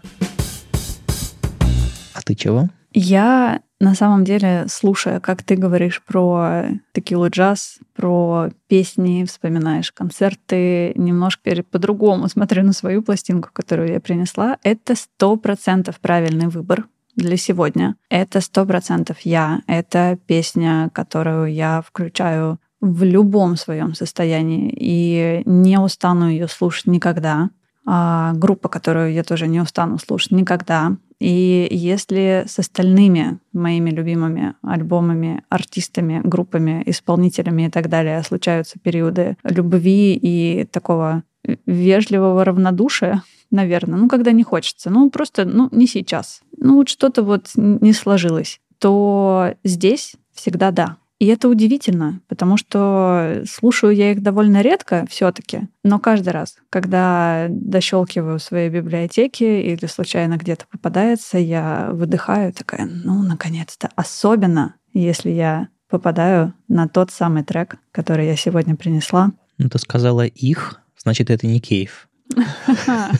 А 2.13 2.21
ты 2.23 2.35
чего? 2.35 2.69
Я 2.97 3.59
на 3.81 3.93
самом 3.93 4.23
деле, 4.23 4.67
слушая, 4.69 5.19
как 5.19 5.43
ты 5.43 5.57
говоришь 5.57 6.01
про 6.01 6.63
текилу 6.93 7.29
джаз, 7.29 7.79
про 7.93 8.49
песни, 8.67 9.25
вспоминаешь 9.25 9.91
концерты, 9.91 10.93
немножко 10.95 11.61
по-другому 11.69 12.29
смотрю 12.29 12.63
на 12.63 12.71
свою 12.71 13.01
пластинку, 13.01 13.49
которую 13.51 13.91
я 13.91 13.99
принесла, 13.99 14.57
это 14.63 14.95
сто 14.95 15.35
процентов 15.35 15.99
правильный 15.99 16.47
выбор 16.47 16.85
для 17.17 17.35
сегодня. 17.35 17.97
Это 18.09 18.39
сто 18.39 18.65
процентов 18.65 19.17
я. 19.21 19.61
Это 19.67 20.17
песня, 20.25 20.89
которую 20.93 21.53
я 21.53 21.83
включаю 21.85 22.59
в 22.79 23.03
любом 23.03 23.57
своем 23.57 23.93
состоянии 23.93 24.73
и 24.73 25.41
не 25.45 25.79
устану 25.79 26.29
ее 26.29 26.47
слушать 26.47 26.87
никогда. 26.87 27.49
А 27.85 28.31
группа, 28.35 28.69
которую 28.69 29.11
я 29.11 29.23
тоже 29.23 29.47
не 29.47 29.59
устану 29.59 29.99
слушать 29.99 30.31
никогда. 30.31 30.95
И 31.19 31.67
если 31.71 32.43
с 32.47 32.59
остальными 32.59 33.39
моими 33.53 33.89
любимыми 33.89 34.55
альбомами, 34.61 35.43
артистами, 35.49 36.21
группами, 36.23 36.83
исполнителями 36.85 37.67
и 37.67 37.69
так 37.69 37.89
далее 37.89 38.21
случаются 38.23 38.79
периоды 38.79 39.37
любви 39.43 40.13
и 40.13 40.65
такого 40.65 41.23
вежливого 41.65 42.43
равнодушия, 42.43 43.23
наверное, 43.51 43.97
ну, 43.99 44.07
когда 44.07 44.31
не 44.31 44.43
хочется, 44.43 44.89
ну, 44.89 45.09
просто, 45.09 45.45
ну, 45.45 45.69
не 45.71 45.87
сейчас, 45.87 46.41
ну, 46.57 46.75
вот 46.75 46.89
что-то 46.89 47.23
вот 47.23 47.51
не 47.55 47.93
сложилось, 47.93 48.59
то 48.79 49.53
здесь 49.63 50.15
всегда 50.33 50.71
да. 50.71 50.97
И 51.17 51.27
это 51.27 51.47
удивительно, 51.47 52.21
потому 52.27 52.57
что 52.57 53.43
слушаю 53.49 53.95
я 53.95 54.11
их 54.11 54.21
довольно 54.21 54.61
редко 54.61 55.05
все-таки, 55.09 55.69
но 55.81 55.97
каждый 55.97 56.29
раз, 56.29 56.57
когда 56.69 57.47
дощелкиваю 57.49 58.37
свои 58.39 58.69
библиотеки 58.69 59.43
или 59.43 59.85
случайно 59.85 60.35
где-то 60.35 60.65
попадается, 60.69 61.37
я 61.37 61.89
выдыхаю 61.93 62.51
такая, 62.51 62.85
ну, 62.85 63.21
наконец-то. 63.21 63.89
Особенно, 63.95 64.75
если 64.93 65.29
я 65.29 65.69
попадаю 65.89 66.53
на 66.67 66.89
тот 66.89 67.11
самый 67.11 67.43
трек, 67.43 67.77
который 67.91 68.25
я 68.25 68.35
сегодня 68.35 68.75
принесла. 68.75 69.31
Ну, 69.57 69.69
ты 69.69 69.79
сказала 69.79 70.25
их, 70.25 70.81
значит, 70.97 71.29
это 71.29 71.47
не 71.47 71.61
кейф. 71.61 72.09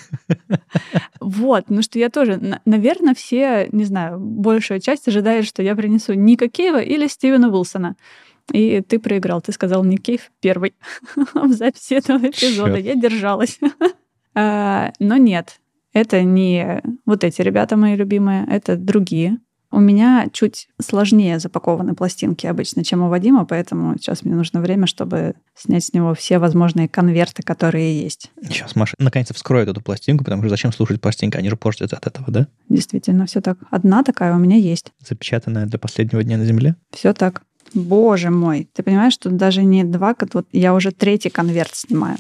Вот, 1.20 1.70
ну 1.70 1.82
что 1.82 1.98
я 1.98 2.10
тоже, 2.10 2.60
наверное, 2.66 3.16
все, 3.16 3.68
не 3.72 3.86
знаю, 3.86 4.20
большая 4.20 4.80
часть 4.80 5.08
ожидает, 5.08 5.46
что 5.46 5.64
я 5.64 5.76
принесу 5.76 6.14
Ника 6.14 6.48
Кейва 6.50 6.82
или 6.82 7.08
Стивена 7.08 7.50
Уилсона. 7.50 7.96
И 8.52 8.82
ты 8.82 9.00
проиграл, 9.00 9.42
ты 9.42 9.52
сказал 9.52 9.84
Ник 9.84 10.04
Кейв 10.04 10.32
первый 10.40 10.76
в 11.34 11.52
записи 11.52 11.96
этого 11.96 12.18
эпизода. 12.28 12.78
Я 12.78 12.96
держалась. 12.96 13.60
Но 14.36 14.92
нет, 15.00 15.60
это 15.94 16.22
не 16.24 16.82
вот 17.06 17.24
эти 17.24 17.42
ребята 17.42 17.78
мои 17.78 17.96
любимые, 17.96 18.46
это 18.50 18.76
другие. 18.76 19.40
У 19.76 19.82
меня 19.82 20.30
чуть 20.32 20.70
сложнее 20.82 21.38
запакованы 21.38 21.96
пластинки 21.96 22.48
обычно, 22.48 22.86
чем 22.86 23.02
у 23.02 23.10
Вадима, 23.10 23.46
поэтому 23.46 23.98
сейчас 23.98 24.24
мне 24.24 24.34
нужно 24.34 24.62
время, 24.62 24.88
чтобы 24.88 25.36
снять 25.54 25.84
с 25.84 25.92
него 25.92 26.14
все 26.14 26.40
возможные 26.40 26.88
конверты, 26.88 27.44
которые 27.44 28.02
есть. 28.02 28.32
Сейчас 28.42 28.78
Маша 28.78 28.96
наконец-то 29.00 29.34
вскроет 29.34 29.68
эту 29.68 29.82
пластинку, 29.82 30.24
потому 30.24 30.42
что 30.44 30.50
зачем 30.50 30.72
слушать 30.72 31.02
пластинки? 31.02 31.36
Они 31.36 31.50
же 31.50 31.58
портятся 31.58 31.98
от 31.98 32.08
этого, 32.08 32.32
да? 32.32 32.48
Действительно, 32.70 33.26
все 33.26 33.42
так. 33.42 33.58
Одна 33.70 34.02
такая 34.04 34.34
у 34.34 34.40
меня 34.40 34.56
есть. 34.56 34.94
Запечатанная 35.06 35.66
для 35.66 35.78
последнего 35.78 36.24
дня 36.24 36.38
на 36.38 36.46
Земле? 36.46 36.78
Все 36.92 37.12
так. 37.12 37.42
Боже 37.74 38.30
мой, 38.30 38.70
ты 38.72 38.82
понимаешь, 38.82 39.12
что 39.12 39.30
даже 39.30 39.62
не 39.66 39.84
два, 39.84 40.16
вот 40.32 40.48
я 40.54 40.74
уже 40.74 40.94
третий 40.94 41.30
конверт 41.30 41.72
снимаю. 41.74 42.16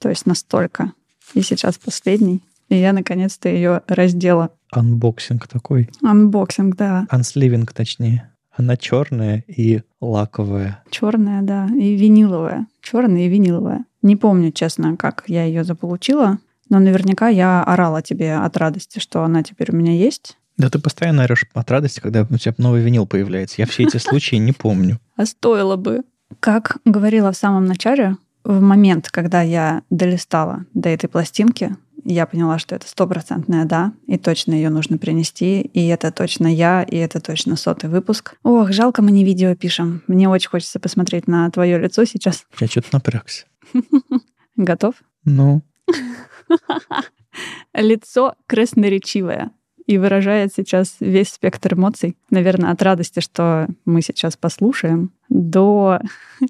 То 0.00 0.10
есть 0.10 0.26
настолько. 0.26 0.92
И 1.32 1.40
сейчас 1.40 1.78
последний. 1.78 2.42
И 2.68 2.76
я 2.76 2.92
наконец-то 2.92 3.48
ее 3.48 3.80
раздела. 3.86 4.50
Unboxing 4.70 5.46
такой. 5.46 5.88
Unboxing, 6.02 6.76
да. 6.76 7.06
Unsleeving, 7.10 7.72
точнее. 7.72 8.30
Она 8.54 8.76
черная 8.76 9.44
и 9.46 9.82
лаковая. 10.00 10.82
Черная, 10.90 11.42
да, 11.42 11.66
и 11.66 11.94
виниловая. 11.96 12.66
Черная 12.82 13.26
и 13.26 13.28
виниловая. 13.28 13.84
Не 14.02 14.16
помню, 14.16 14.50
честно, 14.50 14.96
как 14.96 15.24
я 15.28 15.44
ее 15.44 15.62
заполучила, 15.64 16.38
но 16.68 16.80
наверняка 16.80 17.28
я 17.28 17.62
орала 17.62 18.02
тебе 18.02 18.34
от 18.34 18.56
радости, 18.56 18.98
что 18.98 19.22
она 19.22 19.42
теперь 19.42 19.72
у 19.72 19.76
меня 19.76 19.92
есть. 19.92 20.36
Да 20.56 20.68
ты 20.68 20.80
постоянно 20.80 21.22
орешь 21.22 21.46
от 21.54 21.70
радости, 21.70 22.00
когда 22.00 22.26
у 22.28 22.36
тебя 22.36 22.54
новый 22.58 22.82
винил 22.82 23.06
появляется. 23.06 23.56
Я 23.58 23.66
все 23.66 23.84
эти 23.84 23.98
случаи 23.98 24.36
не 24.36 24.52
помню. 24.52 24.98
А 25.16 25.26
стоило 25.26 25.76
бы. 25.76 26.02
Как 26.40 26.78
говорила 26.84 27.32
в 27.32 27.36
самом 27.36 27.64
начале, 27.64 28.16
в 28.44 28.60
момент, 28.60 29.08
когда 29.10 29.42
я 29.42 29.82
долистала 29.90 30.64
до 30.74 30.88
этой 30.88 31.08
пластинки, 31.08 31.76
я 32.12 32.26
поняла, 32.26 32.58
что 32.58 32.74
это 32.74 32.88
стопроцентная 32.88 33.64
да, 33.64 33.92
и 34.06 34.18
точно 34.18 34.52
ее 34.52 34.70
нужно 34.70 34.98
принести, 34.98 35.60
и 35.60 35.86
это 35.88 36.10
точно 36.10 36.46
я, 36.46 36.82
и 36.82 36.96
это 36.96 37.20
точно 37.20 37.56
сотый 37.56 37.90
выпуск. 37.90 38.36
Ох, 38.42 38.72
жалко, 38.72 39.02
мы 39.02 39.10
не 39.10 39.24
видео 39.24 39.54
пишем. 39.54 40.02
Мне 40.06 40.28
очень 40.28 40.48
хочется 40.48 40.80
посмотреть 40.80 41.28
на 41.28 41.50
твое 41.50 41.78
лицо 41.78 42.04
сейчас. 42.04 42.46
Я 42.60 42.66
что-то 42.66 42.88
напрягся. 42.92 43.46
Готов? 44.56 44.94
Ну, 45.24 45.62
Лицо 47.74 48.34
красноречивое 48.46 49.50
и 49.86 49.96
выражает 49.98 50.52
сейчас 50.54 50.96
весь 51.00 51.30
спектр 51.30 51.74
эмоций. 51.74 52.16
Наверное, 52.30 52.72
от 52.72 52.82
радости, 52.82 53.20
что 53.20 53.68
мы 53.84 54.02
сейчас 54.02 54.36
послушаем, 54.36 55.12
до 55.28 56.00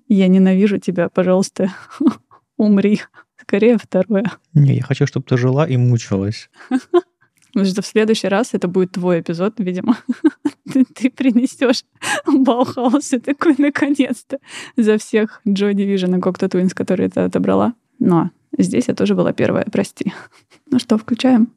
«я 0.09 0.29
ненавижу 0.29 0.79
тебя, 0.79 1.09
пожалуйста, 1.09 1.73
умри». 2.57 3.01
Скорее 3.49 3.79
второе. 3.79 4.31
не, 4.53 4.77
я 4.77 4.83
хочу, 4.83 5.07
чтобы 5.07 5.25
ты 5.25 5.39
жила 5.39 5.67
и 5.67 5.79
мучилась. 5.79 6.51
Потому 7.55 7.65
что 7.65 7.81
в 7.81 7.87
следующий 7.87 8.29
раз 8.29 8.51
это 8.53 8.69
будет 8.69 8.93
твой 8.93 9.21
эпизод, 9.21 9.55
видимо. 9.59 9.97
Ты, 10.71 10.85
ты 10.85 11.11
принесешь 11.11 11.85
Баухаус 12.27 13.15
и 13.15 13.19
такой, 13.19 13.55
наконец-то, 13.57 14.39
за 14.77 14.99
всех 14.99 15.41
Joy 15.47 15.73
Division 15.73 16.19
и 16.19 16.21
Cocteau 16.21 16.51
Twins, 16.51 16.75
которые 16.75 17.09
ты 17.09 17.21
отобрала. 17.21 17.73
Но 17.99 18.33
здесь 18.59 18.89
я 18.89 18.95
тоже 18.95 19.15
была 19.15 19.33
первая, 19.33 19.65
прости. 19.65 20.13
Ну 20.71 20.79
что, 20.79 20.99
включаем? 20.99 21.55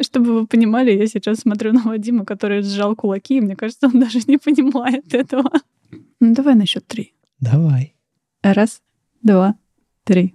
Чтобы 0.00 0.40
вы 0.40 0.46
понимали, 0.48 0.90
я 0.90 1.06
сейчас 1.06 1.38
смотрю 1.38 1.72
на 1.72 1.82
Вадима, 1.82 2.24
который 2.24 2.62
сжал 2.62 2.96
кулаки, 2.96 3.36
и 3.36 3.40
мне 3.40 3.54
кажется, 3.54 3.86
он 3.86 4.00
даже 4.00 4.18
не 4.26 4.38
понимает 4.38 5.14
этого. 5.14 5.52
Ну 6.18 6.34
давай 6.34 6.56
на 6.56 6.66
счет 6.66 6.84
три. 6.88 7.14
Давай. 7.38 7.94
Раз, 8.42 8.82
два, 9.22 9.54
три. 10.04 10.34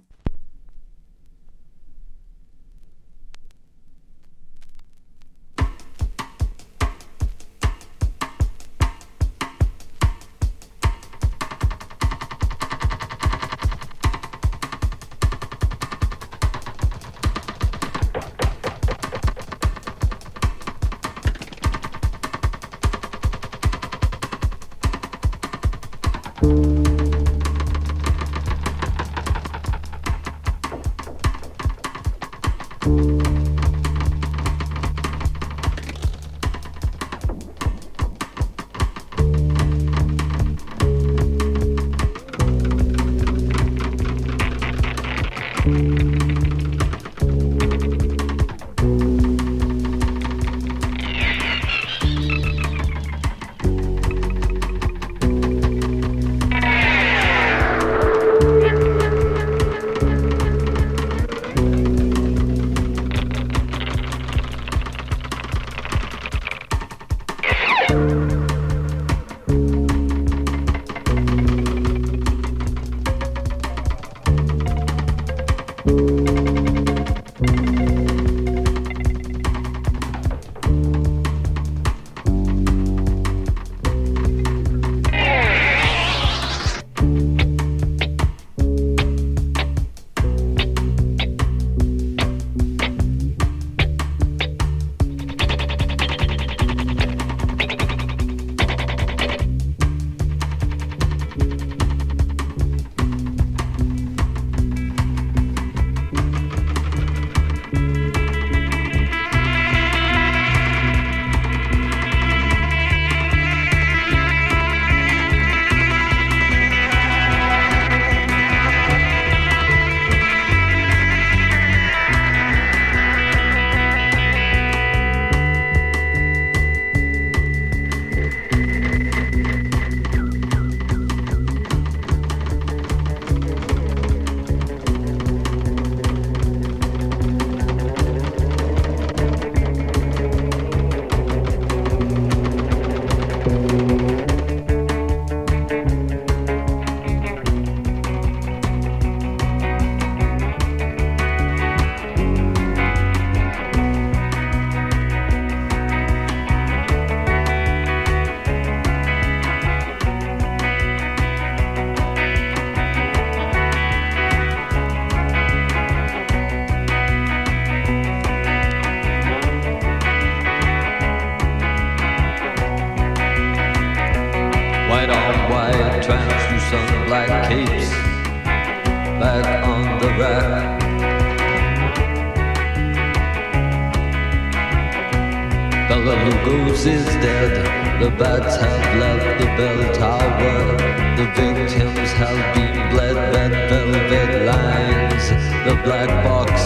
The 195.68 195.74
black 195.84 196.08
box. 196.24 196.64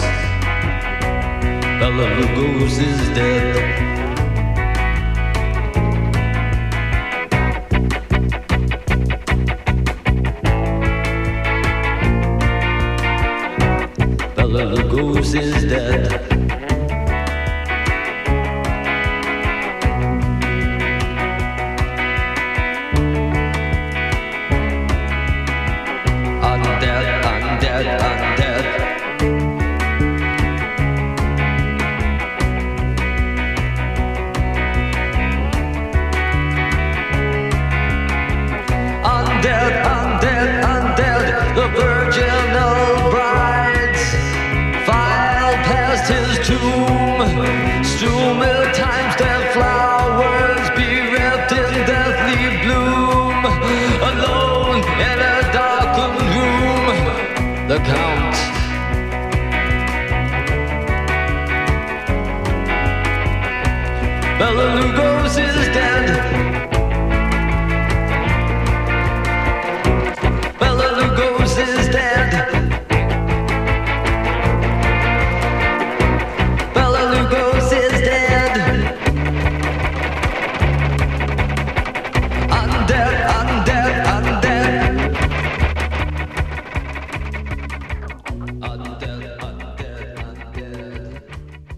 Bella 1.77 2.07
Lugos 2.15 2.79
is 2.79 3.09
dead. 3.09 4.02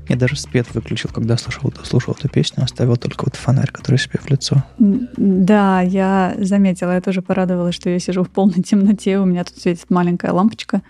Я 0.08 0.16
даже 0.18 0.38
свет 0.38 0.74
выключил, 0.74 1.10
когда 1.10 1.36
слушал, 1.36 1.74
слушал 1.84 2.16
эту 2.18 2.30
песню, 2.30 2.64
оставил 2.64 2.96
только 2.96 3.26
вот 3.26 3.36
фонарь, 3.36 3.72
который 3.72 3.98
себе 3.98 4.20
в 4.22 4.30
лицо. 4.30 4.64
Да, 4.78 5.82
я 5.82 6.36
заметила, 6.38 6.92
я 6.92 7.02
тоже 7.02 7.22
порадовалась, 7.22 7.76
что 7.76 7.90
я 7.90 8.00
сижу 8.00 8.24
в 8.24 8.30
полной 8.30 8.62
темноте, 8.64 9.18
у 9.20 9.26
меня 9.26 9.44
тут 9.44 9.58
светит 9.58 9.90
маленькая 9.90 10.32
лампочка 10.32 10.84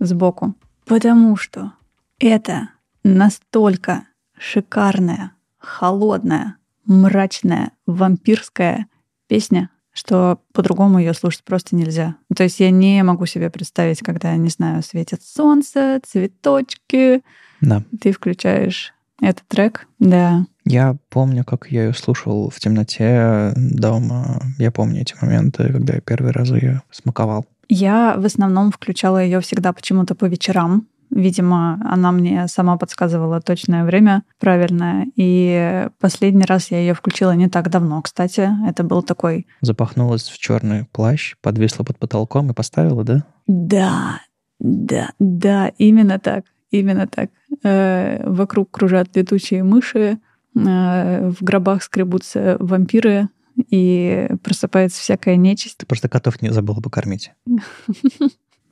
сбоку. 0.00 0.54
Потому 0.86 1.36
что 1.36 1.72
это 2.18 2.70
настолько 3.04 4.04
шикарная, 4.38 5.32
холодная, 5.58 6.56
мрачная, 6.86 7.72
вампирская 7.86 8.86
песня, 9.28 9.70
что 9.92 10.38
по-другому 10.52 10.98
ее 10.98 11.14
слушать 11.14 11.44
просто 11.44 11.76
нельзя. 11.76 12.16
То 12.34 12.42
есть 12.44 12.60
я 12.60 12.70
не 12.70 13.02
могу 13.02 13.26
себе 13.26 13.50
представить, 13.50 14.00
когда, 14.00 14.34
не 14.36 14.48
знаю, 14.48 14.82
светит 14.82 15.22
солнце, 15.22 16.00
цветочки, 16.06 17.22
Да. 17.60 17.82
ты 18.00 18.12
включаешь 18.12 18.92
этот 19.20 19.46
трек, 19.48 19.86
да, 19.98 20.46
Я 20.64 20.96
помню, 21.10 21.44
как 21.44 21.66
я 21.70 21.86
ее 21.86 21.94
слушал 21.94 22.48
в 22.50 22.58
темноте 22.60 23.52
дома. 23.56 24.40
Я 24.58 24.70
помню 24.70 25.02
эти 25.02 25.14
моменты, 25.20 25.72
когда 25.72 25.94
я 25.94 26.00
первый 26.00 26.30
раз 26.32 26.50
ее 26.50 26.82
смаковал. 26.90 27.46
Я 27.68 28.16
в 28.16 28.24
основном 28.24 28.70
включала 28.70 29.22
ее 29.22 29.40
всегда 29.40 29.72
почему-то 29.72 30.14
по 30.14 30.26
вечерам. 30.26 30.86
Видимо, 31.14 31.78
она 31.84 32.10
мне 32.10 32.48
сама 32.48 32.78
подсказывала 32.78 33.42
точное 33.42 33.84
время 33.84 34.22
правильное. 34.38 35.08
И 35.14 35.88
последний 36.00 36.44
раз 36.44 36.70
я 36.70 36.78
ее 36.78 36.94
включила 36.94 37.32
не 37.32 37.50
так 37.50 37.68
давно, 37.68 38.00
кстати. 38.00 38.48
Это 38.66 38.82
был 38.82 39.02
такой 39.02 39.46
Запахнулась 39.60 40.28
в 40.28 40.38
черный 40.38 40.86
плащ, 40.90 41.34
подвисла 41.42 41.84
под 41.84 41.98
потолком 41.98 42.50
и 42.50 42.54
поставила, 42.54 43.04
да? 43.04 43.24
«Да, 43.46 44.20
да, 44.58 45.10
да, 45.18 45.68
именно 45.76 46.18
так, 46.18 46.46
именно 46.70 47.06
так». 47.06 47.28
Э, 47.62 48.26
вокруг 48.26 48.70
кружат 48.70 49.14
летучие 49.14 49.62
мыши, 49.64 50.18
э, 50.54 51.28
в 51.28 51.42
гробах 51.42 51.82
скребутся 51.82 52.56
вампиры, 52.58 53.28
и 53.70 54.28
просыпается 54.42 55.00
всякая 55.00 55.36
нечисть. 55.36 55.76
Ты 55.76 55.86
просто 55.86 56.08
котов 56.08 56.40
не 56.40 56.50
забыла 56.50 56.80
покормить. 56.80 57.32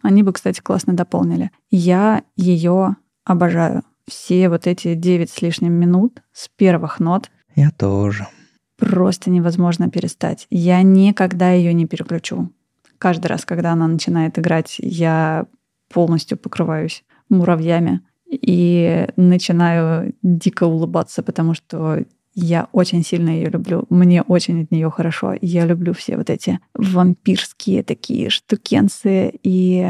Они 0.03 0.23
бы, 0.23 0.33
кстати, 0.33 0.61
классно 0.61 0.95
дополнили. 0.95 1.51
Я 1.71 2.23
ее 2.37 2.97
обожаю. 3.25 3.83
Все 4.09 4.49
вот 4.49 4.67
эти 4.67 4.95
девять 4.95 5.31
с 5.31 5.41
лишним 5.43 5.73
минут 5.75 6.23
с 6.33 6.49
первых 6.49 6.99
нот 7.01 7.31
Я 7.55 7.71
тоже. 7.71 8.27
просто 8.77 9.31
невозможно 9.31 9.89
перестать. 9.91 10.47
Я 10.51 10.83
никогда 10.83 11.53
ее 11.53 11.73
не 11.75 11.87
переключу. 11.87 12.51
Каждый 12.99 13.27
раз, 13.29 13.45
когда 13.45 13.73
она 13.73 13.87
начинает 13.87 14.39
играть, 14.39 14.77
я 14.79 15.47
полностью 15.93 16.39
покрываюсь 16.39 17.05
муравьями 17.29 18.01
и 18.31 19.09
начинаю 19.17 20.15
дико 20.23 20.65
улыбаться, 20.65 21.23
потому 21.23 21.55
что 21.55 22.05
я 22.35 22.69
очень 22.73 23.05
сильно 23.05 23.31
ее 23.31 23.51
люблю. 23.51 23.87
Мне 23.91 24.23
очень 24.23 24.63
от 24.63 24.71
нее 24.71 24.91
хорошо. 24.91 25.35
Я 25.41 25.67
люблю 25.67 25.93
все 25.93 26.17
вот 26.17 26.31
эти 26.31 26.61
вампирские 26.75 27.83
такие 27.83 28.31
штукенцы 28.31 29.33
и 29.43 29.89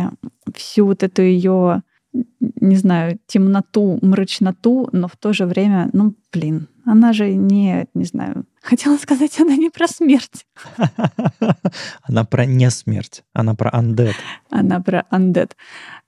всю 0.54 0.86
вот 0.86 1.02
эту 1.02 1.22
ее, 1.22 1.82
не 2.12 2.76
знаю, 2.76 3.18
темноту, 3.26 3.98
мрачноту, 4.02 4.88
но 4.92 5.06
в 5.06 5.16
то 5.16 5.32
же 5.32 5.46
время, 5.46 5.90
ну, 5.92 6.14
блин, 6.32 6.68
она 6.84 7.12
же 7.12 7.32
не, 7.34 7.86
не 7.94 8.04
знаю, 8.04 8.46
хотела 8.62 8.96
сказать, 8.96 9.38
она 9.40 9.54
не 9.56 9.70
про 9.70 9.86
смерть, 9.86 10.46
Она 12.02 12.24
про 12.24 12.46
не 12.46 12.70
смерть, 12.70 13.22
она 13.32 13.54
про 13.54 13.70
undead. 13.70 14.14
она 14.50 14.80
про 14.80 15.06
undead. 15.12 15.52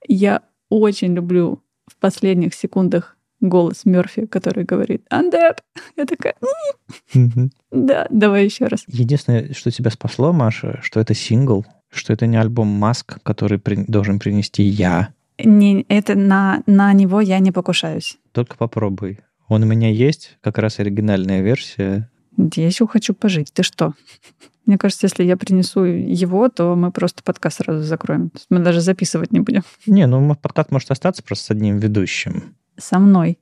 Я 0.07 0.41
очень 0.69 1.13
люблю 1.13 1.63
в 1.87 1.97
последних 1.97 2.53
секундах 2.53 3.17
голос 3.43 3.85
Мерфи, 3.85 4.25
который 4.25 4.63
говорит 4.63 5.05
«Undead». 5.11 5.57
Я 5.97 6.05
такая 6.05 6.33
«М, 7.13 7.23
Мгм. 7.25 7.51
да, 7.71 8.07
давай 8.09 8.45
еще 8.45 8.65
раз. 8.65 8.83
Единственное, 8.87 9.53
что 9.53 9.69
тебя 9.71 9.91
спасло, 9.91 10.33
Маша, 10.33 10.79
что 10.81 10.99
это 10.99 11.13
сингл, 11.13 11.65
что 11.91 12.13
это 12.13 12.25
не 12.25 12.37
альбом 12.37 12.67
Маск, 12.67 13.19
который 13.23 13.59
при- 13.59 13.85
должен 13.87 14.19
принести 14.19 14.63
я. 14.63 15.09
Не, 15.43 15.85
это 15.89 16.15
на, 16.15 16.63
на 16.67 16.93
него 16.93 17.19
я 17.21 17.39
не 17.39 17.51
покушаюсь. 17.51 18.17
Только 18.31 18.55
попробуй. 18.57 19.19
Он 19.49 19.63
у 19.63 19.65
меня 19.65 19.89
есть, 19.89 20.37
как 20.41 20.57
раз 20.57 20.79
оригинальная 20.79 21.41
версия. 21.41 22.09
Я 22.37 22.65
еще 22.65 22.87
хочу 22.87 23.13
пожить. 23.13 23.51
Ты 23.53 23.61
что? 23.63 23.93
Мне 24.65 24.77
кажется, 24.77 25.07
если 25.07 25.23
я 25.25 25.35
принесу 25.35 25.83
его, 25.83 26.47
то 26.47 26.73
мы 26.75 26.91
просто 26.91 27.21
подкаст 27.21 27.57
сразу 27.57 27.83
закроем. 27.83 28.31
Мы 28.49 28.59
даже 28.59 28.79
записывать 28.79 29.33
не 29.33 29.41
будем. 29.41 29.63
Не, 29.85 30.07
ну 30.07 30.33
подкаст 30.35 30.71
может 30.71 30.89
остаться 30.89 31.21
просто 31.21 31.45
с 31.47 31.51
одним 31.51 31.79
ведущим. 31.79 32.55
Со 32.77 32.99
мной. 32.99 33.39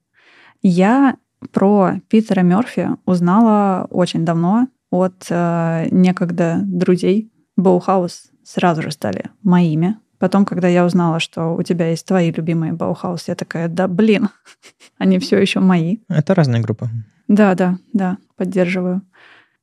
Я 0.62 1.18
про 1.52 1.96
Питера 2.08 2.42
Мерфи 2.42 2.90
узнала 3.06 3.88
очень 3.90 4.26
давно 4.26 4.68
от 4.92 5.26
э, 5.30 5.88
некогда 5.92 6.60
друзей. 6.64 7.32
Bauhaus 7.58 8.32
сразу 8.44 8.82
же 8.82 8.92
стали 8.92 9.26
моими. 9.44 9.98
Потом, 10.20 10.46
когда 10.46 10.68
я 10.68 10.86
узнала, 10.86 11.20
что 11.20 11.56
у 11.56 11.64
тебя 11.64 11.90
есть 11.90 12.06
твои 12.06 12.32
любимые 12.32 12.74
Bauhaus, 12.74 13.28
я 13.28 13.36
такая, 13.36 13.68
да 13.68 13.88
блин, 13.88 14.30
они 14.98 15.18
все 15.18 15.40
еще 15.40 15.60
мои. 15.60 15.98
Это 16.10 16.36
разные 16.36 16.62
группы. 16.62 16.90
Да, 17.28 17.56
да, 17.56 17.78
да, 17.94 18.18
поддерживаю. 18.36 19.02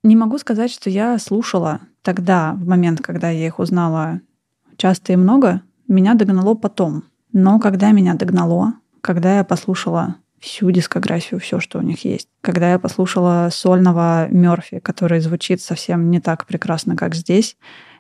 Не 0.03 0.16
могу 0.16 0.39
сказать, 0.39 0.71
что 0.71 0.91
я 0.91 1.19
слушала 1.19 1.81
тогда, 2.03 2.55
в 2.55 2.66
момент, 2.66 3.01
когда 3.01 3.31
я 3.31 3.47
их 3.47 3.59
узнала 3.59 4.21
часто 4.77 5.12
и 5.12 5.16
много, 5.16 5.62
меня 5.87 6.14
догнало 6.14 6.55
потом. 6.55 7.05
Но 7.33 7.61
когда 7.61 7.93
меня 7.93 8.14
догнало, 8.14 8.75
когда 9.01 9.39
я 9.39 9.45
послушала 9.45 10.17
всю 10.41 10.71
дискографию, 10.71 11.41
все, 11.41 11.61
что 11.61 11.79
у 11.79 11.83
них 11.83 12.05
есть, 12.05 12.29
когда 12.41 12.73
я 12.73 12.79
послушала 12.79 13.49
сольного 13.51 14.29
Мерфи, 14.29 14.79
который 14.79 15.21
звучит 15.21 15.61
совсем 15.61 16.11
не 16.11 16.21
так 16.21 16.47
прекрасно, 16.47 16.97
как 16.97 17.15
здесь, 17.15 17.57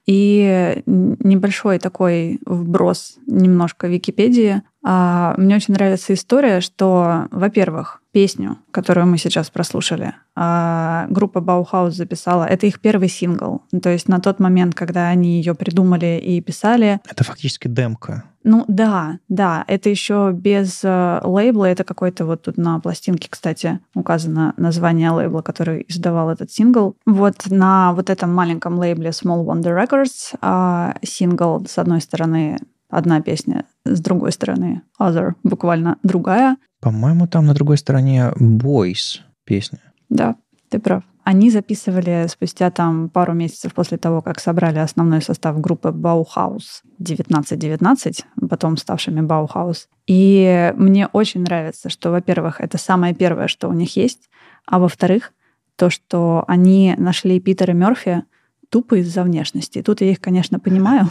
и 0.06 0.82
небольшой 0.86 1.78
такой 1.78 2.40
вброс 2.46 3.18
немножко 3.26 3.86
в 3.86 3.90
Википедии. 3.90 4.62
А, 4.82 5.34
Мне 5.36 5.56
очень 5.56 5.74
нравится 5.74 6.14
история, 6.14 6.62
что, 6.62 7.26
во-первых, 7.30 8.00
песню, 8.18 8.56
которую 8.72 9.06
мы 9.06 9.16
сейчас 9.16 9.48
прослушали, 9.48 10.12
а, 10.34 11.06
группа 11.08 11.40
Bauhaus 11.40 11.94
записала. 11.94 12.42
Это 12.42 12.66
их 12.66 12.80
первый 12.80 13.08
сингл. 13.08 13.62
То 13.80 13.90
есть 13.90 14.08
на 14.08 14.18
тот 14.18 14.40
момент, 14.40 14.74
когда 14.74 15.06
они 15.06 15.36
ее 15.38 15.54
придумали 15.54 16.20
и 16.20 16.40
писали, 16.40 16.98
Это 17.08 17.22
фактически 17.22 17.68
демка. 17.68 18.24
ну 18.42 18.64
да, 18.66 19.18
да, 19.28 19.64
это 19.68 19.88
еще 19.88 20.32
без 20.34 20.80
э, 20.82 21.20
лейбла, 21.22 21.66
это 21.66 21.84
какой-то 21.84 22.26
вот 22.26 22.42
тут 22.42 22.56
на 22.56 22.80
пластинке, 22.80 23.28
кстати, 23.30 23.78
указано 23.94 24.52
название 24.56 25.10
лейбла, 25.10 25.42
который 25.42 25.84
издавал 25.86 26.30
этот 26.30 26.50
сингл. 26.50 26.96
Вот 27.06 27.36
на 27.50 27.92
вот 27.92 28.10
этом 28.10 28.34
маленьком 28.34 28.80
лейбле 28.80 29.10
Small 29.10 29.44
Wonder 29.44 29.80
Records 29.80 30.36
а, 30.40 30.96
сингл 31.04 31.64
с 31.68 31.78
одной 31.78 32.00
стороны 32.00 32.58
одна 32.88 33.20
песня, 33.20 33.64
с 33.84 34.00
другой 34.00 34.32
стороны 34.32 34.82
other, 35.00 35.32
буквально 35.42 35.98
другая. 36.02 36.56
По-моему, 36.80 37.26
там 37.26 37.46
на 37.46 37.54
другой 37.54 37.78
стороне 37.78 38.32
Boys 38.38 39.20
песня. 39.44 39.80
Да, 40.08 40.36
ты 40.68 40.78
прав. 40.78 41.02
Они 41.24 41.50
записывали 41.50 42.26
спустя 42.26 42.70
там 42.70 43.10
пару 43.10 43.34
месяцев 43.34 43.74
после 43.74 43.98
того, 43.98 44.22
как 44.22 44.40
собрали 44.40 44.78
основной 44.78 45.20
состав 45.20 45.60
группы 45.60 45.90
Bauhaus 45.90 46.80
1919, 47.00 48.24
потом 48.48 48.78
ставшими 48.78 49.20
Bauhaus. 49.20 49.88
И 50.06 50.72
мне 50.76 51.06
очень 51.08 51.42
нравится, 51.42 51.90
что, 51.90 52.10
во-первых, 52.10 52.62
это 52.62 52.78
самое 52.78 53.14
первое, 53.14 53.46
что 53.46 53.68
у 53.68 53.74
них 53.74 53.94
есть, 53.96 54.30
а 54.64 54.78
во-вторых, 54.78 55.34
то, 55.76 55.90
что 55.90 56.44
они 56.48 56.94
нашли 56.96 57.38
Питера 57.40 57.72
Мерфи 57.72 58.24
тупо 58.70 58.96
из-за 59.00 59.22
внешности. 59.22 59.82
Тут 59.82 60.00
я 60.00 60.10
их, 60.10 60.20
конечно, 60.20 60.58
понимаю. 60.58 61.08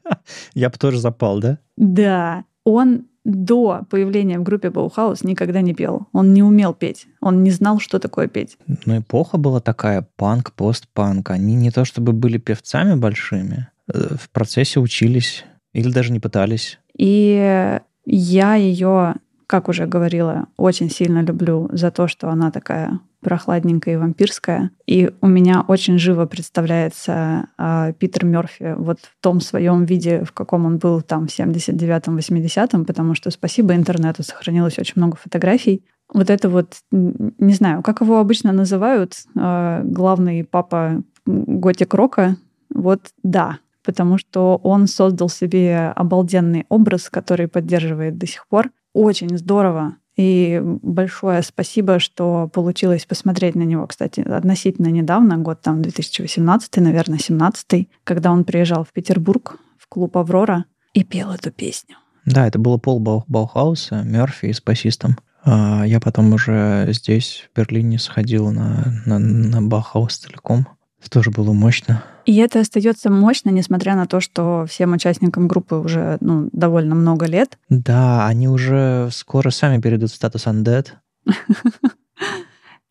Я 0.54 0.70
бы 0.70 0.76
тоже 0.78 1.00
запал, 1.00 1.40
да? 1.40 1.58
Да, 1.76 2.44
он 2.64 3.06
до 3.24 3.82
появления 3.88 4.38
в 4.38 4.42
группе 4.42 4.70
Баухаус 4.70 5.22
никогда 5.22 5.60
не 5.60 5.74
пел. 5.74 6.08
Он 6.12 6.32
не 6.34 6.42
умел 6.42 6.74
петь. 6.74 7.06
Он 7.20 7.42
не 7.42 7.50
знал, 7.50 7.78
что 7.78 7.98
такое 7.98 8.26
петь. 8.26 8.58
Ну, 8.84 8.98
эпоха 8.98 9.38
была 9.38 9.60
такая, 9.60 10.06
панк, 10.16 10.52
постпанк. 10.52 11.30
Они 11.30 11.54
не 11.54 11.70
то 11.70 11.84
чтобы 11.84 12.12
были 12.12 12.38
певцами 12.38 12.94
большими, 12.94 13.68
э, 13.92 14.16
в 14.18 14.30
процессе 14.30 14.80
учились 14.80 15.44
или 15.72 15.90
даже 15.90 16.12
не 16.12 16.20
пытались. 16.20 16.78
И 16.96 17.78
я 18.04 18.54
ее, 18.54 19.14
как 19.46 19.68
уже 19.68 19.86
говорила, 19.86 20.46
очень 20.56 20.90
сильно 20.90 21.22
люблю 21.22 21.68
за 21.72 21.90
то, 21.90 22.08
что 22.08 22.28
она 22.28 22.50
такая 22.50 23.00
прохладненькая 23.22 23.94
и 23.94 23.96
вампирская. 23.96 24.70
И 24.86 25.10
у 25.20 25.26
меня 25.26 25.64
очень 25.66 25.98
живо 25.98 26.26
представляется 26.26 27.48
э, 27.56 27.92
Питер 27.98 28.24
Мерфи 28.24 28.74
вот 28.76 28.98
в 29.00 29.22
том 29.22 29.40
своем 29.40 29.84
виде, 29.84 30.24
в 30.24 30.32
каком 30.32 30.66
он 30.66 30.78
был 30.78 31.00
там 31.00 31.28
в 31.28 31.30
79-м, 31.30 32.18
80-м, 32.18 32.84
потому 32.84 33.14
что 33.14 33.30
спасибо 33.30 33.74
интернету 33.74 34.22
сохранилось 34.22 34.78
очень 34.78 34.94
много 34.96 35.16
фотографий. 35.16 35.84
Вот 36.12 36.28
это 36.28 36.50
вот, 36.50 36.74
не 36.90 37.54
знаю, 37.54 37.82
как 37.82 38.02
его 38.02 38.18
обычно 38.18 38.52
называют, 38.52 39.14
э, 39.34 39.82
главный 39.84 40.44
папа 40.44 41.02
готик 41.24 41.94
рока, 41.94 42.36
вот 42.74 43.12
да, 43.22 43.58
потому 43.84 44.18
что 44.18 44.60
он 44.62 44.86
создал 44.86 45.28
себе 45.28 45.92
обалденный 45.94 46.66
образ, 46.68 47.08
который 47.08 47.48
поддерживает 47.48 48.18
до 48.18 48.26
сих 48.26 48.46
пор. 48.48 48.70
Очень 48.92 49.38
здорово. 49.38 49.96
И 50.16 50.60
большое 50.62 51.42
спасибо, 51.42 51.98
что 51.98 52.48
получилось 52.52 53.06
посмотреть 53.06 53.54
на 53.54 53.62
него, 53.62 53.86
кстати, 53.86 54.20
относительно 54.20 54.88
недавно, 54.88 55.38
год 55.38 55.62
там 55.62 55.80
2018, 55.80 56.76
наверное, 56.76 57.18
17 57.18 57.88
когда 58.04 58.30
он 58.30 58.44
приезжал 58.44 58.84
в 58.84 58.92
Петербург 58.92 59.56
в 59.78 59.88
клуб 59.88 60.16
«Аврора» 60.16 60.66
и 60.92 61.02
пел 61.02 61.30
эту 61.30 61.50
песню. 61.50 61.96
Да, 62.26 62.46
это 62.46 62.58
было 62.58 62.76
пол 62.76 63.00
Баухауса, 63.26 64.02
Мерфи 64.02 64.52
с 64.52 64.60
басистом. 64.60 65.16
А 65.44 65.84
я 65.84 65.98
потом 65.98 66.32
уже 66.32 66.86
здесь, 66.90 67.48
в 67.52 67.56
Берлине, 67.56 67.98
сходил 67.98 68.52
на, 68.52 69.02
на, 69.06 69.18
на 69.18 69.62
Баухаус 69.62 70.18
целиком. 70.18 70.68
Это 71.02 71.10
тоже 71.10 71.32
было 71.32 71.52
мощно. 71.52 72.04
И 72.26 72.36
это 72.36 72.60
остается 72.60 73.10
мощно, 73.10 73.50
несмотря 73.50 73.96
на 73.96 74.06
то, 74.06 74.20
что 74.20 74.66
всем 74.68 74.92
участникам 74.92 75.48
группы 75.48 75.74
уже 75.74 76.16
ну, 76.20 76.48
довольно 76.52 76.94
много 76.94 77.26
лет. 77.26 77.58
Да, 77.68 78.24
они 78.28 78.48
уже 78.48 79.08
скоро 79.10 79.50
сами 79.50 79.80
перейдут 79.80 80.12
в 80.12 80.14
статус 80.14 80.46
undead. 80.46 80.90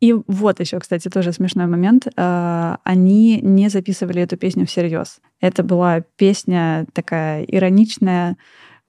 И 0.01 0.13
вот 0.27 0.59
еще, 0.59 0.79
кстати, 0.79 1.07
тоже 1.07 1.31
смешной 1.31 1.67
момент. 1.67 2.07
А, 2.17 2.79
они 2.83 3.39
не 3.39 3.69
записывали 3.69 4.21
эту 4.21 4.35
песню 4.35 4.65
всерьез. 4.65 5.21
Это 5.39 5.63
была 5.63 6.01
песня 6.01 6.85
такая 6.91 7.43
ироничная, 7.43 8.35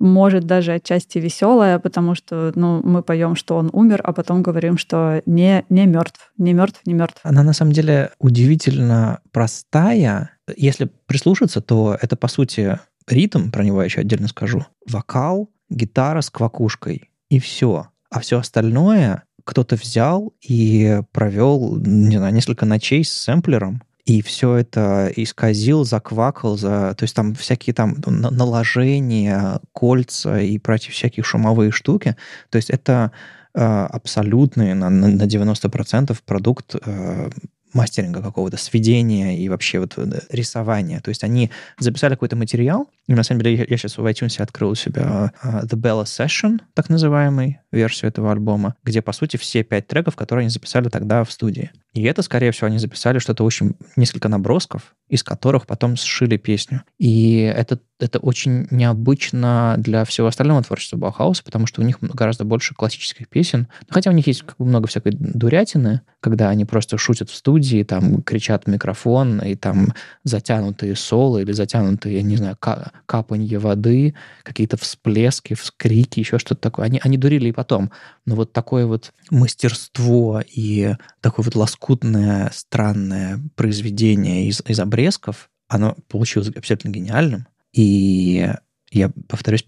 может 0.03 0.45
даже 0.45 0.73
отчасти 0.73 1.19
веселая, 1.19 1.79
потому 1.79 2.15
что 2.15 2.53
ну, 2.57 2.81
мы 2.83 3.03
поем, 3.03 3.37
что 3.37 3.57
он 3.57 3.71
умер, 3.73 4.01
а 4.05 4.13
потом 4.13 4.43
говорим, 4.43 4.77
что 4.77 5.23
не, 5.27 5.65
не 5.69 5.87
мертв, 5.87 6.33
не 6.37 6.53
мертв, 6.53 6.81
не 6.85 6.93
мертв. 6.93 7.21
Она 7.23 7.43
на 7.43 7.53
самом 7.53 7.73
деле 7.73 8.11
удивительно 8.19 9.21
простая. 9.31 10.31
Если 10.57 10.91
прислушаться, 11.07 11.61
то 11.61 11.97
это, 12.01 12.17
по 12.17 12.27
сути, 12.27 12.81
ритм, 13.07 13.51
про 13.51 13.63
него 13.63 13.79
я 13.79 13.85
еще 13.85 14.01
отдельно 14.01 14.27
скажу, 14.27 14.67
вокал, 14.89 15.51
гитара 15.71 16.21
с 16.21 16.31
квакушкой, 16.31 17.11
и 17.31 17.39
все. 17.39 17.87
А 18.11 18.21
все 18.21 18.39
остальное 18.39 19.23
кто-то 19.45 19.77
взял 19.77 20.35
и 20.41 21.01
провел, 21.13 21.77
не 21.77 22.17
знаю, 22.17 22.35
несколько 22.35 22.67
ночей 22.67 23.05
с 23.05 23.13
сэмплером, 23.13 23.83
и 24.05 24.21
все 24.21 24.57
это 24.57 25.13
исказил, 25.15 25.85
заквакал, 25.85 26.59
за... 26.59 26.95
то 26.95 27.05
есть 27.05 27.15
там 27.15 27.35
всякие 27.35 27.73
там 27.73 27.97
наложения, 28.07 29.61
кольца 29.73 30.41
и 30.41 30.59
прочие 30.59 30.93
всякие 30.93 31.23
шумовые 31.23 31.71
штуки. 31.71 32.17
То 32.51 32.57
есть 32.57 32.71
это 32.71 33.13
э, 33.55 33.61
абсолютный 33.61 34.75
на, 34.75 34.91
на 34.91 35.23
90% 35.23 36.19
продукт 36.27 36.75
э, 36.85 37.31
мастеринга 37.73 38.23
какого-то, 38.23 38.57
сведения 38.57 39.39
и 39.39 39.49
вообще 39.49 39.79
вот 39.79 39.95
э, 39.97 40.21
рисования. 40.31 41.01
То 41.01 41.11
есть 41.11 41.23
они 41.25 41.51
записали 41.79 42.15
какой-то 42.15 42.37
материал, 42.37 42.89
и 43.09 43.15
на 43.15 43.25
самом 43.25 43.43
деле 43.43 43.67
я, 43.69 43.77
сейчас 43.77 43.99
в 43.99 44.07
iTunes 44.07 44.41
открыл 44.41 44.71
у 44.71 44.75
себя 44.75 45.33
uh, 45.43 45.65
The 45.65 45.77
Bella 45.77 46.05
Session, 46.05 46.61
так 46.75 46.89
называемый, 46.89 47.59
версию 47.73 48.11
этого 48.11 48.31
альбома, 48.31 48.77
где, 48.85 49.03
по 49.03 49.13
сути, 49.13 49.37
все 49.37 49.65
пять 49.65 49.89
треков, 49.89 50.15
которые 50.15 50.43
они 50.43 50.51
записали 50.51 50.89
тогда 50.89 51.25
в 51.25 51.33
студии. 51.33 51.73
И 51.95 52.05
это, 52.05 52.23
скорее 52.23 52.53
всего, 52.53 52.69
они 52.69 52.79
записали 52.79 53.19
что-то 53.19 53.45
очень, 53.45 53.75
несколько 53.97 54.29
набросков, 54.29 54.95
из 55.09 55.23
которых 55.23 55.67
потом 55.67 55.97
сшили 55.97 56.37
песню. 56.37 56.83
И 56.99 57.39
это, 57.39 57.81
это 57.99 58.19
очень 58.19 58.67
необычно 58.71 59.75
для 59.79 60.05
всего 60.05 60.29
остального 60.29 60.63
творчества 60.63 60.97
Баухауса, 60.97 61.43
потому 61.45 61.67
что 61.67 61.83
у 61.83 61.85
них 61.85 61.99
гораздо 62.01 62.45
больше 62.45 62.75
классических 62.75 63.29
песен. 63.29 63.69
Хотя 63.91 64.11
у 64.11 64.15
них 64.15 64.27
есть 64.27 64.43
как 64.43 64.57
бы 64.57 64.65
много 64.65 64.87
всякой 64.87 65.13
дурятины, 65.13 66.03
когда 66.21 66.49
они 66.49 66.65
просто 66.65 66.97
шутят 66.97 67.29
в 67.29 67.35
студии, 67.35 67.83
там 67.83 68.23
кричат 68.23 68.65
в 68.65 68.69
микрофон, 68.69 69.41
и 69.41 69.55
там 69.55 69.93
затянутые 70.25 70.97
соло 70.97 71.39
или 71.39 71.53
затянутые, 71.53 72.17
я 72.17 72.23
не 72.23 72.37
знаю, 72.37 72.57
капанье 73.07 73.59
воды, 73.59 74.15
какие-то 74.43 74.77
всплески, 74.77 75.55
вскрики, 75.55 76.21
еще 76.21 76.39
что-то 76.39 76.61
такое. 76.61 76.87
Они, 76.87 77.01
они 77.03 77.19
дурили 77.19 77.49
и 77.49 77.53
потом. 77.53 77.91
Но 78.27 78.35
вот 78.35 78.53
такое 78.53 78.87
вот 78.87 79.13
мастерство 79.31 80.43
и 80.47 80.97
такое 81.21 81.45
вот 81.45 81.55
лоскутное, 81.55 82.51
странное 82.55 83.41
произведение 83.57 84.49
из, 84.49 84.63
из 84.67 84.81
обрезков, 84.81 85.51
оно 85.69 85.97
получилось 86.09 86.51
абсолютно 86.55 86.91
гениальным. 86.91 87.47
И 87.73 88.51
я, 88.91 89.11
повторюсь, 89.29 89.65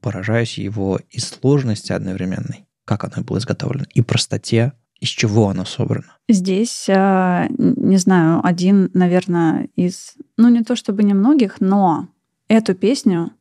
поражаюсь 0.00 0.58
его 0.58 1.00
и 1.10 1.18
сложности 1.18 1.92
одновременной, 1.92 2.66
как 2.84 3.04
оно 3.04 3.24
было 3.24 3.38
изготовлено, 3.38 3.86
и 3.92 4.02
простоте, 4.02 4.72
из 5.00 5.08
чего 5.08 5.48
оно 5.48 5.64
собрано. 5.64 6.16
Здесь, 6.28 6.86
а, 6.88 7.46
не 7.50 7.96
знаю, 7.96 8.40
один, 8.44 8.90
наверное, 8.94 9.68
из, 9.76 10.14
ну 10.36 10.48
не 10.48 10.62
то 10.62 10.76
чтобы 10.76 11.02
немногих, 11.02 11.56
но 11.60 12.08
Эту 12.48 12.74
песню 12.74 13.32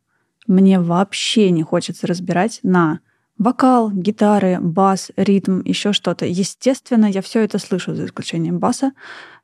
мне 0.47 0.79
вообще 0.79 1.49
не 1.51 1.63
хочется 1.63 2.07
разбирать 2.07 2.59
на 2.63 2.99
вокал, 3.37 3.91
гитары, 3.91 4.59
бас, 4.59 5.11
ритм, 5.15 5.61
еще 5.61 5.93
что-то. 5.93 6.25
Естественно, 6.25 7.05
я 7.05 7.21
все 7.21 7.43
это 7.43 7.59
слышу, 7.59 7.95
за 7.95 8.05
исключением 8.05 8.59
баса, 8.59 8.93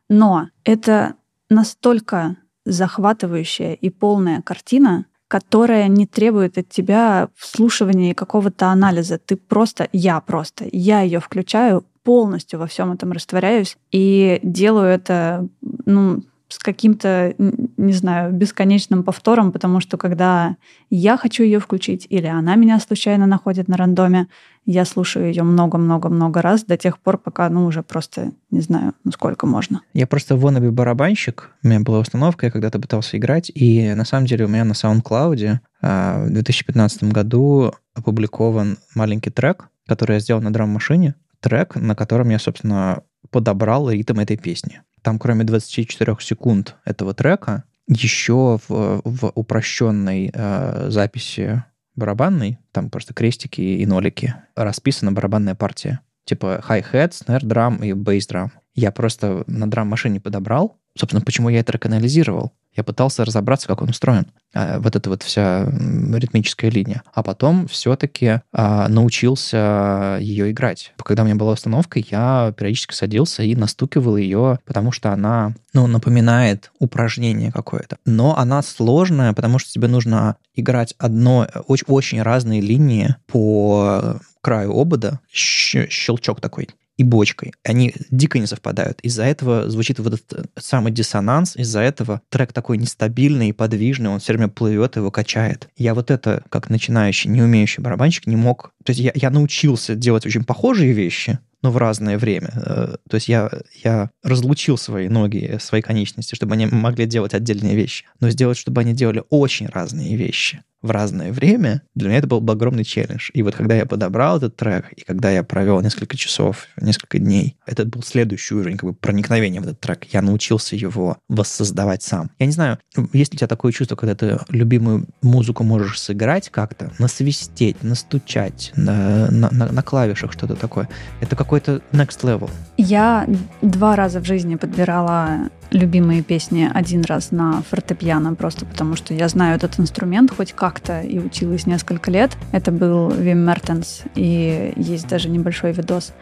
но 0.09 0.49
это 0.63 1.15
настолько 1.49 2.37
захватывающая 2.65 3.73
и 3.73 3.89
полная 3.89 4.41
картина, 4.41 5.05
которая 5.27 5.87
не 5.87 6.05
требует 6.05 6.57
от 6.57 6.69
тебя 6.69 7.29
вслушивания 7.35 8.11
и 8.11 8.15
какого-то 8.15 8.67
анализа. 8.67 9.17
Ты 9.17 9.35
просто, 9.35 9.89
я 9.91 10.19
просто, 10.21 10.65
я 10.71 11.01
ее 11.01 11.19
включаю, 11.19 11.85
полностью 12.03 12.59
во 12.59 12.67
всем 12.67 12.91
этом 12.91 13.11
растворяюсь 13.11 13.77
и 13.91 14.39
делаю 14.43 14.87
это, 14.87 15.47
ну, 15.85 16.23
с 16.53 16.59
каким-то, 16.59 17.33
не 17.39 17.93
знаю, 17.93 18.31
бесконечным 18.31 19.01
повтором, 19.01 19.51
потому 19.51 19.79
что 19.79 19.97
когда 19.97 20.55
я 20.91 21.17
хочу 21.17 21.41
ее 21.43 21.59
включить 21.59 22.05
или 22.11 22.27
она 22.27 22.53
меня 22.55 22.79
случайно 22.79 23.25
находит 23.25 23.67
на 23.67 23.75
рандоме, 23.75 24.27
я 24.67 24.85
слушаю 24.85 25.25
ее 25.29 25.41
много-много-много 25.41 26.43
раз 26.43 26.63
до 26.63 26.77
тех 26.77 26.99
пор, 26.99 27.17
пока, 27.17 27.49
ну, 27.49 27.65
уже 27.65 27.81
просто 27.81 28.33
не 28.51 28.61
знаю, 28.61 28.93
ну, 29.03 29.11
сколько 29.11 29.47
можно. 29.47 29.81
Я 29.93 30.05
просто 30.05 30.35
wannabe 30.35 30.69
барабанщик. 30.69 31.49
У 31.63 31.67
меня 31.67 31.79
была 31.79 31.99
установка, 31.99 32.45
я 32.45 32.51
когда-то 32.51 32.79
пытался 32.79 33.17
играть, 33.17 33.51
и 33.55 33.91
на 33.95 34.05
самом 34.05 34.27
деле 34.27 34.45
у 34.45 34.47
меня 34.47 34.63
на 34.63 34.73
SoundCloud 34.73 35.57
а, 35.81 36.23
в 36.23 36.29
2015 36.29 37.05
году 37.05 37.73
опубликован 37.95 38.77
маленький 38.93 39.31
трек, 39.31 39.69
который 39.87 40.13
я 40.13 40.19
сделал 40.19 40.43
на 40.43 40.53
драм-машине, 40.53 41.15
трек, 41.39 41.75
на 41.75 41.95
котором 41.95 42.29
я, 42.29 42.37
собственно, 42.37 43.01
подобрал 43.29 43.89
ритм 43.89 44.19
этой 44.19 44.37
песни. 44.37 44.81
Там, 45.01 45.19
кроме 45.19 45.43
24 45.43 46.17
секунд 46.19 46.75
этого 46.85 47.13
трека, 47.13 47.63
еще 47.87 48.59
в, 48.67 49.01
в 49.03 49.31
упрощенной 49.35 50.31
э, 50.33 50.89
записи 50.89 51.63
барабанной, 51.95 52.57
там 52.71 52.89
просто 52.89 53.13
крестики 53.13 53.61
и 53.61 53.85
нолики, 53.85 54.35
расписана 54.55 55.11
барабанная 55.11 55.55
партия. 55.55 55.99
Типа 56.25 56.63
snare 56.67 57.41
drum 57.41 57.85
и 57.85 57.91
drum. 57.91 58.49
Я 58.73 58.91
просто 58.91 59.43
на 59.47 59.69
драм-машине 59.69 60.19
подобрал. 60.19 60.79
Собственно, 60.97 61.21
почему 61.21 61.49
я 61.49 61.59
это 61.59 61.77
анализировал? 61.83 62.53
Я 62.75 62.83
пытался 62.83 63.23
разобраться, 63.23 63.67
как 63.67 63.81
он 63.81 63.89
устроен. 63.89 64.27
А, 64.53 64.79
вот 64.79 64.95
эта 64.95 65.09
вот 65.09 65.23
вся 65.23 65.65
ритмическая 65.65 66.71
линия. 66.71 67.03
А 67.13 67.21
потом 67.21 67.67
все-таки 67.67 68.41
а, 68.51 68.87
научился 68.87 70.17
ее 70.19 70.51
играть. 70.51 70.93
Когда 71.03 71.23
у 71.23 71.25
меня 71.25 71.35
была 71.35 71.53
установка, 71.53 71.99
я 71.99 72.53
периодически 72.57 72.93
садился 72.93 73.43
и 73.43 73.55
настукивал 73.55 74.17
ее, 74.17 74.59
потому 74.65 74.91
что 74.91 75.11
она, 75.11 75.53
ну, 75.73 75.85
напоминает 75.87 76.71
упражнение 76.79 77.51
какое-то. 77.51 77.97
Но 78.05 78.37
она 78.37 78.61
сложная, 78.63 79.33
потому 79.33 79.59
что 79.59 79.71
тебе 79.71 79.87
нужно 79.87 80.37
играть 80.55 80.95
одно, 80.97 81.47
очень, 81.67 81.85
очень 81.87 82.21
разные 82.21 82.61
линии 82.61 83.15
по 83.27 84.19
краю 84.41 84.77
обода, 84.77 85.19
щелчок 85.31 86.41
такой 86.41 86.69
и 86.97 87.03
бочкой. 87.03 87.53
Они 87.63 87.93
дико 88.11 88.39
не 88.39 88.45
совпадают. 88.45 88.99
Из-за 89.01 89.23
этого 89.23 89.69
звучит 89.69 89.99
вот 89.99 90.13
этот 90.13 90.33
э, 90.33 90.43
самый 90.59 90.91
диссонанс, 90.91 91.55
из-за 91.55 91.79
этого 91.79 92.21
трек 92.29 92.53
такой 92.53 92.77
нестабильный 92.77 93.49
и 93.49 93.53
подвижный, 93.53 94.09
он 94.09 94.19
все 94.19 94.33
время 94.33 94.49
плывет, 94.49 94.95
его 94.95 95.09
качает. 95.09 95.69
Я 95.75 95.95
вот 95.95 96.11
это, 96.11 96.43
как 96.49 96.69
начинающий, 96.69 97.29
не 97.29 97.41
умеющий 97.41 97.81
барабанщик, 97.81 98.27
не 98.27 98.35
мог... 98.35 98.71
То 98.83 98.91
есть 98.91 98.99
я, 98.99 99.11
я 99.15 99.29
научился 99.29 99.95
делать 99.95 100.25
очень 100.25 100.43
похожие 100.43 100.93
вещи, 100.93 101.39
но 101.63 101.71
в 101.71 101.77
разное 101.77 102.17
время. 102.17 102.51
Э, 102.53 102.95
то 103.09 103.15
есть 103.15 103.27
я, 103.27 103.49
я 103.83 104.11
разлучил 104.21 104.77
свои 104.77 105.07
ноги, 105.07 105.57
свои 105.59 105.81
конечности, 105.81 106.35
чтобы 106.35 106.53
они 106.53 106.67
могли 106.67 107.05
делать 107.05 107.33
отдельные 107.33 107.75
вещи. 107.75 108.05
Но 108.19 108.29
сделать, 108.29 108.57
чтобы 108.57 108.81
они 108.81 108.93
делали 108.93 109.23
очень 109.29 109.67
разные 109.67 110.15
вещи 110.15 110.61
в 110.83 110.91
разное 110.91 111.31
время, 111.31 111.81
для 111.95 112.09
меня 112.09 112.19
это 112.19 112.27
был 112.27 112.51
огромный 112.51 112.83
челлендж. 112.83 113.29
И 113.33 113.41
вот 113.41 113.55
когда 113.55 113.75
я 113.75 113.85
подобрал 113.85 114.37
этот 114.37 114.55
трек, 114.57 114.91
и 114.93 115.01
когда 115.01 115.31
я 115.31 115.43
провел 115.43 115.81
несколько 115.81 116.17
часов, 116.17 116.67
несколько 116.79 117.17
дней, 117.17 117.57
это 117.65 117.85
был 117.85 118.03
следующий 118.03 118.53
уровень 118.53 118.77
как 118.77 118.89
бы 118.89 118.93
проникновения 118.93 119.61
в 119.61 119.63
этот 119.63 119.79
трек. 119.79 120.05
Я 120.11 120.21
научился 120.21 120.75
его 120.75 121.17
воссоздавать 121.29 122.03
сам. 122.03 122.29
Я 122.37 122.45
не 122.45 122.51
знаю, 122.51 122.77
есть 123.13 123.33
ли 123.33 123.37
у 123.37 123.39
тебя 123.39 123.47
такое 123.47 123.71
чувство, 123.71 123.95
когда 123.95 124.13
ты 124.13 124.37
любимую 124.49 125.07
музыку 125.21 125.63
можешь 125.63 125.99
сыграть 125.99 126.49
как-то, 126.49 126.91
насвистеть, 126.99 127.81
настучать 127.81 128.71
на, 128.75 129.31
на, 129.31 129.49
на, 129.51 129.71
на 129.71 129.81
клавишах 129.81 130.33
что-то 130.33 130.55
такое. 130.55 130.89
Это 131.21 131.35
какой-то 131.35 131.81
next 131.93 132.21
level. 132.23 132.49
Я 132.77 133.27
два 133.61 133.95
раза 133.95 134.19
в 134.19 134.25
жизни 134.25 134.55
подбирала 134.55 135.49
любимые 135.73 136.21
песни 136.21 136.69
один 136.73 137.01
раз 137.01 137.31
на 137.31 137.61
фортепиано, 137.69 138.35
просто 138.35 138.65
потому 138.65 138.95
что 138.95 139.13
я 139.13 139.27
знаю 139.27 139.55
этот 139.55 139.79
инструмент 139.79 140.31
хоть 140.31 140.53
как-то 140.53 141.01
и 141.01 141.19
училась 141.19 141.65
несколько 141.65 142.11
лет. 142.11 142.37
Это 142.51 142.71
был 142.71 143.09
Вим 143.09 143.39
Мертенс, 143.39 144.03
и 144.15 144.73
есть 144.75 145.07
даже 145.07 145.29
небольшой 145.29 145.73
видос. 145.73 146.13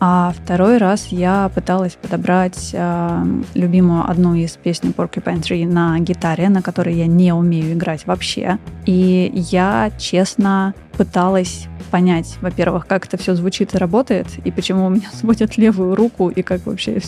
А 0.00 0.32
второй 0.36 0.76
раз 0.78 1.08
я 1.08 1.50
пыталась 1.54 1.94
подобрать 2.00 2.70
э, 2.72 3.24
любимую 3.54 4.08
одну 4.08 4.34
из 4.34 4.52
песен 4.52 4.90
Porcupine 4.96 5.42
Tree 5.42 5.66
на 5.66 5.98
гитаре, 5.98 6.48
на 6.48 6.62
которой 6.62 6.94
я 6.94 7.06
не 7.06 7.32
умею 7.32 7.72
играть 7.72 8.06
вообще. 8.06 8.58
И 8.86 9.30
я, 9.34 9.90
честно, 9.98 10.74
пыталась 10.98 11.68
понять, 11.90 12.36
во-первых, 12.40 12.86
как 12.86 13.06
это 13.06 13.16
все 13.16 13.34
звучит 13.34 13.74
и 13.74 13.78
работает, 13.78 14.26
и 14.44 14.50
почему 14.50 14.86
у 14.86 14.90
меня 14.90 15.08
сводят 15.12 15.56
левую 15.56 15.94
руку, 15.94 16.28
и 16.28 16.42
как 16.42 16.66
вообще 16.66 17.00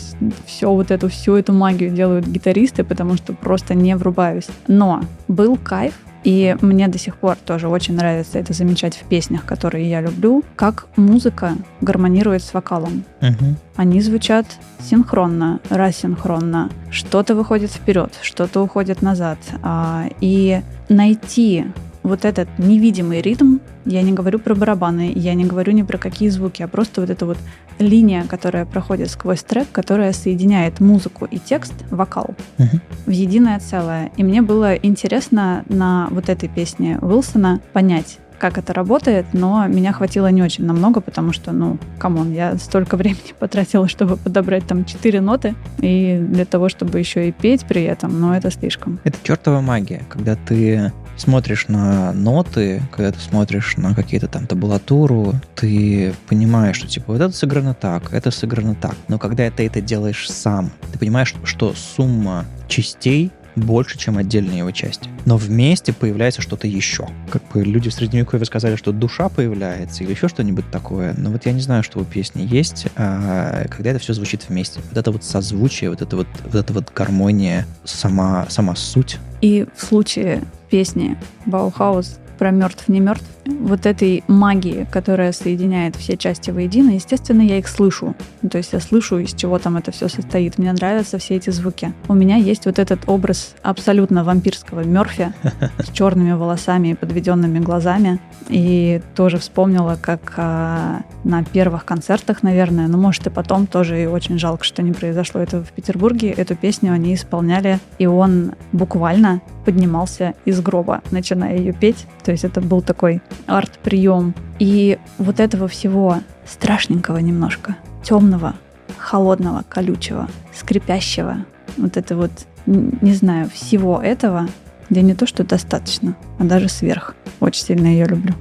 все 0.46 0.70
вот 0.70 0.90
эту, 0.90 1.08
всю 1.08 1.34
эту 1.34 1.52
магию 1.52 1.89
делают 1.90 2.26
гитаристы, 2.26 2.84
потому 2.84 3.16
что 3.16 3.32
просто 3.32 3.74
не 3.74 3.96
врубаюсь. 3.96 4.48
Но 4.66 5.02
был 5.28 5.56
кайф, 5.56 5.94
и 6.24 6.56
мне 6.60 6.88
до 6.88 6.98
сих 6.98 7.16
пор 7.16 7.36
тоже 7.36 7.68
очень 7.68 7.94
нравится 7.94 8.38
это 8.38 8.52
замечать 8.52 8.96
в 8.96 9.04
песнях, 9.04 9.44
которые 9.44 9.88
я 9.88 10.00
люблю, 10.00 10.44
как 10.54 10.86
музыка 10.96 11.54
гармонирует 11.80 12.42
с 12.42 12.52
вокалом. 12.52 13.04
Угу. 13.22 13.56
Они 13.76 14.00
звучат 14.00 14.46
синхронно, 14.80 15.60
рассинхронно. 15.70 16.70
Что-то 16.90 17.34
выходит 17.34 17.70
вперед, 17.70 18.12
что-то 18.22 18.62
уходит 18.62 19.00
назад. 19.02 19.38
А, 19.62 20.08
и 20.20 20.60
найти 20.88 21.66
вот 22.02 22.24
этот 22.24 22.48
невидимый 22.58 23.20
ритм, 23.20 23.58
я 23.84 24.02
не 24.02 24.12
говорю 24.12 24.38
про 24.38 24.54
барабаны, 24.54 25.12
я 25.14 25.34
не 25.34 25.44
говорю 25.44 25.72
ни 25.72 25.82
про 25.82 25.98
какие 25.98 26.28
звуки, 26.28 26.62
а 26.62 26.68
просто 26.68 27.00
вот 27.00 27.10
эта 27.10 27.26
вот 27.26 27.38
линия, 27.78 28.24
которая 28.24 28.66
проходит 28.66 29.10
сквозь 29.10 29.42
трек, 29.42 29.68
которая 29.72 30.12
соединяет 30.12 30.80
музыку 30.80 31.26
и 31.30 31.38
текст, 31.38 31.74
вокал 31.90 32.34
uh-huh. 32.58 32.80
в 33.06 33.10
единое 33.10 33.58
целое. 33.58 34.10
И 34.16 34.24
мне 34.24 34.42
было 34.42 34.74
интересно 34.74 35.64
на 35.68 36.08
вот 36.10 36.28
этой 36.28 36.48
песне 36.48 36.98
Уилсона 37.00 37.60
понять, 37.72 38.18
как 38.40 38.58
это 38.58 38.72
работает, 38.72 39.26
но 39.32 39.66
меня 39.68 39.92
хватило 39.92 40.26
не 40.28 40.42
очень 40.42 40.64
намного, 40.64 41.00
потому 41.00 41.32
что, 41.32 41.52
ну, 41.52 41.78
come 41.98 42.18
on, 42.18 42.32
я 42.32 42.56
столько 42.56 42.96
времени 42.98 43.34
потратила, 43.38 43.86
чтобы 43.86 44.16
подобрать 44.16 44.66
там 44.66 44.84
четыре 44.84 45.20
ноты, 45.20 45.54
и 45.78 46.18
для 46.20 46.46
того, 46.46 46.68
чтобы 46.68 46.98
еще 46.98 47.28
и 47.28 47.32
петь 47.32 47.64
при 47.66 47.82
этом, 47.82 48.18
но 48.18 48.36
это 48.36 48.50
слишком. 48.50 48.98
Это 49.04 49.18
чертова 49.22 49.60
магия, 49.60 50.02
когда 50.08 50.34
ты 50.34 50.92
смотришь 51.20 51.68
на 51.68 52.12
ноты, 52.12 52.82
когда 52.90 53.12
ты 53.12 53.20
смотришь 53.20 53.76
на 53.76 53.94
какие-то 53.94 54.28
там 54.28 54.46
табулатуру, 54.46 55.34
ты 55.54 56.14
понимаешь, 56.28 56.76
что 56.76 56.88
типа 56.88 57.12
вот 57.12 57.20
это 57.20 57.34
сыграно 57.34 57.74
так, 57.74 58.12
это 58.12 58.30
сыграно 58.30 58.74
так. 58.74 58.96
Но 59.08 59.18
когда 59.18 59.50
ты 59.50 59.66
это 59.66 59.80
делаешь 59.80 60.30
сам, 60.30 60.72
ты 60.92 60.98
понимаешь, 60.98 61.34
что 61.44 61.74
сумма 61.74 62.44
частей 62.68 63.30
больше, 63.56 63.98
чем 63.98 64.18
отдельные 64.18 64.58
его 64.58 64.70
части. 64.70 65.08
Но 65.24 65.36
вместе 65.36 65.92
появляется 65.92 66.42
что-то 66.42 66.66
еще. 66.66 67.08
Как 67.30 67.42
бы 67.52 67.62
люди 67.62 67.90
в 67.90 67.94
Средневековье 67.94 68.46
сказали, 68.46 68.76
что 68.76 68.92
душа 68.92 69.28
появляется 69.28 70.04
или 70.04 70.12
еще 70.12 70.28
что-нибудь 70.28 70.70
такое. 70.70 71.14
Но 71.16 71.30
вот 71.30 71.46
я 71.46 71.52
не 71.52 71.60
знаю, 71.60 71.82
что 71.82 71.98
у 72.00 72.04
песни 72.04 72.46
есть, 72.48 72.86
а 72.96 73.66
когда 73.68 73.90
это 73.90 73.98
все 73.98 74.14
звучит 74.14 74.48
вместе. 74.48 74.80
Вот 74.88 74.96
это 74.96 75.10
вот 75.10 75.24
созвучие, 75.24 75.90
вот 75.90 76.02
это 76.02 76.16
вот, 76.16 76.28
вот 76.44 76.54
эта 76.54 76.72
вот 76.72 76.92
гармония, 76.94 77.66
сама, 77.84 78.46
сама 78.48 78.74
суть. 78.76 79.18
И 79.40 79.66
в 79.76 79.84
случае 79.84 80.42
песни 80.70 81.16
Баухаус 81.46 82.18
про 82.38 82.52
мертв 82.52 82.90
не 82.90 83.00
мертв, 83.00 83.26
вот 83.60 83.86
этой 83.86 84.24
магии, 84.28 84.86
которая 84.90 85.32
соединяет 85.32 85.96
все 85.96 86.16
части 86.16 86.50
воедино, 86.50 86.90
естественно, 86.90 87.42
я 87.42 87.58
их 87.58 87.68
слышу. 87.68 88.14
Ну, 88.42 88.48
то 88.48 88.58
есть 88.58 88.72
я 88.72 88.80
слышу, 88.80 89.18
из 89.18 89.34
чего 89.34 89.58
там 89.58 89.76
это 89.76 89.90
все 89.90 90.08
состоит. 90.08 90.58
Мне 90.58 90.72
нравятся 90.72 91.18
все 91.18 91.36
эти 91.36 91.50
звуки. 91.50 91.92
У 92.08 92.14
меня 92.14 92.36
есть 92.36 92.66
вот 92.66 92.78
этот 92.78 93.08
образ 93.08 93.54
абсолютно 93.62 94.24
вампирского 94.24 94.84
Мерфи 94.84 95.32
с 95.78 95.90
черными 95.92 96.32
волосами 96.32 96.88
и 96.88 96.94
подведенными 96.94 97.58
глазами. 97.58 98.20
И 98.48 99.00
тоже 99.14 99.38
вспомнила, 99.38 99.98
как 100.00 100.34
а, 100.36 101.02
на 101.24 101.44
первых 101.44 101.84
концертах, 101.84 102.42
наверное, 102.42 102.88
ну, 102.88 102.98
может, 102.98 103.26
и 103.26 103.30
потом 103.30 103.66
тоже 103.66 104.02
и 104.02 104.06
очень 104.06 104.38
жалко, 104.38 104.64
что 104.64 104.82
не 104.82 104.92
произошло 104.92 105.40
этого 105.40 105.64
в 105.64 105.72
Петербурге. 105.72 106.30
Эту 106.30 106.56
песню 106.56 106.92
они 106.92 107.14
исполняли, 107.14 107.78
и 107.98 108.06
он 108.06 108.52
буквально 108.72 109.40
поднимался 109.64 110.34
из 110.44 110.60
гроба, 110.60 111.02
начиная 111.10 111.56
ее 111.56 111.72
петь. 111.72 112.06
То 112.24 112.32
есть 112.32 112.44
это 112.44 112.60
был 112.60 112.82
такой 112.82 113.20
арт-прием. 113.46 114.34
И 114.58 114.98
вот 115.18 115.40
этого 115.40 115.68
всего 115.68 116.20
страшненького 116.46 117.18
немножко, 117.18 117.76
темного, 118.02 118.54
холодного, 118.96 119.64
колючего, 119.68 120.28
скрипящего, 120.54 121.44
вот 121.76 121.96
это 121.96 122.16
вот, 122.16 122.30
не 122.66 123.14
знаю, 123.14 123.48
всего 123.50 124.00
этого, 124.00 124.48
да 124.90 125.00
не 125.00 125.14
то, 125.14 125.26
что 125.26 125.44
достаточно, 125.44 126.16
а 126.38 126.44
даже 126.44 126.68
сверх. 126.68 127.14
Очень 127.40 127.64
сильно 127.64 127.86
ее 127.86 128.06
люблю. 128.06 128.34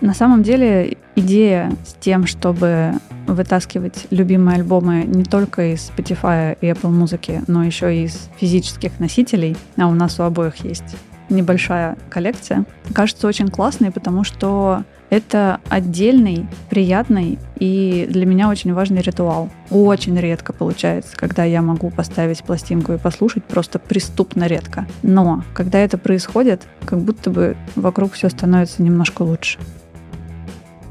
На 0.00 0.14
самом 0.14 0.42
деле 0.42 0.96
идея 1.14 1.72
с 1.86 1.94
тем, 1.94 2.26
чтобы 2.26 2.94
вытаскивать 3.28 4.08
любимые 4.10 4.56
альбомы 4.56 5.04
не 5.04 5.22
только 5.22 5.72
из 5.72 5.90
Spotify 5.90 6.58
и 6.60 6.66
Apple 6.66 6.90
музыки, 6.90 7.42
но 7.46 7.62
еще 7.62 7.96
и 7.96 8.04
из 8.04 8.28
физических 8.38 8.98
носителей, 8.98 9.56
а 9.76 9.86
у 9.86 9.94
нас 9.94 10.18
у 10.18 10.24
обоих 10.24 10.56
есть 10.64 10.96
небольшая 11.32 11.96
коллекция, 12.08 12.64
кажется 12.94 13.26
очень 13.26 13.48
классной, 13.48 13.90
потому 13.90 14.24
что 14.24 14.84
это 15.10 15.60
отдельный, 15.68 16.46
приятный 16.70 17.38
и 17.58 18.06
для 18.08 18.24
меня 18.24 18.48
очень 18.48 18.72
важный 18.72 19.02
ритуал. 19.02 19.50
Очень 19.70 20.18
редко 20.18 20.54
получается, 20.54 21.16
когда 21.16 21.44
я 21.44 21.60
могу 21.60 21.90
поставить 21.90 22.42
пластинку 22.42 22.94
и 22.94 22.98
послушать, 22.98 23.44
просто 23.44 23.78
преступно 23.78 24.46
редко. 24.46 24.86
Но 25.02 25.44
когда 25.52 25.80
это 25.80 25.98
происходит, 25.98 26.62
как 26.86 27.00
будто 27.00 27.28
бы 27.28 27.56
вокруг 27.76 28.12
все 28.12 28.30
становится 28.30 28.82
немножко 28.82 29.20
лучше. 29.20 29.58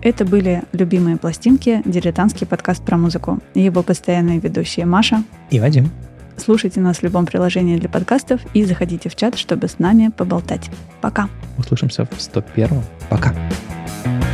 Это 0.04 0.24
были 0.24 0.64
любимые 0.72 1.18
пластинки, 1.18 1.82
дилетантский 1.86 2.46
подкаст 2.46 2.84
про 2.84 2.98
музыку. 2.98 3.40
Его 3.56 3.82
постоянные 3.82 4.40
ведущие 4.40 4.86
Маша 4.86 5.24
и 5.50 5.60
Вадим. 5.60 5.92
Слушайте 6.42 6.80
нас 6.80 6.98
в 6.98 7.04
любом 7.04 7.28
приложении 7.28 7.78
для 7.78 7.88
подкастов 7.88 8.42
и 8.56 8.66
заходите 8.66 9.10
в 9.10 9.16
чат, 9.16 9.38
чтобы 9.38 9.68
с 9.68 9.78
нами 9.78 10.10
поболтать. 10.10 10.72
Пока. 11.00 11.30
Услышимся 11.60 12.06
в 12.06 12.20
101. 12.20 12.82
Пока. 13.12 13.36
У 14.06 14.31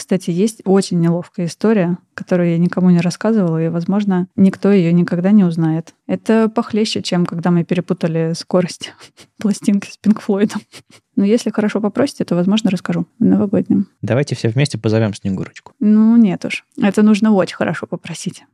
кстати, 0.00 0.30
есть 0.30 0.62
очень 0.64 0.98
неловкая 0.98 1.44
история, 1.44 1.98
которую 2.14 2.48
я 2.52 2.56
никому 2.56 2.88
не 2.88 3.00
рассказывала, 3.00 3.62
и, 3.62 3.68
возможно, 3.68 4.28
никто 4.34 4.72
ее 4.72 4.94
никогда 4.94 5.30
не 5.30 5.44
узнает. 5.44 5.92
Это 6.06 6.48
похлеще, 6.48 7.02
чем 7.02 7.26
когда 7.26 7.50
мы 7.50 7.64
перепутали 7.64 8.32
скорость 8.34 8.94
пластинки 9.38 9.90
с 9.90 9.98
Пинк 9.98 10.22
Флойдом. 10.22 10.62
Но 11.16 11.26
если 11.26 11.50
хорошо 11.50 11.82
попросите, 11.82 12.24
то, 12.24 12.34
возможно, 12.34 12.70
расскажу 12.70 13.06
в 13.18 13.24
новогоднем. 13.26 13.88
Давайте 14.00 14.34
все 14.34 14.48
вместе 14.48 14.78
позовем 14.78 15.12
Снегурочку. 15.12 15.74
Ну, 15.80 16.16
нет 16.16 16.46
уж. 16.46 16.64
Это 16.80 17.02
нужно 17.02 17.32
очень 17.32 17.56
хорошо 17.56 17.86
попросить. 17.86 18.44